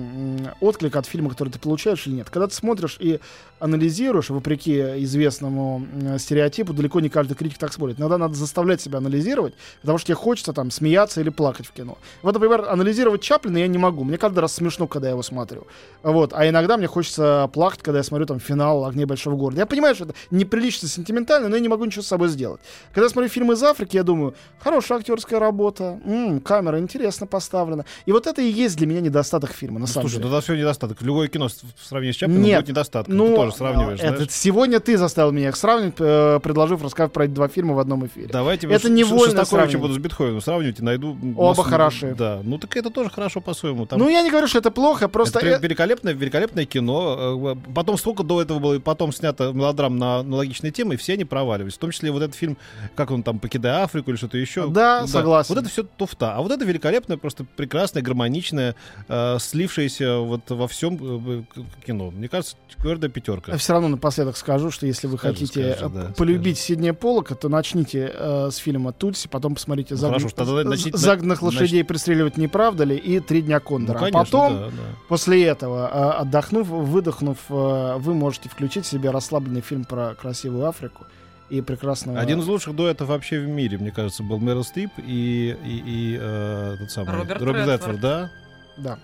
отклик 0.62 0.96
от 0.96 1.06
фильма, 1.06 1.30
который 1.30 1.50
ты 1.50 1.60
получаешь 1.60 2.06
или 2.08 2.16
нет. 2.16 2.30
Когда 2.30 2.48
ты 2.48 2.54
смотришь 2.56 2.98
и 3.00 3.20
анализируешь, 3.60 4.30
вопреки 4.30 4.78
известному 5.04 5.86
стереотипу, 6.18 6.74
далеко 6.74 7.00
не 7.00 7.10
каждый 7.10 7.36
критик 7.36 7.55
так 7.60 7.74
смотрит. 7.74 8.00
Иногда 8.00 8.18
надо 8.18 8.34
заставлять 8.36 8.82
себя 8.82 8.98
анализировать, 9.00 9.54
потому 9.82 9.98
что 9.98 10.08
тебе 10.08 10.16
хочется 10.16 10.54
там 10.54 10.72
смеяться 10.72 11.22
или 11.22 11.30
плакать 11.30 11.66
в 11.68 11.72
кино. 11.72 11.98
Вот, 12.22 12.34
например, 12.34 12.66
анализировать 12.70 13.22
Чаплина 13.22 13.58
я 13.58 13.68
не 13.68 13.78
могу. 13.78 14.04
Мне 14.04 14.18
каждый 14.18 14.40
раз 14.40 14.54
смешно, 14.54 14.88
когда 14.88 15.08
я 15.08 15.12
его 15.12 15.24
смотрю. 15.24 15.68
Вот. 16.04 16.32
А 16.34 16.48
иногда 16.48 16.78
мне 16.78 16.88
хочется 16.88 17.50
плакать, 17.54 17.82
когда 17.82 18.00
я 18.00 18.04
смотрю 18.04 18.26
там 18.26 18.40
финал 18.40 18.86
«Огней 18.86 19.06
большого 19.06 19.36
города». 19.36 19.60
Я 19.62 19.66
понимаю, 19.66 19.96
что 19.96 20.06
это 20.06 20.14
неприлично 20.32 20.88
сентиментально, 20.88 21.50
но 21.50 21.56
я 21.56 21.62
не 21.62 21.68
могу 21.70 21.86
ничего 21.86 22.02
с 22.02 22.08
собой 22.08 22.28
сделать. 22.30 22.62
Когда 22.94 23.04
я 23.06 23.10
смотрю 23.10 23.30
фильмы 23.30 23.54
из 23.54 23.64
Африки, 23.64 23.96
я 23.96 24.04
думаю, 24.04 24.36
хорошая 24.60 25.00
актерская 25.00 25.40
работа, 25.40 26.00
м, 26.06 26.40
камера 26.42 26.80
интересно 26.80 27.28
поставлена. 27.28 27.86
И 28.06 28.12
вот 28.12 28.28
это 28.28 28.42
и 28.42 28.48
есть 28.50 28.78
для 28.78 28.88
меня 28.88 29.02
недостаток 29.02 29.52
фильма, 29.52 29.76
на 29.76 29.82
Ну, 29.82 29.88
самом 29.88 30.04
Слушай, 30.10 30.18
деле. 30.22 30.30
ну 30.30 30.36
это 30.38 30.44
все 30.44 30.56
недостаток. 30.56 31.02
Любое 31.02 31.28
кино 31.28 31.48
в 31.48 31.88
сравнении 31.88 32.14
с 32.14 32.16
Чаплином 32.18 32.44
Нет. 32.44 32.60
будет 32.62 32.70
недостатком. 32.70 33.16
Ну, 33.16 33.28
Ты 33.30 33.36
тоже 33.36 33.52
сравниваешь, 33.56 34.00
это 34.00 34.16
знаешь. 34.18 34.32
сегодня 34.32 34.80
ты 34.80 34.98
заставил 34.98 35.32
меня 35.32 35.50
их 35.50 35.56
сравнивать, 35.56 35.96
э, 36.00 36.40
предложив 36.42 36.84
рассказать 36.84 37.12
про 37.14 37.26
эти 37.26 37.32
два 37.32 37.45
фильма 37.48 37.74
в 37.74 37.80
одном 37.80 38.06
эфире. 38.08 38.30
Давайте 38.32 38.68
это 38.68 38.90
невольное 38.90 39.44
Шостаковича 39.44 39.78
буду 39.78 39.94
с 39.94 39.98
Бетховеном 39.98 40.42
сравнивать 40.42 40.80
и 40.80 40.84
найду... 40.84 41.18
Оба 41.36 41.56
массу- 41.62 41.64
хороши. 41.64 42.16
Да, 42.18 42.42
ну 42.44 42.58
так 42.58 42.76
это 42.78 42.90
тоже 42.90 43.10
хорошо 43.10 43.42
по-своему. 43.42 43.86
Там 43.86 44.00
Ну, 44.00 44.10
я 44.10 44.22
не 44.22 44.30
говорю, 44.30 44.48
что 44.48 44.60
это 44.60 44.72
плохо, 44.72 45.08
просто... 45.08 45.40
это 45.40 45.62
великолепное, 45.64 46.14
великолепное 46.14 46.66
кино. 46.66 47.56
Э, 47.56 47.56
Потом 47.74 47.98
столько 47.98 48.24
до 48.24 48.42
этого 48.42 48.60
было, 48.60 48.74
и 48.76 48.80
потом 48.80 49.12
снято 49.14 49.52
мелодрам 49.52 49.98
на 49.98 50.20
аналогичные 50.20 50.72
темы, 50.72 50.94
и 50.96 50.98
все 50.98 51.14
они 51.14 51.26
проваливались. 51.26 51.74
В 51.76 51.78
том 51.78 51.92
числе 51.92 52.12
вот 52.12 52.22
этот 52.22 52.36
фильм, 52.36 52.58
как 52.96 53.12
он 53.12 53.24
там, 53.24 53.40
«Покидая 53.40 53.84
Африку» 53.84 54.12
или 54.12 54.18
что-то 54.18 54.38
еще. 54.38 54.68
Да, 54.68 55.08
согласен. 55.08 55.54
Вот 55.56 55.62
это 55.62 55.70
все 55.72 55.84
туфта. 55.84 56.36
А 56.36 56.42
вот 56.42 56.52
это 56.52 56.64
великолепное, 56.66 57.18
просто 57.18 57.46
прекрасное, 57.56 58.02
гармоничное, 58.02 58.76
э, 59.08 59.38
слившееся 59.40 60.18
вот 60.20 60.50
во 60.50 60.68
всем 60.68 61.00
э, 61.30 61.44
кино. 61.86 62.12
Мне 62.12 62.28
кажется, 62.28 62.56
твердая 62.82 63.10
пятерка. 63.10 63.58
Все 63.58 63.74
равно 63.74 63.88
напоследок 63.90 64.38
скажу, 64.38 64.72
что 64.72 64.86
если 64.86 65.08
вы 65.08 65.18
Скажи, 65.18 65.34
хотите 65.34 65.62
э, 65.80 65.90
да, 65.90 66.14
полюбить 66.18 66.58
Сиднея 66.58 66.94
Полока, 66.94 67.35
то 67.36 67.50
начните 67.50 68.12
э, 68.14 68.50
с 68.52 68.58
фильма 68.58 68.92
«Тутси», 68.94 69.28
потом 69.28 69.56
посмотрите 69.56 69.96
Ну, 69.96 70.00
«Загн- 70.02 70.08
хорошо, 70.10 70.30
тогда 70.36 70.64
начните- 70.64 70.98
«Загнанных 70.98 71.42
нач- 71.42 71.46
лошадей 71.46 71.84
пристреливать 71.84 72.38
не 72.38 72.48
правда 72.48 72.84
ли?» 72.84 72.96
и 72.96 73.20
«Три 73.20 73.42
дня 73.42 73.60
Ну, 73.62 73.68
Кондора». 73.68 73.98
конечно, 74.00 74.20
а 74.22 74.24
потом, 74.26 74.54
да, 74.58 74.66
да. 74.68 74.72
после 75.08 75.44
этого, 75.46 75.90
э, 75.94 76.22
отдохнув, 76.22 76.68
выдохнув, 76.68 77.38
э, 77.50 77.96
вы 78.00 78.14
можете 78.14 78.50
включить 78.50 78.86
себе 78.86 79.12
расслабленный 79.12 79.62
фильм 79.62 79.86
про 79.86 80.16
красивую 80.16 80.66
Африку 80.68 81.06
и 81.50 81.62
прекрасного... 81.62 82.20
Один 82.20 82.40
из 82.40 82.48
лучших 82.48 82.76
дуэтов 82.76 83.10
вообще 83.10 83.40
в 83.40 83.48
мире, 83.48 83.78
мне 83.78 83.92
кажется, 83.92 84.24
был 84.24 84.40
Мэрил 84.40 84.64
Стрип 84.64 84.92
и, 84.98 85.56
и, 85.64 85.84
и 85.86 86.18
э, 86.20 86.76
тот 86.80 86.90
самый 86.92 87.14
Роберт 87.16 87.42
Роберт. 87.42 87.68
Редфорд, 87.68 88.00
да? 88.00 88.32
Да. 88.78 89.00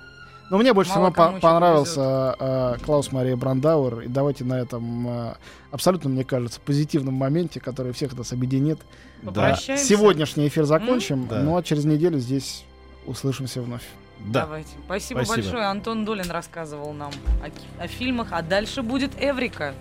Но 0.52 0.58
мне 0.58 0.74
больше 0.74 0.92
Мало 0.96 1.12
всего 1.14 1.32
по- 1.32 1.40
понравился 1.40 2.36
э, 2.38 2.76
Клаус 2.84 3.14
Мария 3.14 3.38
Брандауэр. 3.38 4.02
И 4.02 4.08
давайте 4.10 4.44
на 4.44 4.60
этом 4.60 5.08
э, 5.08 5.34
абсолютно, 5.72 6.10
мне 6.10 6.26
кажется, 6.26 6.60
позитивном 6.60 7.14
моменте, 7.14 7.62
который 7.62 7.94
всех 7.94 8.18
нас 8.18 8.34
объединит, 8.34 8.78
Да. 9.22 9.56
Сегодняшний 9.56 10.50
эфир 10.50 10.66
закончим. 10.66 11.26
Да. 11.28 11.40
Ну 11.40 11.56
а 11.56 11.64
через 11.64 11.86
неделю 11.86 12.20
здесь 12.20 12.66
услышимся 13.06 13.62
вновь. 13.62 13.84
Да. 14.20 14.42
Давайте. 14.42 14.72
Спасибо, 14.86 15.20
Спасибо. 15.20 15.36
большое. 15.38 15.64
Антон 15.68 16.04
Долин 16.04 16.30
рассказывал 16.30 16.92
нам 16.92 17.12
о, 17.42 17.84
о 17.84 17.88
фильмах, 17.88 18.28
а 18.32 18.42
дальше 18.42 18.82
будет 18.82 19.12
Эврика. 19.22 19.74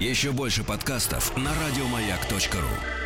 Еще 0.00 0.32
больше 0.32 0.64
подкастов 0.64 1.36
на 1.36 1.50
радиомаяк.ру. 1.64 3.03